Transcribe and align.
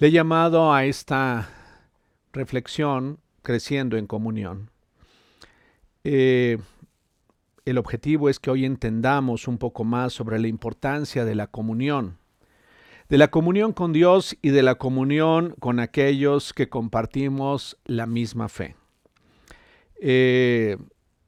Le 0.00 0.06
he 0.06 0.10
llamado 0.12 0.72
a 0.72 0.84
esta 0.84 1.50
reflexión 2.32 3.18
creciendo 3.42 3.96
en 3.96 4.06
comunión. 4.06 4.70
Eh, 6.04 6.58
el 7.64 7.78
objetivo 7.78 8.28
es 8.28 8.38
que 8.38 8.50
hoy 8.50 8.64
entendamos 8.64 9.48
un 9.48 9.58
poco 9.58 9.82
más 9.82 10.12
sobre 10.12 10.38
la 10.38 10.46
importancia 10.46 11.24
de 11.24 11.34
la 11.34 11.48
comunión, 11.48 12.16
de 13.08 13.18
la 13.18 13.32
comunión 13.32 13.72
con 13.72 13.92
Dios 13.92 14.36
y 14.40 14.50
de 14.50 14.62
la 14.62 14.76
comunión 14.76 15.56
con 15.58 15.80
aquellos 15.80 16.52
que 16.52 16.68
compartimos 16.68 17.76
la 17.84 18.06
misma 18.06 18.48
fe. 18.48 18.76
Eh, 20.00 20.76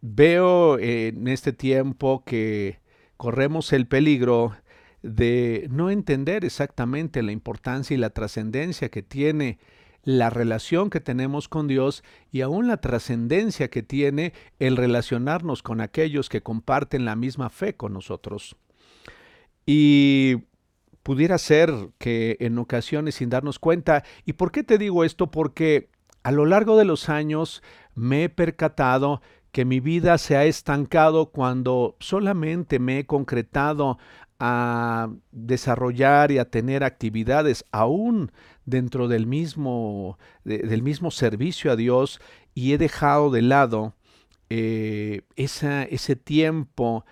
veo 0.00 0.78
en 0.78 1.26
este 1.26 1.52
tiempo 1.52 2.22
que 2.24 2.78
corremos 3.16 3.72
el 3.72 3.88
peligro 3.88 4.54
de 5.02 5.66
no 5.70 5.90
entender 5.90 6.44
exactamente 6.44 7.22
la 7.22 7.32
importancia 7.32 7.94
y 7.94 7.98
la 7.98 8.10
trascendencia 8.10 8.88
que 8.90 9.02
tiene 9.02 9.58
la 10.02 10.30
relación 10.30 10.88
que 10.90 11.00
tenemos 11.00 11.48
con 11.48 11.66
Dios 11.66 12.02
y 12.32 12.40
aún 12.40 12.66
la 12.66 12.78
trascendencia 12.78 13.68
que 13.68 13.82
tiene 13.82 14.32
el 14.58 14.76
relacionarnos 14.76 15.62
con 15.62 15.80
aquellos 15.80 16.28
que 16.28 16.42
comparten 16.42 17.04
la 17.04 17.16
misma 17.16 17.50
fe 17.50 17.76
con 17.76 17.92
nosotros. 17.92 18.56
Y 19.66 20.38
pudiera 21.02 21.38
ser 21.38 21.72
que 21.98 22.36
en 22.40 22.58
ocasiones 22.58 23.16
sin 23.16 23.30
darnos 23.30 23.58
cuenta, 23.58 24.04
¿y 24.24 24.34
por 24.34 24.52
qué 24.52 24.62
te 24.62 24.78
digo 24.78 25.04
esto? 25.04 25.30
Porque 25.30 25.90
a 26.22 26.32
lo 26.32 26.46
largo 26.46 26.76
de 26.76 26.84
los 26.84 27.08
años 27.08 27.62
me 27.94 28.24
he 28.24 28.28
percatado 28.28 29.20
que 29.52 29.64
mi 29.64 29.80
vida 29.80 30.16
se 30.18 30.36
ha 30.36 30.44
estancado 30.44 31.30
cuando 31.30 31.96
solamente 31.98 32.78
me 32.78 33.00
he 33.00 33.06
concretado 33.06 33.98
a 34.40 35.10
desarrollar 35.30 36.32
y 36.32 36.38
a 36.38 36.46
tener 36.50 36.82
actividades 36.82 37.64
aún 37.70 38.32
dentro 38.64 39.06
del 39.06 39.26
mismo, 39.26 40.18
del 40.44 40.82
mismo 40.82 41.10
servicio 41.10 41.70
a 41.70 41.76
Dios 41.76 42.20
y 42.54 42.72
he 42.72 42.78
dejado 42.78 43.30
de 43.30 43.42
lado 43.42 43.94
eh, 44.48 45.22
ese 45.36 46.16
tiempo 46.16 47.04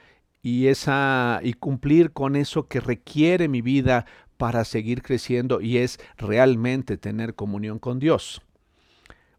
y, 0.42 0.68
esa, 0.68 1.40
y 1.42 1.52
cumplir 1.52 2.12
con 2.12 2.34
eso 2.34 2.66
que 2.66 2.80
requiere 2.80 3.48
mi 3.48 3.60
vida 3.60 4.06
para 4.38 4.64
seguir 4.64 5.02
creciendo 5.02 5.60
y 5.60 5.78
es 5.78 5.98
realmente 6.16 6.96
tener 6.96 7.34
comunión 7.34 7.78
con 7.78 7.98
Dios. 7.98 8.40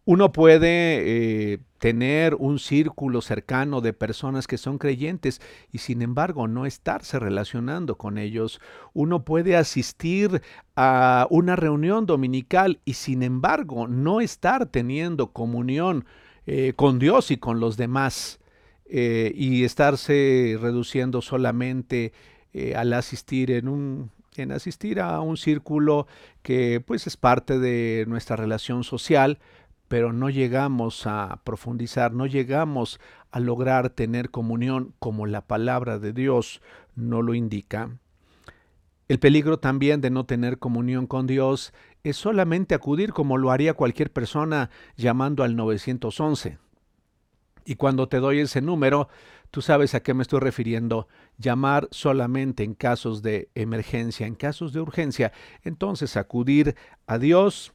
Uno 0.05 0.31
puede 0.31 1.53
eh, 1.53 1.59
tener 1.80 2.35
un 2.35 2.59
círculo 2.59 3.22
cercano 3.22 3.81
de 3.81 3.94
personas 3.94 4.45
que 4.47 4.58
son 4.58 4.77
creyentes 4.77 5.41
y 5.72 5.80
sin 5.80 6.02
embargo 6.02 6.47
no 6.47 6.66
estarse 6.66 7.17
relacionando 7.17 7.97
con 7.97 8.17
ellos. 8.17 8.61
Uno 8.94 9.23
puede 9.25 9.55
asistir 9.55 10.41
a 10.75 11.25
una 11.30 11.55
reunión 11.55 12.05
dominical 12.05 12.80
y 12.85 12.94
sin 12.94 13.23
embargo 13.23 13.88
no 13.88 14.22
estar 14.22 14.67
teniendo 14.67 15.31
comunión 15.31 16.05
eh, 16.45 16.73
con 16.75 17.00
Dios 17.00 17.31
y 17.31 17.38
con 17.38 17.59
los 17.59 17.77
demás 17.77 18.39
eh, 18.85 19.31
y 19.35 19.63
estarse 19.63 20.57
reduciendo 20.61 21.22
solamente 21.22 22.13
al 22.75 22.94
asistir 22.94 23.52
en 23.52 23.67
un 23.67 24.09
en 24.39 24.52
asistir 24.52 25.00
a 25.00 25.22
un 25.22 25.38
círculo 25.38 26.07
que 26.41 26.81
pues 26.81 27.07
es 27.07 27.17
parte 27.17 27.59
de 27.59 28.05
nuestra 28.07 28.35
relación 28.35 28.83
social, 28.83 29.39
pero 29.89 30.13
no 30.13 30.29
llegamos 30.29 31.05
a 31.07 31.41
profundizar, 31.43 32.13
no 32.13 32.27
llegamos 32.27 33.01
a 33.31 33.39
lograr 33.39 33.89
tener 33.89 34.29
comunión 34.29 34.93
como 34.99 35.25
la 35.25 35.41
palabra 35.41 35.99
de 35.99 36.13
Dios 36.13 36.61
no 36.95 37.21
lo 37.21 37.33
indica. 37.33 37.97
El 39.07 39.19
peligro 39.19 39.57
también 39.57 39.99
de 39.99 40.11
no 40.11 40.27
tener 40.27 40.59
comunión 40.59 41.07
con 41.07 41.25
Dios 41.25 41.73
es 42.03 42.16
solamente 42.16 42.75
acudir 42.75 43.11
como 43.13 43.38
lo 43.39 43.49
haría 43.49 43.73
cualquier 43.73 44.13
persona 44.13 44.69
llamando 44.95 45.44
al 45.44 45.55
911. 45.55 46.59
Y 47.66 47.75
cuando 47.75 48.07
te 48.07 48.17
doy 48.17 48.39
ese 48.39 48.61
número, 48.61 49.09
tú 49.49 49.63
sabes 49.63 49.95
a 49.95 50.01
qué 50.01 50.13
me 50.13 50.22
estoy 50.22 50.39
refiriendo. 50.39 51.07
Llamar 51.39 51.88
solamente 51.89 52.63
en 52.63 52.75
casos 52.75 53.23
de 53.23 53.49
emergencia, 53.55 54.28
en 54.28 54.35
casos 54.35 54.72
de 54.72 54.81
urgencia. 54.81 55.31
Entonces 55.63 56.16
acudir 56.16 56.75
a 57.07 57.17
Dios 57.17 57.73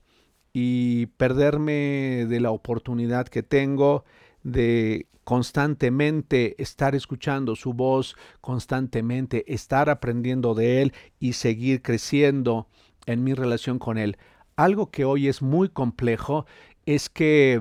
y 0.56 1.06
perderme 1.06 2.26
de 2.28 2.40
la 2.40 2.52
oportunidad 2.52 3.26
que 3.26 3.42
tengo 3.42 4.04
de 4.44 5.08
constantemente 5.24 6.54
estar 6.62 6.94
escuchando 6.94 7.56
su 7.56 7.74
voz, 7.74 8.14
constantemente 8.40 9.52
estar 9.52 9.90
aprendiendo 9.90 10.54
de 10.54 10.82
Él 10.82 10.92
y 11.18 11.32
seguir 11.32 11.82
creciendo 11.82 12.68
en 13.06 13.24
mi 13.24 13.34
relación 13.34 13.78
con 13.80 13.98
Él. 13.98 14.16
Algo 14.54 14.90
que 14.90 15.04
hoy 15.04 15.26
es 15.26 15.42
muy 15.42 15.68
complejo 15.68 16.46
es 16.86 17.08
que 17.08 17.60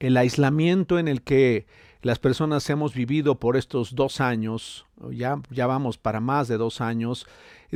el 0.00 0.16
aislamiento 0.16 0.98
en 0.98 1.06
el 1.06 1.22
que 1.22 1.66
las 2.02 2.18
personas 2.18 2.68
hemos 2.68 2.94
vivido 2.94 3.38
por 3.38 3.56
estos 3.56 3.94
dos 3.94 4.20
años, 4.20 4.86
ya, 5.10 5.40
ya 5.50 5.66
vamos 5.66 5.98
para 5.98 6.20
más 6.20 6.48
de 6.48 6.56
dos 6.56 6.80
años, 6.80 7.26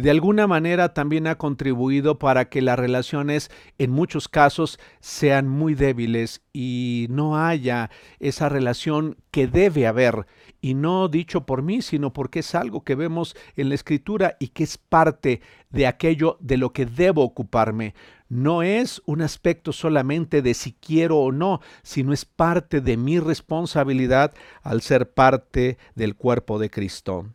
de 0.03 0.11
alguna 0.11 0.47
manera 0.47 0.95
también 0.95 1.27
ha 1.27 1.39
contribuido 1.39 2.19
para 2.19 2.49
que 2.49 2.63
las 2.63 2.79
relaciones 2.79 3.51
en 3.79 3.91
muchos 3.91 4.29
casos 4.29 4.79
sean 5.01 5.49
muy 5.49 5.75
débiles 5.75 6.43
y 6.53 7.07
no 7.11 7.37
haya 7.37 7.91
esa 8.21 8.49
relación 8.49 9.17
que 9.31 9.49
debe 9.49 9.87
haber. 9.87 10.27
Y 10.61 10.75
no 10.75 11.09
dicho 11.09 11.47
por 11.47 11.63
mí, 11.63 11.83
sino 11.83 12.13
porque 12.13 12.41
es 12.41 12.55
algo 12.55 12.85
que 12.85 12.95
vemos 12.95 13.37
en 13.57 13.69
la 13.69 13.75
escritura 13.75 14.37
y 14.39 14.49
que 14.49 14.65
es 14.65 14.79
parte 14.79 15.41
de 15.71 15.87
aquello 15.87 16.37
de 16.41 16.57
lo 16.59 16.73
que 16.73 16.87
debo 16.87 17.23
ocuparme 17.23 17.95
no 18.29 18.63
es 18.63 19.01
un 19.07 19.23
aspecto 19.23 19.73
solamente 19.73 20.43
de 20.43 20.55
si 20.55 20.73
quiero 20.73 21.19
o 21.19 21.33
no, 21.33 21.61
sino 21.83 22.13
es 22.13 22.25
parte 22.25 22.81
de 22.81 22.97
mi 22.97 23.19
responsabilidad 23.19 24.35
al 24.63 24.83
ser 24.83 25.11
parte 25.13 25.79
del 25.95 26.15
cuerpo 26.15 26.59
de 26.59 26.69
Cristo. 26.71 27.27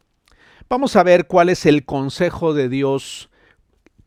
Vamos 0.74 0.96
a 0.96 1.04
ver 1.04 1.28
cuál 1.28 1.50
es 1.50 1.68
el 1.68 1.86
consejo 1.86 2.56
de 2.56 2.68
Dios, 2.68 3.30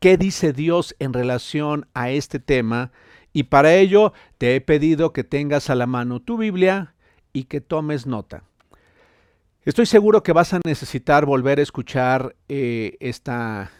qué 0.00 0.16
dice 0.16 0.52
Dios 0.52 0.96
en 0.98 1.12
relación 1.12 1.86
a 1.94 2.10
este 2.10 2.40
tema, 2.40 2.90
y 3.32 3.44
para 3.44 3.76
ello 3.76 4.12
te 4.36 4.56
he 4.56 4.60
pedido 4.60 5.12
que 5.12 5.22
tengas 5.22 5.70
a 5.70 5.76
la 5.76 5.86
mano 5.86 6.18
tu 6.18 6.36
Biblia 6.36 6.96
y 7.32 7.44
que 7.44 7.60
tomes 7.60 8.08
nota. 8.08 8.42
Estoy 9.64 9.86
seguro 9.86 10.24
que 10.24 10.32
vas 10.32 10.54
a 10.54 10.60
necesitar 10.64 11.24
volver 11.24 11.60
a 11.60 11.62
escuchar 11.62 12.34
eh, 12.48 12.96
esta, 12.98 13.70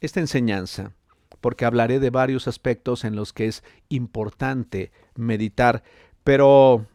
esta 0.00 0.18
enseñanza 0.18 0.94
porque 1.40 1.64
hablaré 1.64 2.00
de 2.00 2.10
varios 2.10 2.48
aspectos 2.48 3.04
en 3.04 3.14
los 3.14 3.32
que 3.32 3.46
es 3.46 3.62
importante 3.88 4.90
meditar, 5.14 5.84
pero 6.24 6.86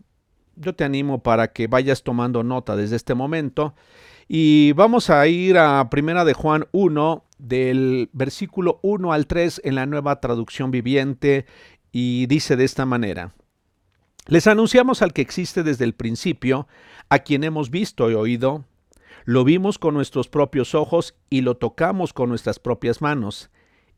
yo 0.58 0.76
te 0.76 0.84
animo 0.84 1.24
para 1.24 1.54
que 1.54 1.68
vayas 1.68 2.04
tomando 2.04 2.44
nota 2.44 2.76
desde 2.76 2.98
este 2.98 3.14
momento 3.14 3.76
y 4.28 4.74
vamos 4.74 5.10
a 5.10 5.26
ir 5.28 5.58
a 5.58 5.90
Primera 5.90 6.26
de 6.26 6.34
Juan 6.34 6.68
1 6.72 7.24
del 7.38 8.10
versículo 8.14 8.80
1 8.82 9.14
al 9.14 9.28
3 9.28 9.62
en 9.64 9.76
la 9.76 9.86
nueva 9.86 10.20
traducción 10.20 10.72
viviente 10.72 11.46
y 11.92 12.26
dice 12.28 12.56
de 12.56 12.66
esta 12.66 12.86
manera: 12.86 13.34
Les 14.26 14.48
anunciamos 14.48 15.02
al 15.02 15.14
que 15.14 15.22
existe 15.22 15.64
desde 15.64 15.86
el 15.86 15.94
principio, 15.94 16.68
a 17.10 17.20
quien 17.20 17.44
hemos 17.44 17.70
visto 17.70 18.12
y 18.12 18.16
oído, 18.16 18.66
lo 19.24 19.44
vimos 19.44 19.78
con 19.78 19.94
nuestros 19.94 20.30
propios 20.30 20.76
ojos 20.76 21.16
y 21.30 21.42
lo 21.42 21.58
tocamos 21.58 22.14
con 22.14 22.30
nuestras 22.30 22.60
propias 22.60 23.02
manos. 23.02 23.50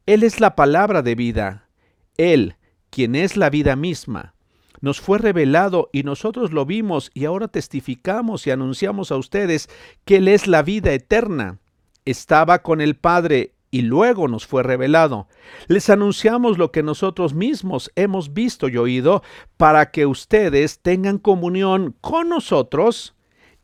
Él 0.05 0.23
es 0.23 0.39
la 0.39 0.55
palabra 0.55 1.03
de 1.03 1.13
vida. 1.13 1.69
Él, 2.17 2.55
quien 2.89 3.15
es 3.15 3.37
la 3.37 3.51
vida 3.51 3.75
misma, 3.75 4.33
nos 4.81 5.01
fue 5.01 5.17
revelado 5.17 5.89
y 5.91 6.03
nosotros 6.03 6.51
lo 6.51 6.65
vimos 6.65 7.11
y 7.13 7.25
ahora 7.25 7.47
testificamos 7.47 8.47
y 8.47 8.51
anunciamos 8.51 9.11
a 9.11 9.17
ustedes 9.17 9.69
que 10.05 10.17
Él 10.17 10.27
es 10.27 10.47
la 10.47 10.63
vida 10.63 10.93
eterna. 10.93 11.59
Estaba 12.05 12.59
con 12.63 12.81
el 12.81 12.95
Padre 12.95 13.53
y 13.71 13.81
luego 13.81 14.27
nos 14.27 14.47
fue 14.47 14.63
revelado. 14.63 15.27
Les 15.67 15.89
anunciamos 15.89 16.57
lo 16.57 16.71
que 16.71 16.83
nosotros 16.83 17.33
mismos 17.33 17.91
hemos 17.95 18.33
visto 18.33 18.67
y 18.67 18.77
oído 18.77 19.23
para 19.57 19.91
que 19.91 20.05
ustedes 20.05 20.79
tengan 20.79 21.17
comunión 21.17 21.95
con 22.01 22.29
nosotros 22.29 23.15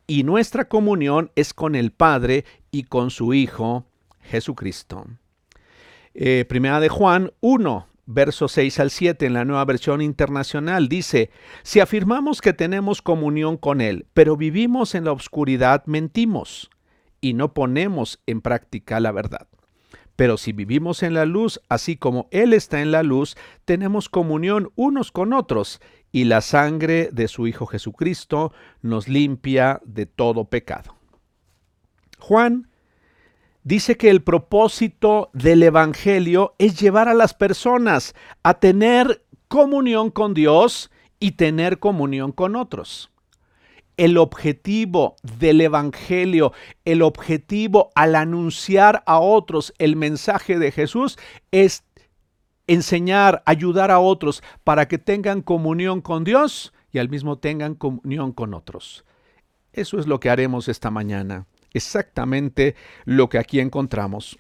y 0.08 0.24
nuestra 0.24 0.68
comunión 0.68 1.32
es 1.36 1.54
con 1.54 1.76
el 1.76 1.92
Padre 1.92 2.46
y 2.72 2.84
con 2.84 3.10
su 3.10 3.34
Hijo 3.34 3.86
Jesucristo. 4.22 5.06
Eh, 6.14 6.46
primera 6.48 6.80
de 6.80 6.90
Juan 6.90 7.32
1, 7.42 7.88
versos 8.06 8.52
6 8.54 8.80
al 8.80 8.92
7 8.92 9.26
en 9.26 9.34
la 9.34 9.46
nueva 9.46 9.66
versión 9.66 10.02
internacional 10.02 10.88
dice, 10.88 11.32
si 11.64 11.80
afirmamos 11.80 12.42
que 12.42 12.54
tenemos 12.54 13.02
comunión 13.02 13.58
con 13.58 13.82
Él, 13.82 14.08
pero 14.14 14.38
vivimos 14.38 14.96
en 14.96 15.06
la 15.06 15.12
oscuridad, 15.12 15.84
mentimos 15.86 16.70
y 17.22 17.34
no 17.34 17.54
ponemos 17.54 18.22
en 18.26 18.42
práctica 18.42 19.00
la 19.00 19.12
verdad. 19.12 19.48
Pero 20.16 20.38
si 20.38 20.54
vivimos 20.54 21.04
en 21.04 21.14
la 21.14 21.26
luz, 21.26 21.60
así 21.68 21.98
como 21.98 22.28
Él 22.32 22.54
está 22.54 22.82
en 22.82 22.92
la 22.92 23.04
luz, 23.04 23.36
tenemos 23.66 24.08
comunión 24.08 24.72
unos 24.76 25.12
con 25.12 25.34
otros, 25.34 25.82
y 26.16 26.24
la 26.24 26.40
sangre 26.40 27.10
de 27.12 27.28
su 27.28 27.46
Hijo 27.46 27.66
Jesucristo 27.66 28.54
nos 28.82 29.10
limpia 29.10 29.82
de 29.84 30.06
todo 30.06 30.46
pecado. 30.46 30.96
Juan 32.20 32.70
dice 33.66 33.98
que 33.98 34.10
el 34.10 34.22
propósito 34.22 35.32
del 35.34 35.64
Evangelio 35.64 36.56
es 36.60 36.80
llevar 36.80 37.10
a 37.10 37.14
las 37.14 37.34
personas 37.34 38.16
a 38.44 38.54
tener 38.54 39.26
comunión 39.50 40.12
con 40.12 40.34
Dios 40.34 40.92
y 41.20 41.32
tener 41.32 41.80
comunión 41.80 42.32
con 42.32 42.56
otros. 42.56 43.12
El 43.98 44.18
objetivo 44.18 45.16
del 45.24 45.62
Evangelio, 45.62 46.54
el 46.86 47.02
objetivo 47.02 47.92
al 47.96 48.16
anunciar 48.16 49.04
a 49.08 49.20
otros 49.20 49.74
el 49.80 49.96
mensaje 49.96 50.60
de 50.60 50.72
Jesús 50.72 51.18
es 51.52 51.84
enseñar, 52.68 53.42
ayudar 53.46 53.90
a 53.90 54.00
otros 54.00 54.44
para 54.64 54.88
que 54.88 54.98
tengan 54.98 55.42
comunión 55.42 56.02
con 56.02 56.24
Dios 56.24 56.72
y 56.92 57.00
al 57.00 57.10
mismo 57.10 57.40
tengan 57.40 57.74
comunión 57.74 58.32
con 58.32 58.54
otros. 58.54 59.06
Eso 59.74 59.98
es 59.98 60.08
lo 60.08 60.20
que 60.20 60.30
haremos 60.30 60.68
esta 60.68 60.92
mañana, 60.92 61.48
exactamente 61.76 62.76
lo 63.06 63.30
que 63.30 63.38
aquí 63.38 63.60
encontramos. 63.60 64.40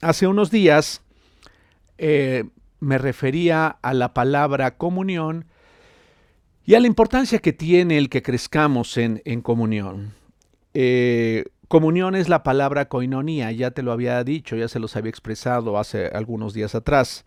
Hace 0.00 0.26
unos 0.26 0.50
días 0.50 1.02
eh, 1.98 2.44
me 2.80 2.98
refería 2.98 3.66
a 3.82 3.94
la 3.94 4.14
palabra 4.14 4.76
comunión 4.76 5.46
y 6.64 6.74
a 6.74 6.80
la 6.80 6.86
importancia 6.86 7.38
que 7.40 7.52
tiene 7.52 7.98
el 7.98 8.08
que 8.08 8.22
crezcamos 8.22 8.96
en, 8.96 9.20
comunión. 9.42 10.14
Eh, 10.74 11.44
comunión 11.68 12.14
es 12.14 12.28
la 12.28 12.42
palabra 12.42 12.88
koinonía, 12.88 13.50
ya 13.52 13.72
te 13.72 13.82
lo 13.82 13.92
había 13.92 14.22
dicho, 14.24 14.56
ya 14.56 14.68
se 14.68 14.78
los 14.78 14.96
había 14.96 15.10
expresado 15.10 15.78
hace 15.78 16.06
algunos 16.06 16.54
días 16.54 16.74
atrás. 16.74 17.24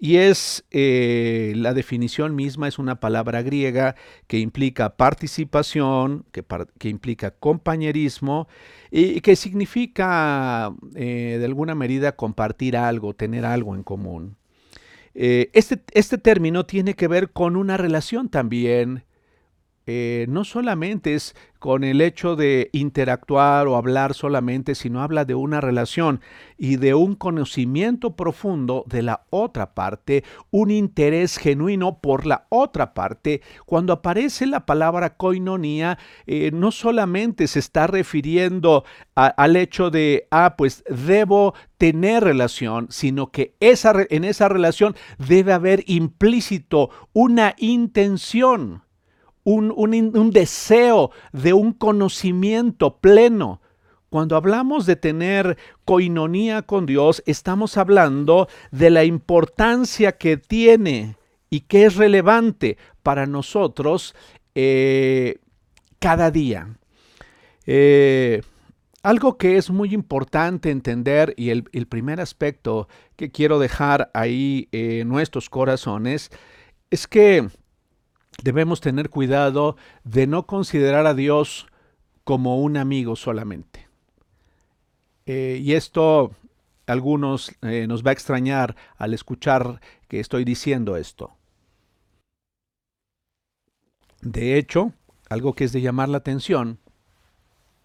Y 0.00 0.16
es 0.16 0.64
eh, 0.70 1.52
la 1.56 1.74
definición 1.74 2.36
misma, 2.36 2.68
es 2.68 2.78
una 2.78 3.00
palabra 3.00 3.42
griega 3.42 3.96
que 4.28 4.38
implica 4.38 4.96
participación, 4.96 6.24
que, 6.30 6.44
que 6.78 6.88
implica 6.88 7.32
compañerismo 7.32 8.46
y 8.92 9.20
que 9.22 9.34
significa 9.34 10.72
eh, 10.94 11.36
de 11.38 11.44
alguna 11.44 11.74
medida 11.74 12.14
compartir 12.14 12.76
algo, 12.76 13.14
tener 13.14 13.44
algo 13.44 13.74
en 13.74 13.82
común. 13.82 14.36
Eh, 15.20 15.50
este, 15.52 15.82
este, 15.94 16.16
término 16.16 16.64
tiene 16.64 16.94
que 16.94 17.08
ver 17.08 17.30
con 17.30 17.56
una 17.56 17.76
relación 17.76 18.28
también. 18.28 19.04
Eh, 19.90 20.26
no 20.28 20.44
solamente 20.44 21.14
es 21.14 21.34
con 21.58 21.82
el 21.82 22.02
hecho 22.02 22.36
de 22.36 22.68
interactuar 22.72 23.66
o 23.68 23.76
hablar 23.76 24.12
solamente, 24.12 24.74
sino 24.74 25.00
habla 25.00 25.24
de 25.24 25.34
una 25.34 25.62
relación 25.62 26.20
y 26.58 26.76
de 26.76 26.92
un 26.92 27.14
conocimiento 27.14 28.14
profundo 28.14 28.84
de 28.86 29.00
la 29.00 29.22
otra 29.30 29.72
parte, 29.72 30.24
un 30.50 30.70
interés 30.70 31.38
genuino 31.38 32.00
por 32.00 32.26
la 32.26 32.44
otra 32.50 32.92
parte. 32.92 33.40
Cuando 33.64 33.94
aparece 33.94 34.46
la 34.46 34.66
palabra 34.66 35.16
koinonía, 35.16 35.98
eh, 36.26 36.50
no 36.52 36.70
solamente 36.70 37.46
se 37.46 37.58
está 37.58 37.86
refiriendo 37.86 38.84
al 39.14 39.56
hecho 39.56 39.88
de, 39.90 40.28
ah, 40.30 40.54
pues 40.58 40.84
debo 40.86 41.54
tener 41.78 42.24
relación, 42.24 42.88
sino 42.90 43.30
que 43.30 43.54
en 43.58 44.24
esa 44.24 44.48
relación 44.50 44.94
debe 45.16 45.54
haber 45.54 45.82
implícito 45.86 46.90
una 47.14 47.54
intención 47.56 48.82
un, 49.54 50.30
deseo 50.30 51.10
de 51.32 51.52
un 51.52 51.72
conocimiento 51.72 52.98
pleno. 52.98 53.60
Cuando 54.10 54.36
hablamos 54.36 54.86
de 54.86 54.96
tener 54.96 55.58
coinonía 55.84 56.62
con 56.62 56.86
Dios, 56.86 57.22
estamos 57.26 57.76
hablando 57.76 58.48
de 58.70 58.90
la 58.90 59.04
importancia 59.04 60.12
que 60.12 60.36
tiene 60.36 61.16
y 61.50 61.60
que 61.60 61.84
es 61.84 61.96
relevante 61.96 62.78
para 63.02 63.26
nosotros 63.26 64.14
eh, 64.54 65.38
cada 65.98 66.30
día. 66.30 66.78
Eh, 67.66 68.42
algo 69.02 69.38
que 69.38 69.56
es 69.56 69.70
muy 69.70 69.94
importante 69.94 70.70
entender 70.70 71.34
y 71.36 71.50
el, 71.50 71.86
primer 71.86 72.20
aspecto 72.20 72.88
que 73.16 73.30
quiero 73.30 73.58
dejar 73.58 74.10
ahí 74.12 74.68
en 74.72 75.08
nuestros 75.08 75.48
corazones 75.48 76.30
es 76.90 77.06
que 77.06 77.48
debemos 78.42 78.80
tener 78.80 79.10
cuidado 79.10 79.76
de 80.04 80.26
no 80.26 80.46
considerar 80.46 81.06
a 81.06 81.14
Dios 81.14 81.66
como 82.24 82.60
un 82.60 82.76
amigo 82.76 83.16
solamente. 83.16 83.88
Eh, 85.26 85.60
y 85.62 85.74
esto 85.74 86.32
algunos 86.86 87.52
eh, 87.62 87.86
nos 87.86 88.04
va 88.04 88.10
a 88.10 88.12
extrañar 88.12 88.76
al 88.96 89.12
escuchar 89.12 89.80
que 90.08 90.20
estoy 90.20 90.44
diciendo 90.44 90.96
esto. 90.96 91.36
De 94.22 94.56
hecho, 94.56 94.92
algo 95.28 95.54
que 95.54 95.64
es 95.64 95.72
de 95.72 95.80
llamar 95.80 96.08
la 96.08 96.18
atención 96.18 96.78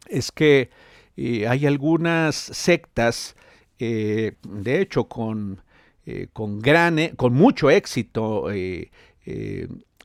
es 0.08 0.32
que 0.32 0.70
eh, 1.18 1.48
hay 1.48 1.66
algunas 1.66 2.36
sectas, 2.36 3.36
de 3.78 4.38
hecho, 4.64 5.10
con, 5.10 5.62
con, 6.32 6.62
gran, 6.62 7.00
e, 7.00 7.14
con 7.18 7.34
mucho 7.34 7.70
éxito 7.70 8.48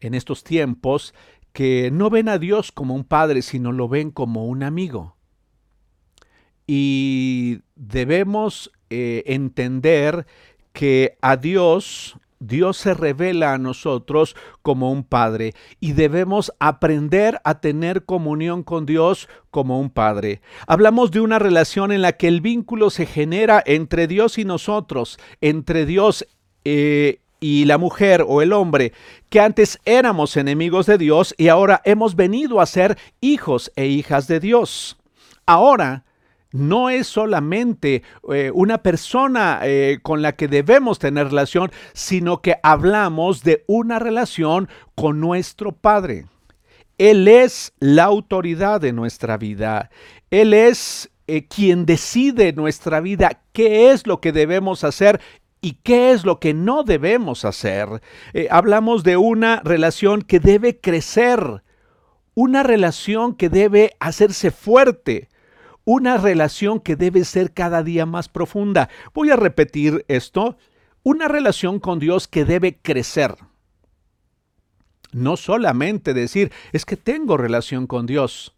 en 0.00 0.14
estos 0.14 0.44
tiempos 0.44 1.14
que 1.52 1.90
no 1.90 2.10
ven 2.10 2.28
a 2.28 2.38
Dios 2.38 2.72
como 2.72 2.94
un 2.94 3.04
padre, 3.04 3.42
sino 3.42 3.72
lo 3.72 3.88
ven 3.88 4.10
como 4.10 4.46
un 4.46 4.62
amigo. 4.62 5.16
Y 6.66 7.60
debemos 7.76 8.70
eh, 8.90 9.22
entender 9.26 10.26
que 10.72 11.18
a 11.22 11.36
Dios, 11.36 12.16
Dios 12.38 12.76
se 12.76 12.94
revela 12.94 13.54
a 13.54 13.58
nosotros 13.58 14.36
como 14.62 14.92
un 14.92 15.02
padre 15.02 15.54
y 15.80 15.94
debemos 15.94 16.52
aprender 16.60 17.40
a 17.42 17.60
tener 17.60 18.04
comunión 18.04 18.62
con 18.62 18.86
Dios 18.86 19.28
como 19.50 19.80
un 19.80 19.90
padre. 19.90 20.42
Hablamos 20.66 21.10
de 21.10 21.20
una 21.20 21.38
relación 21.38 21.90
en 21.90 22.02
la 22.02 22.12
que 22.12 22.28
el 22.28 22.40
vínculo 22.40 22.90
se 22.90 23.06
genera 23.06 23.62
entre 23.66 24.06
Dios 24.06 24.38
y 24.38 24.44
nosotros, 24.44 25.18
entre 25.40 25.86
Dios 25.86 26.26
eh, 26.64 27.20
y 27.40 27.64
la 27.64 27.78
mujer 27.78 28.24
o 28.26 28.42
el 28.42 28.52
hombre, 28.52 28.92
que 29.30 29.40
antes 29.40 29.78
éramos 29.84 30.36
enemigos 30.36 30.86
de 30.86 30.98
Dios 30.98 31.34
y 31.38 31.48
ahora 31.48 31.80
hemos 31.84 32.16
venido 32.16 32.60
a 32.60 32.66
ser 32.66 32.98
hijos 33.20 33.72
e 33.76 33.86
hijas 33.86 34.26
de 34.26 34.40
Dios. 34.40 34.96
Ahora 35.46 36.04
no 36.50 36.90
es 36.90 37.06
solamente 37.06 38.02
eh, 38.32 38.50
una 38.54 38.78
persona 38.78 39.60
eh, 39.62 39.98
con 40.02 40.22
la 40.22 40.34
que 40.34 40.48
debemos 40.48 40.98
tener 40.98 41.26
relación, 41.26 41.70
sino 41.92 42.40
que 42.40 42.56
hablamos 42.62 43.44
de 43.44 43.64
una 43.66 43.98
relación 43.98 44.68
con 44.94 45.20
nuestro 45.20 45.72
Padre. 45.72 46.26
Él 46.96 47.28
es 47.28 47.72
la 47.78 48.04
autoridad 48.04 48.80
de 48.80 48.92
nuestra 48.92 49.36
vida. 49.36 49.90
Él 50.30 50.52
es 50.52 51.10
eh, 51.28 51.46
quien 51.46 51.86
decide 51.86 52.52
nuestra 52.54 53.00
vida, 53.00 53.42
qué 53.52 53.92
es 53.92 54.06
lo 54.06 54.20
que 54.20 54.32
debemos 54.32 54.82
hacer 54.82 55.20
¿Y 55.60 55.74
qué 55.82 56.12
es 56.12 56.24
lo 56.24 56.38
que 56.38 56.54
no 56.54 56.84
debemos 56.84 57.44
hacer? 57.44 58.00
Eh, 58.32 58.48
hablamos 58.50 59.02
de 59.02 59.16
una 59.16 59.60
relación 59.64 60.22
que 60.22 60.38
debe 60.38 60.80
crecer, 60.80 61.62
una 62.34 62.62
relación 62.62 63.34
que 63.34 63.48
debe 63.48 63.96
hacerse 63.98 64.50
fuerte, 64.52 65.28
una 65.84 66.16
relación 66.16 66.80
que 66.80 66.96
debe 66.96 67.24
ser 67.24 67.52
cada 67.52 67.82
día 67.82 68.06
más 68.06 68.28
profunda. 68.28 68.88
Voy 69.14 69.30
a 69.30 69.36
repetir 69.36 70.04
esto, 70.06 70.56
una 71.02 71.26
relación 71.26 71.80
con 71.80 71.98
Dios 71.98 72.28
que 72.28 72.44
debe 72.44 72.76
crecer. 72.76 73.34
No 75.10 75.36
solamente 75.36 76.14
decir, 76.14 76.52
es 76.72 76.84
que 76.84 76.96
tengo 76.96 77.36
relación 77.36 77.86
con 77.86 78.06
Dios. 78.06 78.54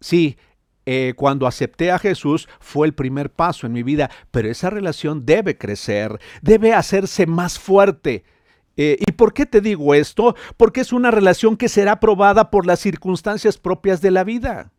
Sí, 0.00 0.36
eh, 0.86 1.14
cuando 1.16 1.46
acepté 1.46 1.90
a 1.90 1.98
Jesús 1.98 2.48
fue 2.60 2.86
el 2.86 2.94
primer 2.94 3.30
paso 3.30 3.66
en 3.66 3.72
mi 3.72 3.82
vida, 3.82 4.10
pero 4.30 4.50
esa 4.50 4.70
relación 4.70 5.24
debe 5.24 5.56
crecer, 5.56 6.20
debe 6.42 6.74
hacerse 6.74 7.26
más 7.26 7.58
fuerte. 7.58 8.24
Eh, 8.76 8.96
¿Y 9.00 9.12
por 9.12 9.32
qué 9.32 9.46
te 9.46 9.60
digo 9.60 9.94
esto? 9.94 10.34
Porque 10.56 10.80
es 10.80 10.92
una 10.92 11.10
relación 11.10 11.56
que 11.56 11.68
será 11.68 12.00
probada 12.00 12.50
por 12.50 12.66
las 12.66 12.80
circunstancias 12.80 13.56
propias 13.56 14.00
de 14.00 14.10
la 14.10 14.24
vida 14.24 14.73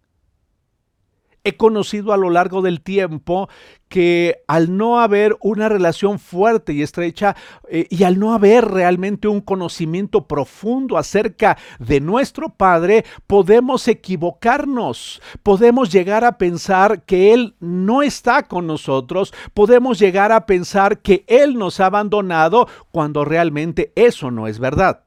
he 1.46 1.56
conocido 1.56 2.12
a 2.12 2.18
lo 2.18 2.30
largo 2.30 2.62
del 2.62 2.82
tiempo 2.82 3.48
que 3.88 4.44
al 4.48 4.76
no 4.76 5.00
haber 5.00 5.38
una 5.42 5.70
relación 5.70 6.20
fuerte 6.20 6.74
y 6.74 6.82
estrecha 6.82 7.36
eh, 7.70 7.88
y 7.90 8.04
al 8.04 8.20
no 8.20 8.34
haber 8.34 8.66
realmente 8.66 9.28
un 9.28 9.42
conocimiento 9.42 10.28
profundo 10.28 10.98
acerca 10.98 11.58
de 11.80 12.02
nuestro 12.02 12.50
Padre, 12.50 13.06
podemos 13.28 13.88
equivocarnos, 13.88 15.22
podemos 15.44 15.92
llegar 15.92 16.26
a 16.26 16.38
pensar 16.38 17.04
que 17.04 17.32
Él 17.32 17.56
no 17.60 18.02
está 18.02 18.44
con 18.44 18.66
nosotros, 18.66 19.34
podemos 19.54 20.00
llegar 20.00 20.32
a 20.32 20.48
pensar 20.48 21.00
que 21.00 21.24
Él 21.28 21.58
nos 21.58 21.80
ha 21.80 21.86
abandonado 21.86 22.68
cuando 22.92 23.24
realmente 23.24 23.94
eso 23.96 24.32
no 24.32 24.48
es 24.48 24.60
verdad. 24.60 25.04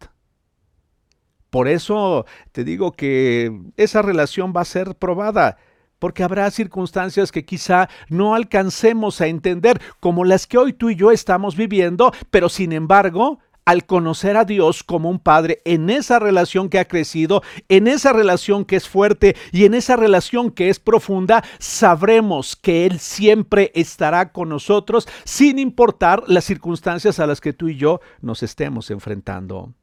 Por 1.50 1.66
eso 1.66 2.26
te 2.52 2.62
digo 2.62 2.92
que 2.92 3.50
esa 3.76 4.02
relación 4.02 4.52
va 4.56 4.60
a 4.60 4.66
ser 4.66 4.94
probada 4.94 5.56
porque 5.98 6.22
habrá 6.22 6.50
circunstancias 6.50 7.32
que 7.32 7.44
quizá 7.44 7.88
no 8.08 8.34
alcancemos 8.34 9.20
a 9.20 9.26
entender, 9.26 9.80
como 10.00 10.24
las 10.24 10.46
que 10.46 10.58
hoy 10.58 10.72
tú 10.72 10.90
y 10.90 10.96
yo 10.96 11.10
estamos 11.10 11.56
viviendo, 11.56 12.12
pero 12.30 12.48
sin 12.48 12.72
embargo 12.72 13.38
al 13.68 13.84
conocer 13.84 14.38
a 14.38 14.46
Dios 14.46 14.82
como 14.82 15.10
un 15.10 15.18
padre, 15.18 15.60
en 15.66 15.90
esa 15.90 16.18
relación 16.18 16.70
que 16.70 16.78
ha 16.78 16.86
crecido, 16.86 17.42
en 17.68 17.86
esa 17.86 18.14
relación 18.14 18.64
que 18.64 18.76
es 18.76 18.88
fuerte 18.88 19.36
y 19.52 19.66
en 19.66 19.74
esa 19.74 19.94
relación 19.94 20.50
que 20.50 20.70
es 20.70 20.80
profunda, 20.80 21.44
sabremos 21.58 22.56
que 22.56 22.86
Él 22.86 22.98
siempre 22.98 23.70
estará 23.74 24.32
con 24.32 24.48
nosotros 24.48 25.06
sin 25.24 25.58
importar 25.58 26.22
las 26.28 26.46
circunstancias 26.46 27.20
a 27.20 27.26
las 27.26 27.42
que 27.42 27.52
tú 27.52 27.68
y 27.68 27.76
yo 27.76 28.00
nos 28.22 28.42
estemos 28.42 28.90
enfrentando. 28.90 29.74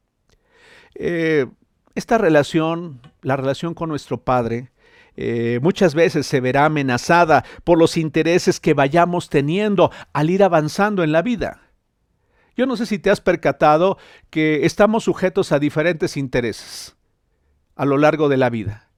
Eh, 0.95 1.45
esta 1.93 2.17
relación, 2.17 3.01
la 3.21 3.37
relación 3.37 3.75
con 3.75 3.89
nuestro 3.89 4.19
Padre, 4.19 4.71
eh, 5.17 5.59
muchas 5.61 5.95
veces 5.95 6.27
se 6.27 6.41
verá 6.41 6.65
amenazada 6.65 7.45
por 7.63 7.77
los 7.77 7.97
intereses 7.97 8.59
que 8.59 8.73
vayamos 8.73 9.29
teniendo 9.29 9.91
al 10.13 10.29
ir 10.29 10.43
avanzando 10.43 11.03
en 11.03 11.11
la 11.11 11.21
vida. 11.21 11.61
Yo 12.55 12.65
no 12.65 12.77
sé 12.77 12.85
si 12.85 12.99
te 12.99 13.09
has 13.09 13.21
percatado 13.21 13.97
que 14.29 14.65
estamos 14.65 15.03
sujetos 15.03 15.51
a 15.51 15.59
diferentes 15.59 16.15
intereses 16.17 16.95
a 17.75 17.85
lo 17.85 17.97
largo 17.97 18.29
de 18.29 18.37
la 18.37 18.49
vida 18.49 18.89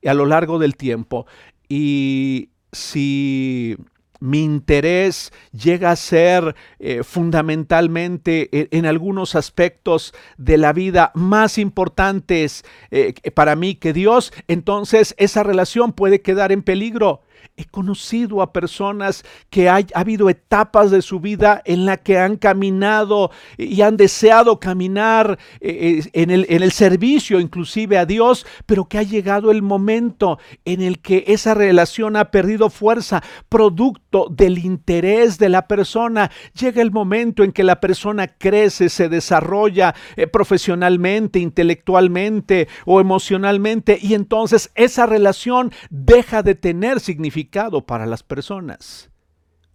y 0.00 0.08
a 0.08 0.14
lo 0.14 0.26
largo 0.26 0.58
del 0.58 0.76
tiempo. 0.76 1.26
Y 1.68 2.50
si 2.72 3.76
mi 4.24 4.42
interés 4.42 5.34
llega 5.52 5.90
a 5.90 5.96
ser 5.96 6.56
eh, 6.78 7.02
fundamentalmente 7.02 8.48
en, 8.74 8.86
algunos 8.86 9.34
aspectos 9.34 10.14
de 10.38 10.56
la 10.56 10.72
vida 10.72 11.12
más 11.14 11.58
importantes 11.58 12.64
eh, 12.90 13.12
para 13.34 13.54
mí 13.54 13.74
que 13.74 13.92
Dios, 13.92 14.32
entonces 14.48 15.14
esa 15.18 15.42
relación 15.42 15.92
puede 15.92 16.22
quedar 16.22 16.52
en 16.52 16.62
peligro. 16.62 17.23
He 17.56 17.66
conocido 17.66 18.42
a 18.42 18.52
personas 18.52 19.24
que 19.48 19.68
ha 19.68 19.78
habido 19.94 20.28
etapas 20.28 20.90
de 20.90 21.02
su 21.02 21.20
vida 21.20 21.62
en 21.64 21.86
la 21.86 21.98
que 21.98 22.18
han 22.18 22.36
caminado 22.36 23.30
y 23.56 23.80
han 23.82 23.96
deseado 23.96 24.58
caminar 24.58 25.38
eh, 25.60 26.02
en 26.14 26.32
el, 26.32 26.46
en 26.48 26.64
el 26.64 26.72
servicio 26.72 27.38
inclusive 27.38 27.96
a 27.96 28.06
Dios, 28.06 28.44
pero 28.66 28.86
que 28.86 28.98
ha 28.98 29.04
llegado 29.04 29.52
el 29.52 29.62
momento 29.62 30.40
en 30.64 30.82
el 30.82 30.98
que 30.98 31.22
esa 31.28 31.54
relación 31.54 32.16
ha 32.16 32.32
perdido 32.32 32.70
fuerza, 32.70 33.22
producto 33.48 34.26
del 34.32 34.58
interés 34.58 35.38
de 35.38 35.48
la 35.48 35.68
persona. 35.68 36.32
Llega 36.58 36.82
el 36.82 36.90
momento 36.90 37.44
en 37.44 37.52
que 37.52 37.62
la 37.62 37.78
persona 37.78 38.26
crece, 38.26 38.88
se 38.88 39.08
desarrolla 39.08 39.94
eh, 40.16 40.26
profesionalmente, 40.26 41.38
intelectualmente 41.38 42.66
o 42.84 43.00
emocionalmente 43.00 43.96
y 44.02 44.14
entonces 44.14 44.72
esa 44.74 45.06
relación 45.06 45.70
deja 45.88 46.42
de 46.42 46.56
tener 46.56 46.98
significado 46.98 47.43
para 47.86 48.06
las 48.06 48.22
personas. 48.22 49.10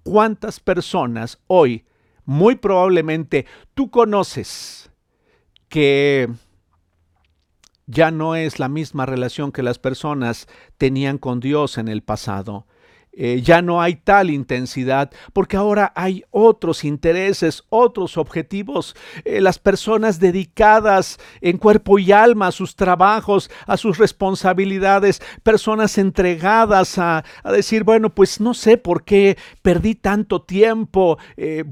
¿Cuántas 0.04 0.60
personas 0.60 1.40
hoy, 1.48 1.86
muy 2.26 2.56
probablemente, 2.56 3.46
tú 3.74 3.90
conoces 3.90 4.92
que 5.68 6.30
ya 7.86 8.12
no 8.12 8.36
es 8.36 8.60
la 8.60 8.70
misma 8.70 9.06
relación 9.06 9.52
que 9.52 9.64
las 9.64 9.80
personas 9.80 10.48
tenían 10.78 11.18
con 11.18 11.40
Dios 11.40 11.78
en 11.78 11.88
el 11.88 12.02
pasado? 12.02 12.68
Eh, 13.12 13.42
ya 13.42 13.62
no 13.62 13.82
hay 13.82 13.96
tal 13.96 14.30
intensidad, 14.30 15.12
porque 15.34 15.58
ahora 15.58 15.92
hay 15.96 16.24
otros 16.32 16.84
intereses, 16.84 17.64
otros 17.70 18.18
objetivos. 18.18 18.96
Eh, 19.26 19.42
las 19.42 19.60
personas 19.60 20.20
dedicadas 20.20 21.20
en 21.42 21.58
cuerpo 21.58 22.00
y 22.00 22.12
alma 22.12 22.48
a 22.48 22.52
sus 22.52 22.76
trabajos, 22.76 23.50
a 23.66 23.78
sus 23.78 23.98
responsabilidades, 23.98 25.22
personas 25.44 25.98
entregadas 25.98 26.98
a, 26.98 27.26
decir, 27.44 27.84
bueno, 27.84 28.14
pues 28.14 28.40
no 28.40 28.54
sé 28.54 28.78
por 28.78 29.04
qué 29.04 29.38
perdí 29.62 29.96
tanto 29.96 30.44
tiempo. 30.44 31.18
Eh, 31.36 31.66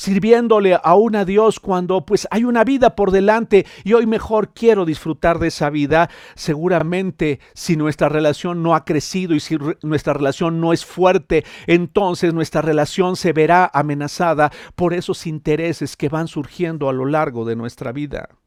sirviéndole 0.00 0.78
a 0.82 0.94
un 0.94 1.10
Dios 1.26 1.60
cuando 1.60 2.06
pues 2.06 2.26
hay 2.30 2.44
una 2.44 2.64
vida 2.64 2.96
por 2.96 3.10
delante 3.10 3.66
y 3.84 3.92
hoy 3.92 4.06
mejor 4.06 4.54
quiero 4.54 4.86
disfrutar 4.86 5.38
de 5.38 5.48
esa 5.48 5.68
vida, 5.68 6.08
seguramente 6.34 7.38
si 7.52 7.76
nuestra 7.76 8.08
relación 8.08 8.62
no 8.62 8.74
ha 8.74 8.86
crecido 8.86 9.34
y 9.34 9.40
si 9.40 9.58
nuestra 9.82 10.14
relación 10.14 10.58
no 10.58 10.72
es 10.72 10.86
fuerte, 10.86 11.44
entonces 11.66 12.32
nuestra 12.32 12.62
relación 12.62 13.16
se 13.16 13.34
verá 13.34 13.70
amenazada 13.74 14.50
por 14.74 14.94
esos 14.94 15.26
intereses 15.26 15.98
que 15.98 16.08
van 16.08 16.28
surgiendo 16.28 16.88
a 16.88 16.94
lo 16.94 17.04
largo 17.04 17.44
de 17.44 17.56
nuestra 17.56 17.92
vida 17.92 18.39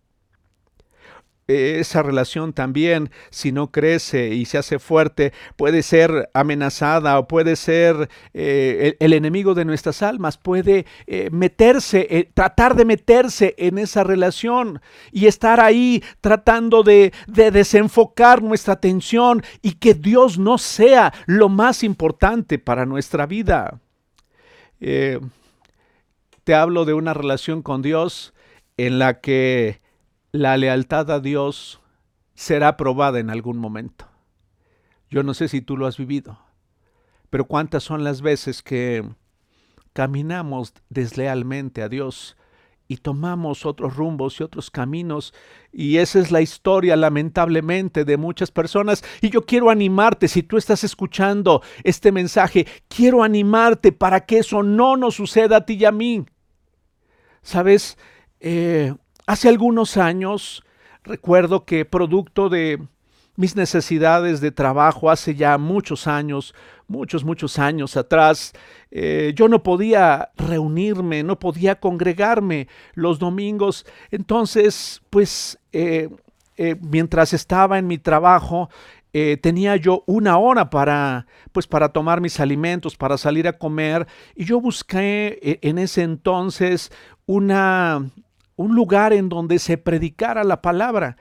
esa 1.48 2.02
relación 2.04 2.54
también, 2.54 3.12
si 3.30 3.52
no 3.52 3.72
crece 3.72 4.30
y 4.30 4.46
se 4.46 4.58
hace 4.58 4.80
fuerte, 4.80 5.34
puede 5.58 5.84
ser 5.84 6.30
amenazada 6.34 7.20
o 7.20 7.28
puede 7.28 7.56
ser 7.56 8.10
eh, 8.34 8.96
el, 9.00 9.14
enemigo 9.14 9.54
de 9.54 9.66
nuestras 9.66 10.02
almas, 10.02 10.38
puede 10.38 10.86
eh, 11.06 11.30
meterse, 11.32 12.08
eh, 12.10 12.30
tratar 12.34 12.76
de 12.76 12.86
meterse 12.86 13.56
en 13.58 13.78
esa 13.78 14.04
relación 14.04 14.82
y 15.12 15.28
estar 15.28 15.60
ahí 15.60 16.02
tratando 16.22 16.84
de 16.84 17.12
desenfocar 17.28 18.42
nuestra 18.42 18.76
atención 18.76 19.44
y 19.62 19.74
que 19.74 19.94
Dios 19.94 20.38
no 20.38 20.58
sea 20.58 21.14
lo 21.26 21.50
más 21.50 21.84
importante 21.84 22.58
para 22.58 22.86
nuestra 22.86 23.26
vida. 23.26 23.80
te 24.80 26.56
hablo 26.56 26.86
de 26.86 26.94
una 26.94 27.14
relación 27.14 27.62
con 27.62 27.82
Dios 27.82 28.34
en 28.78 29.00
la 29.00 29.22
que 29.22 29.83
la 30.34 30.58
lealtad 30.58 31.12
a 31.12 31.20
Dios 31.20 31.80
será 32.34 32.76
probada 32.76 33.20
en 33.20 33.30
algún 33.30 33.58
momento. 33.58 34.10
Yo 35.10 35.22
no 35.22 35.36
sé 35.36 35.48
si 35.48 35.62
tú 35.62 35.78
lo 35.78 35.86
has 35.86 35.98
vivido, 35.98 36.40
pero 37.30 37.46
cuántas 37.46 37.84
son 37.84 38.04
las 38.04 38.22
veces 38.22 38.64
que 38.64 39.08
caminamos 39.94 40.74
deslealmente 40.90 41.84
a 41.84 41.88
Dios 41.88 42.36
y 42.88 42.98
tomamos 42.98 43.68
otros 43.68 43.96
rumbos 43.96 44.40
y 44.40 44.44
otros 44.44 44.72
caminos. 44.72 45.36
Y 45.72 45.98
esa 45.98 46.20
es 46.20 46.32
la 46.32 46.42
historia, 46.42 46.96
lamentablemente, 46.96 48.04
de 48.04 48.18
muchas 48.18 48.50
personas. 48.50 49.04
Y 49.22 49.30
yo 49.30 49.46
quiero 49.46 49.70
animarte, 49.70 50.28
si 50.28 50.42
tú 50.42 50.58
estás 50.58 50.84
escuchando 50.84 51.62
este 51.84 52.12
mensaje, 52.12 52.66
quiero 52.88 53.24
animarte 53.24 53.92
para 53.92 54.26
que 54.26 54.40
eso 54.40 54.64
no 54.64 54.98
nos 54.98 55.14
suceda 55.14 55.58
a 55.58 55.66
ti 55.66 55.76
y 55.76 55.86
a 55.86 55.92
mí. 55.92 56.26
Sabes, 57.44 58.00
eh, 58.40 58.96
Hace 59.26 59.48
algunos 59.48 59.96
años 59.96 60.64
recuerdo 61.04 61.64
que 61.64 61.86
producto 61.86 62.50
de 62.50 62.80
mis 63.38 63.56
necesidades 63.56 64.42
de 64.42 64.52
trabajo 64.52 65.10
hace 65.10 65.34
ya 65.34 65.58
muchos 65.58 66.08
años, 66.08 66.54
muchos, 66.88 67.24
muchos 67.24 67.58
años 67.58 67.96
atrás, 67.96 68.52
eh, 68.92 69.32
yo 69.34 69.48
no 69.48 69.64
podía 69.64 70.32
reunirme, 70.36 71.24
no 71.24 71.40
podía 71.40 71.80
congregarme 71.80 72.68
los 72.96 73.18
domingos. 73.18 73.86
Entonces, 74.12 75.02
pues, 75.10 75.58
eh, 75.72 76.10
eh, 76.58 76.76
mientras 76.82 77.34
estaba 77.34 77.80
en 77.80 77.88
mi 77.88 77.98
trabajo, 77.98 78.70
tenía 79.42 79.76
yo 79.76 80.04
una 80.08 80.40
hora 80.40 80.72
para, 80.72 81.28
pues, 81.52 81.68
para 81.68 81.90
tomar 81.90 82.20
mis 82.20 82.40
alimentos, 82.40 82.98
para 82.98 83.16
salir 83.16 83.48
a 83.48 83.60
comer, 83.60 84.08
y 84.36 84.44
yo 84.44 84.60
busqué 84.60 85.60
en 85.62 85.78
ese 85.78 86.02
entonces 86.02 86.92
una, 87.28 88.10
un 88.56 88.76
lugar 88.76 89.14
en 89.14 89.30
donde 89.30 89.60
se 89.60 89.78
predicara 89.78 90.44
la 90.44 90.62
palabra. 90.62 91.18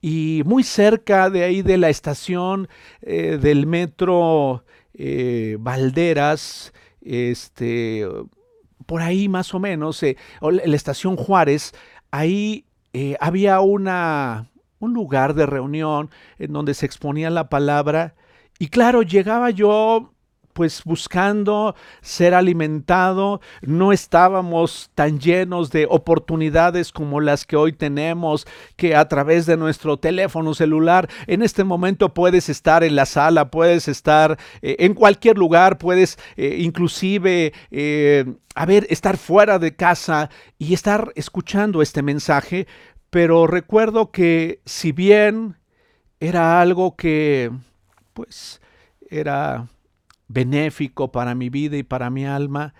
Y 0.00 0.42
muy 0.46 0.62
cerca 0.62 1.28
de 1.28 1.42
ahí 1.42 1.62
de 1.62 1.76
la 1.76 1.88
estación 1.88 2.68
eh, 3.02 3.38
del 3.40 3.66
metro 3.66 4.64
eh, 4.94 5.56
Valderas, 5.58 6.72
este, 7.00 8.06
por 8.86 9.02
ahí 9.02 9.28
más 9.28 9.54
o 9.54 9.58
menos, 9.58 10.02
eh, 10.02 10.16
la 10.40 10.76
estación 10.76 11.16
Juárez, 11.16 11.74
ahí 12.10 12.64
había 13.20 13.60
una, 13.60 14.50
un 14.80 14.92
lugar 14.92 15.34
de 15.34 15.46
reunión 15.46 16.10
en 16.38 16.52
donde 16.52 16.74
se 16.74 16.86
exponía 16.86 17.30
la 17.30 17.48
palabra. 17.48 18.14
Y 18.58 18.68
claro, 18.68 19.02
llegaba 19.02 19.50
yo 19.50 20.12
pues 20.58 20.82
buscando 20.82 21.76
ser 22.00 22.34
alimentado, 22.34 23.40
no 23.62 23.92
estábamos 23.92 24.90
tan 24.96 25.20
llenos 25.20 25.70
de 25.70 25.86
oportunidades 25.88 26.90
como 26.90 27.20
las 27.20 27.46
que 27.46 27.54
hoy 27.54 27.72
tenemos, 27.72 28.44
que 28.74 28.96
a 28.96 29.06
través 29.06 29.46
de 29.46 29.56
nuestro 29.56 29.98
teléfono 29.98 30.54
celular, 30.54 31.08
en 31.28 31.42
este 31.42 31.62
momento 31.62 32.12
puedes 32.12 32.48
estar 32.48 32.82
en 32.82 32.96
la 32.96 33.06
sala, 33.06 33.52
puedes 33.52 33.86
estar 33.86 34.36
eh, 34.60 34.74
en 34.80 34.94
cualquier 34.94 35.38
lugar, 35.38 35.78
puedes 35.78 36.18
eh, 36.36 36.56
inclusive, 36.58 37.52
eh, 37.70 38.24
a 38.56 38.66
ver, 38.66 38.84
estar 38.90 39.16
fuera 39.16 39.60
de 39.60 39.76
casa 39.76 40.28
y 40.58 40.74
estar 40.74 41.12
escuchando 41.14 41.82
este 41.82 42.02
mensaje, 42.02 42.66
pero 43.10 43.46
recuerdo 43.46 44.10
que 44.10 44.60
si 44.64 44.90
bien 44.90 45.54
era 46.18 46.60
algo 46.60 46.96
que, 46.96 47.52
pues, 48.12 48.60
era 49.08 49.68
benéfico 50.28 51.10
para 51.10 51.34
mi 51.34 51.50
vida 51.50 51.76
y 51.76 51.82
para 51.82 52.10
mi 52.10 52.26
alma, 52.26 52.74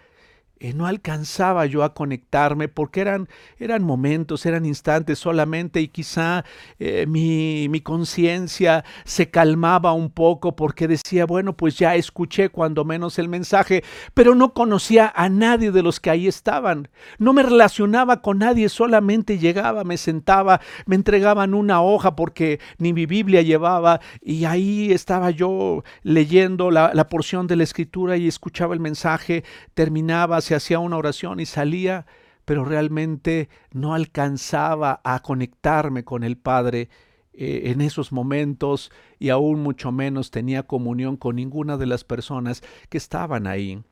eh, 0.60 0.72
no 0.74 0.86
alcanzaba 0.86 1.66
yo 1.66 1.84
a 1.84 1.94
conectarme 1.94 2.66
porque 2.66 3.00
eran, 3.00 3.28
eran 3.58 3.84
momentos, 3.84 4.44
eran 4.44 4.66
instantes 4.66 5.18
solamente 5.18 5.80
y 5.80 5.88
quizá 5.88 6.44
eh, 6.80 7.06
mi, 7.06 7.68
mi 7.68 7.80
conciencia 7.80 8.84
se 9.04 9.30
calmaba 9.30 9.92
un 9.92 10.10
poco 10.10 10.56
porque 10.56 10.88
decía, 10.88 11.26
bueno, 11.26 11.56
pues 11.56 11.78
ya 11.78 11.94
escuché 11.94 12.48
cuando 12.48 12.84
menos 12.84 13.18
el 13.18 13.28
mensaje, 13.28 13.84
pero 14.14 14.34
no 14.34 14.52
conocía 14.52 15.12
a 15.14 15.28
nadie 15.28 15.70
de 15.70 15.82
los 15.82 16.00
que 16.00 16.10
ahí 16.10 16.26
estaban. 16.26 16.88
No 17.18 17.32
me 17.32 17.44
relacionaba 17.44 18.20
con 18.20 18.38
nadie, 18.38 18.68
solamente 18.68 19.38
llegaba, 19.38 19.84
me 19.84 19.96
sentaba, 19.96 20.60
me 20.86 20.96
entregaban 20.96 21.54
una 21.54 21.82
hoja 21.82 22.16
porque 22.16 22.58
ni 22.78 22.92
mi 22.92 23.06
Biblia 23.06 23.42
llevaba 23.42 24.00
y 24.20 24.44
ahí 24.44 24.90
estaba 24.90 25.30
yo 25.30 25.84
leyendo 26.02 26.70
la, 26.72 26.92
la 26.94 27.08
porción 27.08 27.46
de 27.46 27.56
la 27.56 27.62
escritura 27.62 28.16
y 28.16 28.26
escuchaba 28.26 28.74
el 28.74 28.80
mensaje, 28.80 29.44
terminaba, 29.74 30.40
se 30.48 30.54
hacía 30.54 30.78
una 30.78 30.96
oración 30.96 31.40
y 31.40 31.46
salía, 31.46 32.06
pero 32.46 32.64
realmente 32.64 33.50
no 33.70 33.92
alcanzaba 33.92 35.02
a 35.04 35.20
conectarme 35.20 36.04
con 36.04 36.24
el 36.24 36.38
Padre 36.38 36.88
eh, 37.34 37.64
en 37.66 37.82
esos 37.82 38.12
momentos 38.12 38.90
y 39.18 39.28
aún 39.28 39.62
mucho 39.62 39.92
menos 39.92 40.30
tenía 40.30 40.62
comunión 40.62 41.18
con 41.18 41.36
ninguna 41.36 41.76
de 41.76 41.84
las 41.84 42.02
personas 42.02 42.62
que 42.88 42.96
estaban 42.96 43.46
ahí. 43.46 43.82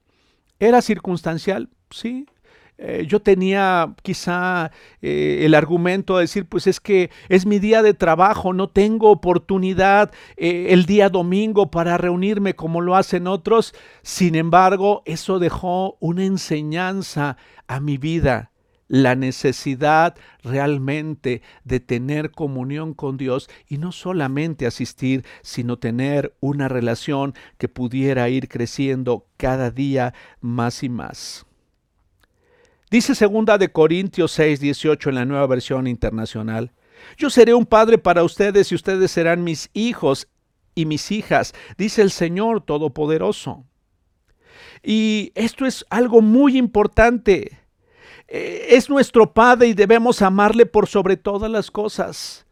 ¿Era 0.59 0.81
circunstancial? 0.81 1.69
Sí, 1.91 2.27
eh, 2.79 3.07
yo 3.09 3.21
tenía 3.21 3.95
quizá 4.03 4.71
eh, 5.01 5.41
el 5.45 5.55
argumento 5.55 6.17
de 6.17 6.23
decir, 6.23 6.47
pues 6.47 6.67
es 6.67 6.79
que 6.79 7.11
es 7.29 7.47
mi 7.47 7.59
día 7.59 7.83
de 7.83 7.95
trabajo, 7.95 8.53
no 8.53 8.69
tengo 8.69 9.11
oportunidad 9.11 10.13
eh, 10.37 10.69
el 10.71 10.85
día 10.85 11.09
domingo 11.09 11.71
para 11.71 11.97
reunirme 11.97 12.55
como 12.55 12.83
lo 12.83 12.95
hacen 12.97 13.27
otros. 13.27 13.75
Sin 14.03 14.35
embargo, 14.35 15.03
eso 15.07 15.39
dejó 15.39 15.97
una 16.01 16.25
enseñanza 16.25 17.39
a 17.67 17.81
mi 17.81 17.97
vida 17.97 18.51
la 18.89 19.17
necesidad 19.17 20.15
realmente 20.45 21.43
de 21.65 21.81
tener 21.81 22.31
comunión 22.31 22.95
con 22.95 23.17
Dios 23.17 23.49
y 23.69 23.79
no 23.79 23.91
solamente 23.91 24.67
asistir, 24.67 25.25
sino 25.43 25.79
tener 25.79 26.37
una 26.41 26.69
relación 26.69 27.35
que 27.59 27.69
pudiera 27.69 28.29
ir 28.29 28.49
creciendo 28.49 29.27
cada 29.39 29.71
día 29.71 30.15
más 30.41 30.85
y 30.85 30.89
más. 30.89 31.46
Dice 32.91 33.15
segunda 33.15 33.59
de 33.59 33.71
Corintios 33.71 34.33
6, 34.33 34.61
18 34.61 35.09
en 35.09 35.15
la 35.17 35.25
nueva 35.25 35.47
versión 35.47 35.87
internacional. 35.87 36.73
Yo 37.17 37.31
seré 37.31 37.53
un 37.53 37.67
padre 37.67 37.99
para 37.99 38.23
ustedes 38.23 38.71
y 38.71 38.75
ustedes 38.75 39.11
serán 39.11 39.45
mis 39.45 39.71
hijos 39.75 40.29
y 40.75 40.87
mis 40.87 41.11
hijas, 41.11 41.55
dice 41.79 42.03
el 42.03 42.11
Señor 42.11 42.61
Todopoderoso. 42.61 43.65
Y 44.83 45.33
esto 45.35 45.67
es 45.67 45.85
algo 45.91 46.21
muy 46.21 46.57
importante. 46.57 47.59
Eh, 48.29 48.67
es 48.71 48.89
nuestro 48.91 49.33
Padre 49.33 49.69
y 49.69 49.75
debemos 49.75 50.23
amarle 50.23 50.67
por 50.67 50.87
sobre 50.87 51.17
todas 51.17 51.51
las 51.51 51.71
cosas. 51.71 52.47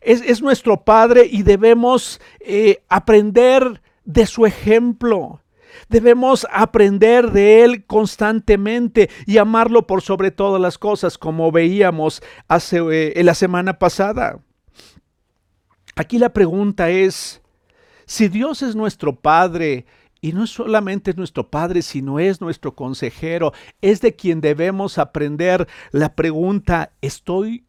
Es, 0.00 0.42
nuestro 0.42 0.84
Padre 0.84 1.26
y 1.30 1.42
debemos 1.42 2.20
eh, 2.40 2.82
aprender 2.88 3.80
de 4.04 4.26
su 4.26 4.46
ejemplo. 4.46 5.40
Debemos 5.88 6.46
aprender 6.52 7.32
de 7.32 7.64
Él 7.64 7.84
constantemente 7.86 9.10
y 9.26 9.38
amarlo 9.38 9.86
por 9.86 10.02
sobre 10.02 10.30
todas 10.30 10.60
las 10.60 10.78
cosas, 10.78 11.18
como 11.18 11.52
veíamos 11.52 12.22
hace, 12.48 12.80
eh, 12.90 13.22
la 13.22 13.34
semana 13.34 13.78
pasada. 13.78 14.40
Aquí 15.96 16.18
la 16.18 16.32
pregunta 16.32 16.90
es, 16.90 17.42
si 18.06 18.28
Dios 18.28 18.62
es 18.62 18.74
nuestro 18.74 19.14
Padre, 19.16 19.86
y 20.22 20.32
no 20.32 20.46
solamente 20.46 21.10
es 21.10 21.16
nuestro 21.16 21.50
Padre, 21.50 21.82
sino 21.82 22.20
es 22.20 22.40
nuestro 22.40 22.74
consejero, 22.74 23.52
es 23.80 24.00
de 24.00 24.14
quien 24.14 24.40
debemos 24.40 24.98
aprender 24.98 25.66
la 25.90 26.14
pregunta, 26.14 26.92
¿estoy 27.00 27.66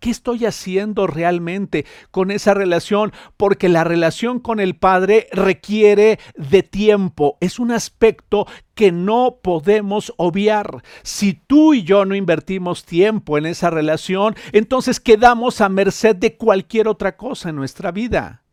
¿Qué 0.00 0.10
estoy 0.10 0.46
haciendo 0.46 1.08
realmente 1.08 1.84
con 2.12 2.30
esa 2.30 2.54
relación? 2.54 3.12
Porque 3.36 3.68
la 3.68 3.82
relación 3.82 4.38
con 4.38 4.60
el 4.60 4.76
Padre 4.76 5.26
requiere 5.32 6.20
de 6.36 6.62
tiempo. 6.62 7.36
Es 7.40 7.58
un 7.58 7.72
aspecto 7.72 8.46
que 8.74 8.92
no 8.92 9.40
podemos 9.42 10.12
obviar. 10.16 10.84
Si 11.02 11.34
tú 11.34 11.74
y 11.74 11.82
yo 11.82 12.04
no 12.04 12.14
invertimos 12.14 12.84
tiempo 12.84 13.38
en 13.38 13.46
esa 13.46 13.70
relación, 13.70 14.36
entonces 14.52 15.00
quedamos 15.00 15.60
a 15.60 15.68
merced 15.68 16.14
de 16.14 16.36
cualquier 16.36 16.86
otra 16.86 17.16
cosa 17.16 17.48
en 17.48 17.56
nuestra 17.56 17.90
vida. 17.90 18.44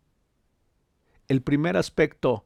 El 1.27 1.43
primer 1.43 1.77
aspecto 1.77 2.45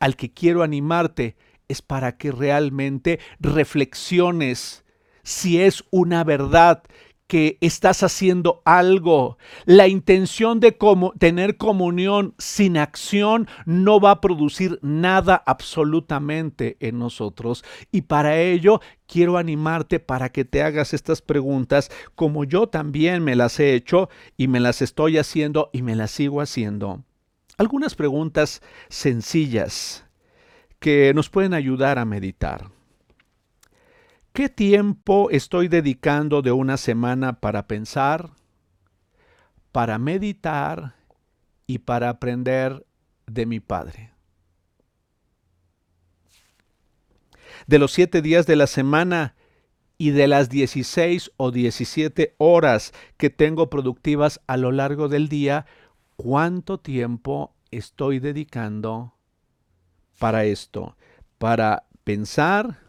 al 0.00 0.16
que 0.16 0.32
quiero 0.32 0.64
animarte 0.64 1.36
es 1.68 1.80
para 1.80 2.16
que 2.16 2.32
realmente 2.32 3.20
reflexiones 3.38 4.84
si 5.22 5.60
es 5.60 5.84
una 5.90 6.24
verdad 6.24 6.82
que 7.32 7.56
estás 7.62 8.02
haciendo 8.02 8.60
algo. 8.66 9.38
La 9.64 9.88
intención 9.88 10.60
de 10.60 10.76
tener 11.18 11.56
comunión 11.56 12.34
sin 12.36 12.76
acción 12.76 13.48
no 13.64 14.00
va 14.00 14.10
a 14.10 14.20
producir 14.20 14.78
nada 14.82 15.42
absolutamente 15.46 16.76
en 16.80 16.98
nosotros. 16.98 17.64
Y 17.90 18.02
para 18.02 18.38
ello 18.38 18.82
quiero 19.06 19.38
animarte 19.38 19.98
para 19.98 20.28
que 20.28 20.44
te 20.44 20.62
hagas 20.62 20.92
estas 20.92 21.22
preguntas 21.22 21.90
como 22.16 22.44
yo 22.44 22.66
también 22.66 23.24
me 23.24 23.34
las 23.34 23.58
he 23.60 23.72
hecho 23.72 24.10
y 24.36 24.46
me 24.46 24.60
las 24.60 24.82
estoy 24.82 25.16
haciendo 25.16 25.70
y 25.72 25.80
me 25.80 25.96
las 25.96 26.10
sigo 26.10 26.42
haciendo. 26.42 27.02
Algunas 27.56 27.94
preguntas 27.94 28.60
sencillas 28.90 30.04
que 30.80 31.14
nos 31.14 31.30
pueden 31.30 31.54
ayudar 31.54 31.98
a 31.98 32.04
meditar. 32.04 32.68
¿Qué 34.32 34.48
tiempo 34.48 35.28
estoy 35.30 35.68
dedicando 35.68 36.40
de 36.40 36.52
una 36.52 36.78
semana 36.78 37.38
para 37.38 37.66
pensar, 37.66 38.30
para 39.72 39.98
meditar 39.98 40.94
y 41.66 41.80
para 41.80 42.08
aprender 42.08 42.86
de 43.26 43.44
mi 43.44 43.60
Padre? 43.60 44.12
De 47.66 47.78
los 47.78 47.92
siete 47.92 48.22
días 48.22 48.46
de 48.46 48.56
la 48.56 48.66
semana 48.66 49.34
y 49.98 50.12
de 50.12 50.26
las 50.26 50.48
16 50.48 51.32
o 51.36 51.50
17 51.50 52.34
horas 52.38 52.94
que 53.18 53.28
tengo 53.28 53.68
productivas 53.68 54.40
a 54.46 54.56
lo 54.56 54.72
largo 54.72 55.08
del 55.08 55.28
día, 55.28 55.66
¿cuánto 56.16 56.80
tiempo 56.80 57.54
estoy 57.70 58.18
dedicando 58.18 59.12
para 60.18 60.46
esto? 60.46 60.96
Para 61.36 61.84
pensar, 62.02 62.81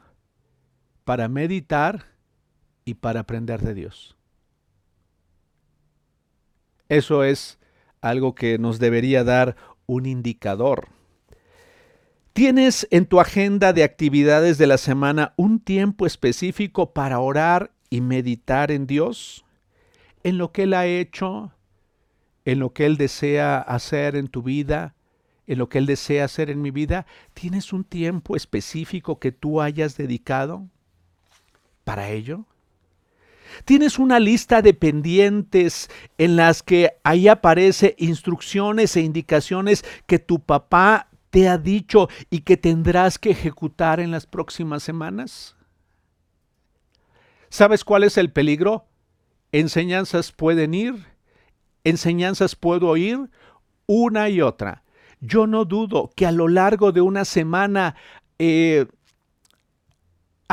para 1.03 1.27
meditar 1.27 2.05
y 2.85 2.95
para 2.95 3.21
aprender 3.21 3.61
de 3.61 3.73
Dios. 3.73 4.15
Eso 6.89 7.23
es 7.23 7.59
algo 8.01 8.35
que 8.35 8.57
nos 8.57 8.79
debería 8.79 9.23
dar 9.23 9.55
un 9.85 10.05
indicador. 10.05 10.89
¿Tienes 12.33 12.87
en 12.89 13.05
tu 13.05 13.19
agenda 13.19 13.73
de 13.73 13.83
actividades 13.83 14.57
de 14.57 14.67
la 14.67 14.77
semana 14.77 15.33
un 15.37 15.59
tiempo 15.59 16.05
específico 16.05 16.91
para 16.93 17.19
orar 17.19 17.71
y 17.89 18.01
meditar 18.01 18.71
en 18.71 18.87
Dios? 18.87 19.45
¿En 20.23 20.37
lo 20.37 20.51
que 20.51 20.63
Él 20.63 20.73
ha 20.73 20.87
hecho? 20.87 21.51
¿En 22.43 22.59
lo 22.59 22.73
que 22.73 22.85
Él 22.85 22.97
desea 22.97 23.59
hacer 23.59 24.15
en 24.15 24.27
tu 24.27 24.41
vida? 24.41 24.95
¿En 25.45 25.59
lo 25.59 25.69
que 25.69 25.77
Él 25.77 25.85
desea 25.85 26.25
hacer 26.25 26.49
en 26.49 26.61
mi 26.61 26.71
vida? 26.71 27.05
¿Tienes 27.33 27.71
un 27.71 27.83
tiempo 27.83 28.35
específico 28.35 29.19
que 29.19 29.31
tú 29.31 29.61
hayas 29.61 29.95
dedicado? 29.95 30.67
Para 31.83 32.09
ello? 32.09 32.45
Tienes 33.65 33.99
una 33.99 34.19
lista 34.19 34.61
de 34.61 34.73
pendientes 34.73 35.89
en 36.17 36.35
las 36.35 36.63
que 36.63 36.93
ahí 37.03 37.27
aparece 37.27 37.95
instrucciones 37.97 38.95
e 38.95 39.01
indicaciones 39.01 39.85
que 40.07 40.19
tu 40.19 40.39
papá 40.39 41.09
te 41.29 41.47
ha 41.47 41.57
dicho 41.57 42.09
y 42.29 42.41
que 42.41 42.57
tendrás 42.57 43.17
que 43.17 43.31
ejecutar 43.31 43.99
en 43.99 44.11
las 44.11 44.25
próximas 44.25 44.83
semanas. 44.83 45.55
¿Sabes 47.49 47.83
cuál 47.83 48.03
es 48.03 48.17
el 48.17 48.31
peligro? 48.31 48.85
Enseñanzas 49.51 50.31
pueden 50.31 50.73
ir, 50.73 50.95
enseñanzas 51.83 52.55
puedo 52.55 52.87
oír, 52.87 53.29
una 53.85 54.29
y 54.29 54.41
otra. 54.41 54.83
Yo 55.21 55.47
no 55.47 55.63
dudo 55.65 56.09
que 56.15 56.25
a 56.25 56.31
lo 56.31 56.47
largo 56.47 56.91
de 56.91 57.01
una 57.01 57.25
semana 57.25 57.95
eh, 58.39 58.87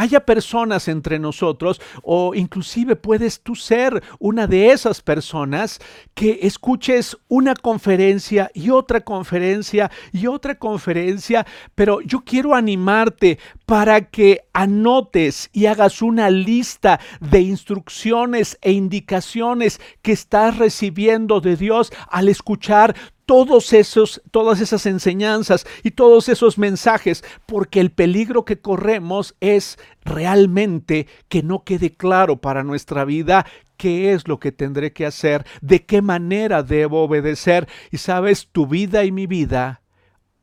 haya 0.00 0.20
personas 0.20 0.88
entre 0.88 1.18
nosotros 1.18 1.78
o 2.02 2.34
inclusive 2.34 2.96
puedes 2.96 3.42
tú 3.42 3.54
ser 3.54 4.02
una 4.18 4.46
de 4.46 4.70
esas 4.70 5.02
personas 5.02 5.78
que 6.14 6.38
escuches 6.42 7.18
una 7.28 7.54
conferencia 7.54 8.50
y 8.54 8.70
otra 8.70 9.02
conferencia 9.02 9.90
y 10.10 10.26
otra 10.26 10.54
conferencia, 10.54 11.46
pero 11.74 12.00
yo 12.00 12.20
quiero 12.24 12.54
animarte 12.54 13.38
para 13.66 14.00
que 14.08 14.40
anotes 14.54 15.50
y 15.52 15.66
hagas 15.66 16.00
una 16.00 16.30
lista 16.30 16.98
de 17.20 17.42
instrucciones 17.42 18.56
e 18.62 18.72
indicaciones 18.72 19.82
que 20.00 20.12
estás 20.12 20.56
recibiendo 20.56 21.42
de 21.42 21.56
Dios 21.56 21.92
al 22.08 22.30
escuchar 22.30 22.96
todos 23.30 23.72
esos, 23.72 24.20
todas 24.32 24.60
esas 24.60 24.86
enseñanzas 24.86 25.64
y 25.84 25.92
todos 25.92 26.28
esos 26.28 26.58
mensajes, 26.58 27.22
porque 27.46 27.78
el 27.78 27.92
peligro 27.92 28.44
que 28.44 28.58
corremos 28.58 29.36
es 29.38 29.78
realmente 30.02 31.06
que 31.28 31.44
no 31.44 31.62
quede 31.62 31.94
claro 31.94 32.40
para 32.40 32.64
nuestra 32.64 33.04
vida 33.04 33.46
qué 33.76 34.14
es 34.14 34.26
lo 34.26 34.40
que 34.40 34.50
tendré 34.50 34.92
que 34.92 35.06
hacer, 35.06 35.46
de 35.60 35.86
qué 35.86 36.02
manera 36.02 36.64
debo 36.64 37.04
obedecer. 37.04 37.68
Y 37.92 37.98
sabes, 37.98 38.48
tu 38.50 38.66
vida 38.66 39.04
y 39.04 39.12
mi 39.12 39.28
vida 39.28 39.80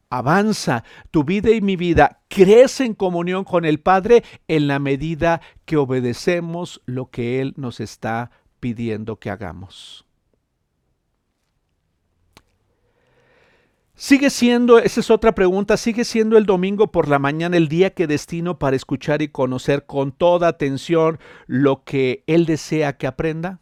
avanza, 0.09 0.85
tu 1.11 1.25
vida 1.25 1.51
y 1.51 1.59
mi 1.59 1.75
vida 1.75 2.21
crece 2.29 2.85
en 2.85 2.93
comunión 2.93 3.43
con 3.43 3.65
el 3.65 3.81
Padre 3.81 4.23
en 4.47 4.67
la 4.67 4.79
medida 4.79 5.41
que 5.65 5.75
obedecemos 5.75 6.81
lo 6.85 7.09
que 7.09 7.41
Él 7.41 7.53
nos 7.57 7.81
está 7.81 8.31
pidiendo 8.61 9.17
que 9.17 9.29
hagamos. 9.29 10.06
Sigue 13.99 14.29
siendo, 14.29 14.77
esa 14.77 14.99
es 14.99 15.09
otra 15.09 15.33
pregunta, 15.33 15.75
sigue 15.75 16.05
siendo 16.05 16.37
el 16.37 16.45
domingo 16.45 16.91
por 16.91 17.07
la 17.07 17.17
mañana 17.17 17.57
el 17.57 17.67
día 17.67 17.95
que 17.95 18.05
destino 18.05 18.59
para 18.59 18.75
escuchar 18.75 19.23
y 19.23 19.29
conocer 19.29 19.87
con 19.87 20.11
toda 20.11 20.49
atención 20.49 21.17
lo 21.47 21.83
que 21.83 22.23
Él 22.27 22.45
desea 22.45 22.95
que 22.95 23.07
aprenda. 23.07 23.59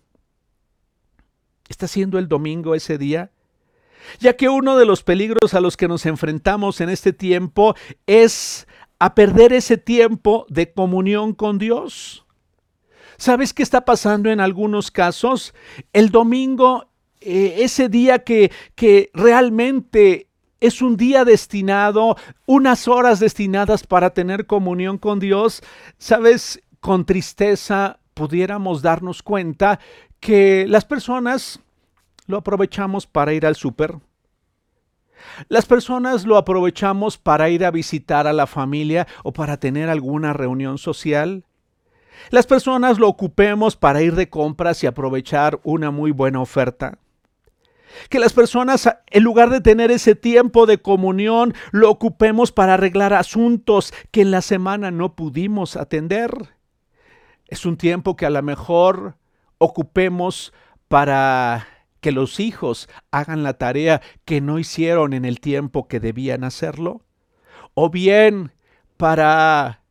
¿Está 1.69 1.88
siendo 1.88 2.19
el 2.19 2.28
domingo 2.28 2.76
ese 2.76 2.98
día? 2.98 3.32
Ya 4.19 4.36
que 4.36 4.50
uno 4.50 4.76
de 4.76 4.86
los 4.86 5.04
peligros 5.04 5.54
a 5.54 5.62
los 5.62 5.78
que 5.78 5.88
nos 5.88 6.06
enfrentamos 6.06 6.82
en 6.82 6.89
este 6.89 7.13
tiempo 7.13 7.74
es 8.06 8.67
a 9.00 9.15
perder 9.15 9.54
ese 9.54 9.78
tiempo 9.78 10.45
de 10.50 10.74
comunión 10.74 11.34
con 11.34 11.60
Dios. 11.60 12.26
¿Sabes 13.17 13.54
qué 13.54 13.63
está 13.63 13.86
pasando 13.86 14.30
en 14.30 14.41
algunos 14.41 14.91
casos? 14.91 15.54
El 15.93 16.10
domingo 16.10 16.89
eh, 17.21 17.58
ese 17.60 17.89
día 17.89 18.19
que, 18.19 18.51
que 18.75 19.10
realmente 19.13 20.28
es 20.60 20.82
un 20.82 20.97
día 20.97 21.25
destinado, 21.25 22.17
unas 22.45 22.88
horas 22.88 23.19
destinadas 23.19 23.86
para 23.86 24.12
tener 24.12 24.45
comunión 24.45 24.97
con 24.97 25.19
Dios, 25.19 25.62
sabes, 25.97 26.62
con 26.80 27.06
tristeza 27.06 27.99
pudiéramos 28.13 28.82
darnos 28.82 29.21
cuenta 29.21 29.80
que 30.19 30.65
las 30.67 30.86
personas 30.86 31.60
lo 32.25 32.38
aprovechamos 32.38 33.06
para 33.06 33.34
ir 33.34 33.45
al 33.45 33.56
súper. 33.56 33.99
Las 35.49 35.65
personas 35.65 36.25
lo 36.25 36.38
aprovechamos 36.38 37.17
para 37.17 37.49
ir 37.49 37.65
a 37.65 37.71
visitar 37.71 38.28
a 38.28 38.34
la 38.34 38.47
familia 38.47 39.08
o 39.23 39.34
para 39.34 39.58
tener 39.58 39.89
alguna 39.89 40.34
reunión 40.34 40.78
social. 40.78 41.43
Las 42.30 42.47
personas 42.47 42.97
lo 42.97 43.08
ocupemos 43.08 43.75
para 43.75 44.01
ir 44.01 44.15
de 44.15 44.30
compras 44.30 44.84
y 44.84 44.88
aprovechar 44.88 45.60
una 45.63 45.91
muy 45.91 46.12
buena 46.12 46.41
oferta. 46.41 46.97
Que 48.10 48.19
las 48.19 48.34
personas, 48.34 48.89
en 49.08 49.23
lugar 49.23 49.49
de 49.49 49.62
tener 49.62 49.91
ese 49.91 50.15
tiempo 50.15 50.65
de 50.65 50.77
comunión, 50.77 51.53
lo 51.71 51.89
ocupemos 51.89 52.51
para 52.51 52.75
arreglar 52.75 53.13
asuntos 53.13 53.93
que 54.12 54.21
en 54.21 54.31
la 54.31 54.41
semana 54.41 54.91
no 54.91 55.15
pudimos 55.15 55.75
atender. 55.77 56.31
Es 57.47 57.65
un 57.65 57.77
tiempo 57.77 58.15
que 58.15 58.25
a 58.25 58.29
lo 58.29 58.41
mejor 58.41 59.17
ocupemos 59.58 60.53
para 60.88 61.67
que 62.01 62.12
los 62.12 62.39
hijos 62.39 62.88
hagan 63.12 63.43
la 63.43 63.53
tarea 63.53 64.01
que 64.25 64.41
no 64.41 64.60
hicieron 64.60 65.13
en 65.13 65.25
el 65.25 65.39
tiempo 65.39 65.88
que 65.88 65.99
debían 65.99 66.43
hacerlo. 66.43 67.01
O 67.73 67.89
bien 67.89 68.51
para 68.97 69.85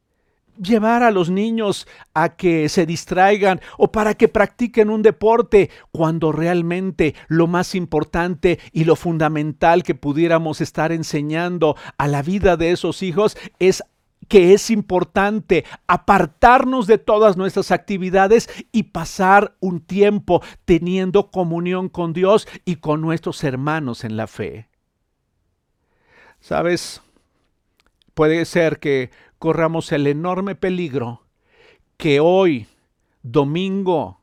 llevar 0.62 1.02
a 1.02 1.10
los 1.10 1.30
niños 1.30 1.86
a 2.14 2.36
que 2.36 2.68
se 2.68 2.86
distraigan 2.86 3.60
o 3.78 3.90
para 3.92 4.14
que 4.14 4.28
practiquen 4.28 4.90
un 4.90 5.02
deporte 5.02 5.70
cuando 5.92 6.32
realmente 6.32 7.14
lo 7.28 7.46
más 7.46 7.74
importante 7.74 8.58
y 8.72 8.84
lo 8.84 8.96
fundamental 8.96 9.82
que 9.82 9.94
pudiéramos 9.94 10.60
estar 10.60 10.92
enseñando 10.92 11.76
a 11.98 12.08
la 12.08 12.22
vida 12.22 12.56
de 12.56 12.72
esos 12.72 13.02
hijos 13.02 13.36
es 13.58 13.82
que 14.28 14.54
es 14.54 14.70
importante 14.70 15.64
apartarnos 15.86 16.86
de 16.86 16.98
todas 16.98 17.36
nuestras 17.36 17.70
actividades 17.70 18.48
y 18.72 18.84
pasar 18.84 19.54
un 19.60 19.80
tiempo 19.80 20.42
teniendo 20.64 21.30
comunión 21.30 21.88
con 21.88 22.12
Dios 22.12 22.48
y 22.64 22.76
con 22.76 23.00
nuestros 23.00 23.44
hermanos 23.44 24.04
en 24.04 24.16
la 24.16 24.26
fe. 24.26 24.68
¿Sabes? 26.40 27.00
Puede 28.14 28.44
ser 28.44 28.78
que 28.78 29.10
corramos 29.44 29.92
el 29.92 30.06
enorme 30.06 30.54
peligro 30.54 31.20
que 31.98 32.18
hoy, 32.18 32.66
domingo, 33.22 34.22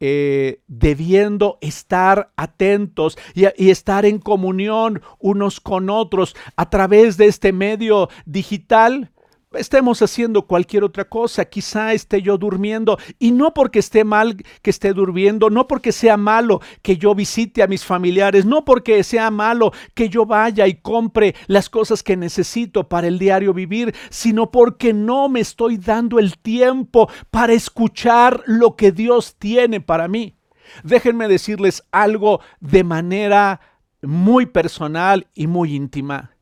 eh, 0.00 0.62
debiendo 0.66 1.58
estar 1.60 2.32
atentos 2.34 3.16
y, 3.36 3.44
y, 3.56 3.70
estar 3.70 4.04
en 4.04 4.18
comunión 4.18 5.00
unos 5.20 5.60
con 5.60 5.90
otros 5.90 6.34
a 6.56 6.70
través 6.70 7.16
de 7.16 7.26
este 7.26 7.52
medio 7.52 8.08
digital, 8.26 9.12
estemos 9.52 10.02
haciendo 10.02 10.46
cualquier 10.46 10.84
otra 10.84 11.08
cosa, 11.08 11.44
quizá 11.44 11.92
esté 11.92 12.20
yo 12.22 12.36
durmiendo 12.36 12.98
y 13.18 13.32
no 13.32 13.54
porque 13.54 13.78
esté 13.78 14.04
mal 14.04 14.36
que 14.62 14.70
esté 14.70 14.92
durmiendo, 14.92 15.50
no 15.50 15.66
porque 15.66 15.92
sea 15.92 16.16
malo 16.16 16.60
que 16.82 16.96
yo 16.96 17.14
visite 17.14 17.62
a 17.62 17.66
mis 17.66 17.84
familiares, 17.84 18.44
no 18.44 18.64
porque 18.64 19.02
sea 19.02 19.30
malo 19.30 19.72
que 19.94 20.08
yo 20.08 20.26
vaya 20.26 20.66
y 20.66 20.74
compre 20.74 21.34
las 21.46 21.70
cosas 21.70 22.02
que 22.02 22.16
necesito 22.16 22.88
para 22.88 23.06
el 23.06 23.18
diario 23.18 23.54
vivir, 23.54 23.94
sino 24.10 24.50
porque 24.50 24.92
no 24.92 25.28
me 25.28 25.40
estoy 25.40 25.78
dando 25.78 26.18
el 26.18 26.38
tiempo 26.38 27.08
para 27.30 27.52
escuchar 27.52 28.42
lo 28.46 28.76
que 28.76 28.92
Dios 28.92 29.36
tiene 29.38 29.80
para 29.80 30.08
mí. 30.08 30.36
Déjenme 30.84 31.28
decirles 31.28 31.82
algo 31.92 32.40
de 32.60 32.84
manera 32.84 33.60
muy 34.02 34.46
personal 34.46 35.26
y 35.34 35.46
muy 35.46 35.74
íntima. 35.74 36.37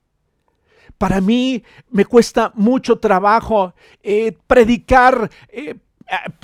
Para 0.99 1.21
mí 1.21 1.63
me 1.91 2.05
cuesta 2.05 2.53
mucho 2.55 2.99
trabajo 2.99 3.75
eh, 4.03 4.37
predicar, 4.47 5.31
eh, 5.49 5.77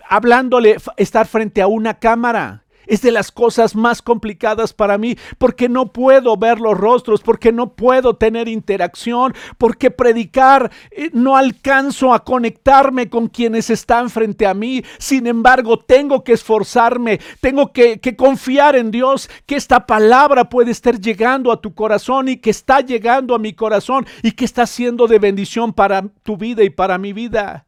hablándole, 0.09 0.77
estar 0.97 1.27
frente 1.27 1.62
a 1.62 1.67
una 1.67 1.95
cámara. 1.99 2.65
Es 2.93 3.01
de 3.01 3.11
las 3.11 3.33
cosas 3.33 3.75
más 3.75 4.03
complicadas 4.03 4.75
para 4.75 4.99
mí 4.99 5.17
porque 5.39 5.71
no 5.71 5.95
puedo 5.95 6.37
ver 6.37 6.61
los 6.61 6.77
rostros, 6.77 7.23
porque 7.23 7.51
no 7.51 7.73
puedo 7.73 8.17
tener 8.17 8.49
interacción, 8.49 9.33
porque 9.57 9.91
predicar 9.91 10.71
eh, 10.91 11.09
no 11.15 11.39
alcanzo 11.39 12.13
a 12.13 12.23
conectarme 12.23 13.09
con 13.09 13.29
quienes 13.29 13.71
están 13.71 14.11
frente 14.11 14.47
a 14.47 14.53
mí. 14.53 14.85
Sin 14.99 15.27
embargo, 15.27 15.79
tengo 15.79 16.23
que 16.23 16.35
esforzarme, 16.35 17.19
tengo 17.41 17.73
que, 17.73 17.99
que 17.99 18.15
confiar 18.15 18.77
en 18.77 18.91
Dios, 18.91 19.31
que 19.47 19.57
esta 19.57 19.87
palabra 19.87 20.51
puede 20.51 20.71
estar 20.71 21.01
llegando 21.01 21.51
a 21.51 21.63
tu 21.63 21.75
corazón 21.75 22.29
y 22.29 22.37
que 22.37 22.51
está 22.51 22.83
llegando 22.83 23.35
a 23.35 23.39
mi 23.39 23.55
corazón 23.55 24.05
y 24.23 24.33
que 24.33 24.45
está 24.45 24.67
siendo 24.67 25.07
de 25.07 25.19
bendición 25.19 25.73
para 25.73 26.03
tu 26.23 26.37
vida 26.37 26.63
y 26.63 26.69
para 26.69 26.99
mi 26.99 27.15
vida 27.15 27.65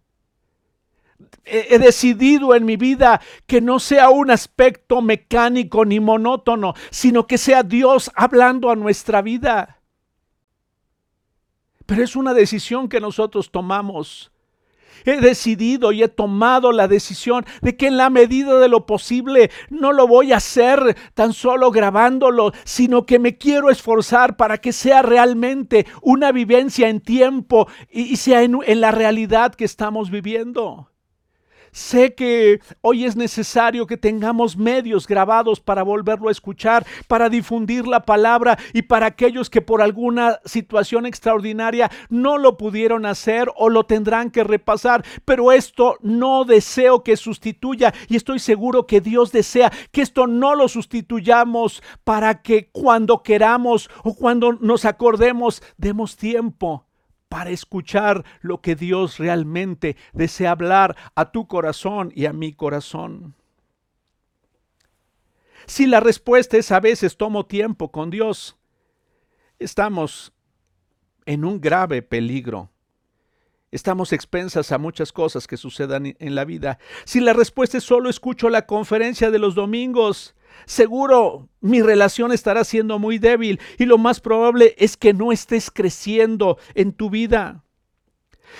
he 1.44 1.78
decidido 1.78 2.54
en 2.54 2.64
mi 2.64 2.76
vida 2.76 3.20
que 3.46 3.60
no 3.60 3.78
sea 3.78 4.10
un 4.10 4.30
aspecto 4.30 5.02
mecánico 5.02 5.84
ni 5.84 6.00
monótono, 6.00 6.74
sino 6.90 7.26
que 7.26 7.38
sea 7.38 7.62
Dios 7.62 8.10
hablando 8.14 8.70
a 8.70 8.76
nuestra 8.76 9.22
vida. 9.22 9.80
Pero 11.86 12.02
es 12.02 12.16
una 12.16 12.32
decisión 12.32 12.88
que 12.88 13.00
nosotros 13.00 13.50
tomamos. 13.50 14.30
He 15.04 15.20
decidido 15.20 15.92
y 15.92 16.02
he 16.02 16.08
tomado 16.08 16.72
la 16.72 16.88
decisión 16.88 17.44
de 17.60 17.76
que 17.76 17.88
en 17.88 17.98
la 17.98 18.08
medida 18.08 18.58
de 18.58 18.68
lo 18.68 18.86
posible 18.86 19.50
no 19.68 19.92
lo 19.92 20.06
voy 20.06 20.32
a 20.32 20.38
hacer 20.38 20.96
tan 21.12 21.34
solo 21.34 21.70
grabándolo, 21.70 22.52
sino 22.64 23.04
que 23.04 23.18
me 23.18 23.36
quiero 23.36 23.68
esforzar 23.68 24.36
para 24.36 24.58
que 24.58 24.72
sea 24.72 25.02
realmente 25.02 25.86
una 26.00 26.32
vivencia 26.32 26.88
en 26.88 27.00
tiempo 27.00 27.68
y, 27.90 28.16
sea 28.16 28.42
en, 28.42 28.58
en 28.64 28.80
la 28.80 28.92
realidad 28.92 29.54
que 29.54 29.66
estamos 29.66 30.10
viviendo. 30.10 30.93
Sé 31.74 32.14
que 32.14 32.60
hoy 32.82 33.04
es 33.04 33.16
necesario 33.16 33.88
que 33.88 33.96
tengamos 33.96 34.56
medios 34.56 35.08
grabados 35.08 35.58
para 35.58 35.82
volverlo 35.82 36.28
a 36.28 36.30
escuchar, 36.30 36.86
para 37.08 37.28
difundir 37.28 37.84
la 37.88 38.04
palabra 38.04 38.56
y 38.72 38.82
para 38.82 39.06
aquellos 39.06 39.50
que 39.50 39.60
por 39.60 39.82
alguna 39.82 40.38
situación 40.44 41.04
extraordinaria 41.04 41.90
no 42.08 42.38
lo 42.38 42.56
pudieron 42.56 43.04
hacer 43.06 43.50
o 43.56 43.70
lo 43.70 43.86
tendrán 43.86 44.30
que 44.30 44.44
repasar. 44.44 45.04
Pero 45.24 45.50
esto 45.50 45.98
no 46.00 46.44
deseo 46.44 47.02
que 47.02 47.16
sustituya 47.16 47.92
y 48.08 48.14
estoy 48.14 48.38
seguro 48.38 48.86
que 48.86 49.00
Dios 49.00 49.32
desea 49.32 49.72
que 49.90 50.02
esto 50.02 50.28
no 50.28 50.54
lo 50.54 50.68
sustituyamos 50.68 51.82
para 52.04 52.40
que 52.40 52.68
cuando 52.70 53.24
queramos 53.24 53.90
o 54.04 54.14
cuando 54.14 54.52
nos 54.52 54.84
acordemos 54.84 55.60
demos 55.76 56.16
tiempo 56.16 56.83
para 57.34 57.50
escuchar 57.50 58.24
lo 58.42 58.60
que 58.60 58.76
Dios 58.76 59.18
realmente 59.18 59.96
desea 60.12 60.52
hablar 60.52 60.96
a 61.16 61.32
tu 61.32 61.48
corazón 61.48 62.12
y 62.14 62.26
a 62.26 62.32
mi 62.32 62.52
corazón. 62.52 63.34
Si 65.66 65.86
la 65.86 65.98
respuesta 65.98 66.58
es 66.58 66.70
a 66.70 66.78
veces 66.78 67.16
tomo 67.16 67.44
tiempo 67.44 67.90
con 67.90 68.10
Dios, 68.10 68.56
estamos 69.58 70.32
en 71.26 71.44
un 71.44 71.60
grave 71.60 72.02
peligro. 72.02 72.70
Estamos 73.72 74.12
expensas 74.12 74.70
a 74.70 74.78
muchas 74.78 75.10
cosas 75.10 75.48
que 75.48 75.56
sucedan 75.56 76.14
en 76.16 76.34
la 76.36 76.44
vida. 76.44 76.78
Si 77.04 77.18
la 77.18 77.32
respuesta 77.32 77.78
es 77.78 77.82
solo 77.82 78.10
escucho 78.10 78.48
la 78.48 78.66
conferencia 78.66 79.32
de 79.32 79.40
los 79.40 79.56
domingos, 79.56 80.36
seguro 80.66 81.48
mi 81.60 81.82
relación 81.82 82.32
estará 82.32 82.64
siendo 82.64 82.98
muy 82.98 83.18
débil 83.18 83.60
y 83.78 83.84
lo 83.84 83.98
más 83.98 84.20
probable 84.20 84.74
es 84.78 84.96
que 84.96 85.12
no 85.12 85.32
estés 85.32 85.70
creciendo 85.70 86.58
en 86.74 86.92
tu 86.92 87.10
vida. 87.10 87.64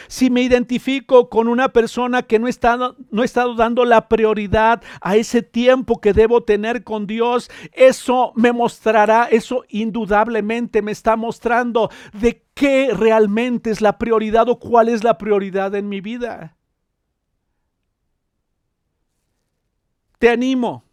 Si 0.09 0.31
me 0.31 0.43
identifico 0.43 1.29
con 1.29 1.49
una 1.49 1.69
persona 1.73 2.23
que 2.23 2.39
no, 2.39 2.49
está, 2.49 2.77
no 2.77 3.23
ha 3.23 3.25
estado 3.25 3.55
dando 3.55 3.85
la 3.85 4.09
prioridad 4.09 4.83
a 5.01 5.17
ese 5.17 5.43
tiempo 5.43 6.01
que 6.01 6.13
debo 6.13 6.43
tener 6.43 6.85
con 6.85 7.07
Dios, 7.07 7.51
eso 7.73 8.33
me 8.35 8.53
mostrará, 8.53 9.25
eso 9.31 9.65
indudablemente 9.69 10.83
me 10.83 10.93
está 10.93 11.17
mostrando 11.17 11.91
de 12.13 12.45
qué 12.55 12.91
realmente 12.93 13.71
es 13.71 13.81
la 13.81 13.99
prioridad 13.99 14.49
o 14.49 14.59
cuál 14.59 14.89
es 14.89 15.05
la 15.05 15.19
prioridad 15.19 15.75
en 15.75 15.89
mi 15.89 16.01
vida. 16.01 16.57
Te 20.19 20.31
animo 20.31 20.85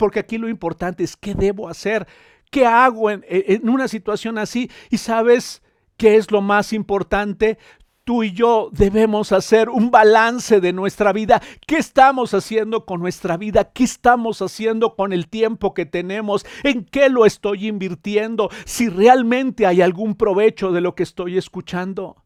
porque 0.00 0.20
aquí 0.20 0.38
lo 0.38 0.48
importante 0.48 1.04
es 1.04 1.14
qué 1.14 1.34
debo 1.34 1.68
hacer, 1.68 2.06
qué 2.50 2.64
hago 2.64 3.10
en, 3.10 3.22
en 3.28 3.68
una 3.68 3.86
situación 3.86 4.38
así. 4.38 4.70
Y 4.88 4.96
sabes 4.96 5.62
qué 5.98 6.16
es 6.16 6.30
lo 6.30 6.40
más 6.40 6.72
importante, 6.72 7.58
tú 8.04 8.22
y 8.22 8.32
yo 8.32 8.70
debemos 8.72 9.30
hacer 9.30 9.68
un 9.68 9.90
balance 9.90 10.58
de 10.62 10.72
nuestra 10.72 11.12
vida. 11.12 11.42
¿Qué 11.66 11.76
estamos 11.76 12.32
haciendo 12.32 12.86
con 12.86 13.00
nuestra 13.00 13.36
vida? 13.36 13.64
¿Qué 13.64 13.84
estamos 13.84 14.40
haciendo 14.40 14.96
con 14.96 15.12
el 15.12 15.28
tiempo 15.28 15.74
que 15.74 15.84
tenemos? 15.84 16.46
¿En 16.64 16.86
qué 16.86 17.10
lo 17.10 17.26
estoy 17.26 17.68
invirtiendo? 17.68 18.48
Si 18.64 18.88
realmente 18.88 19.66
hay 19.66 19.82
algún 19.82 20.14
provecho 20.14 20.72
de 20.72 20.80
lo 20.80 20.94
que 20.94 21.02
estoy 21.02 21.36
escuchando. 21.36 22.24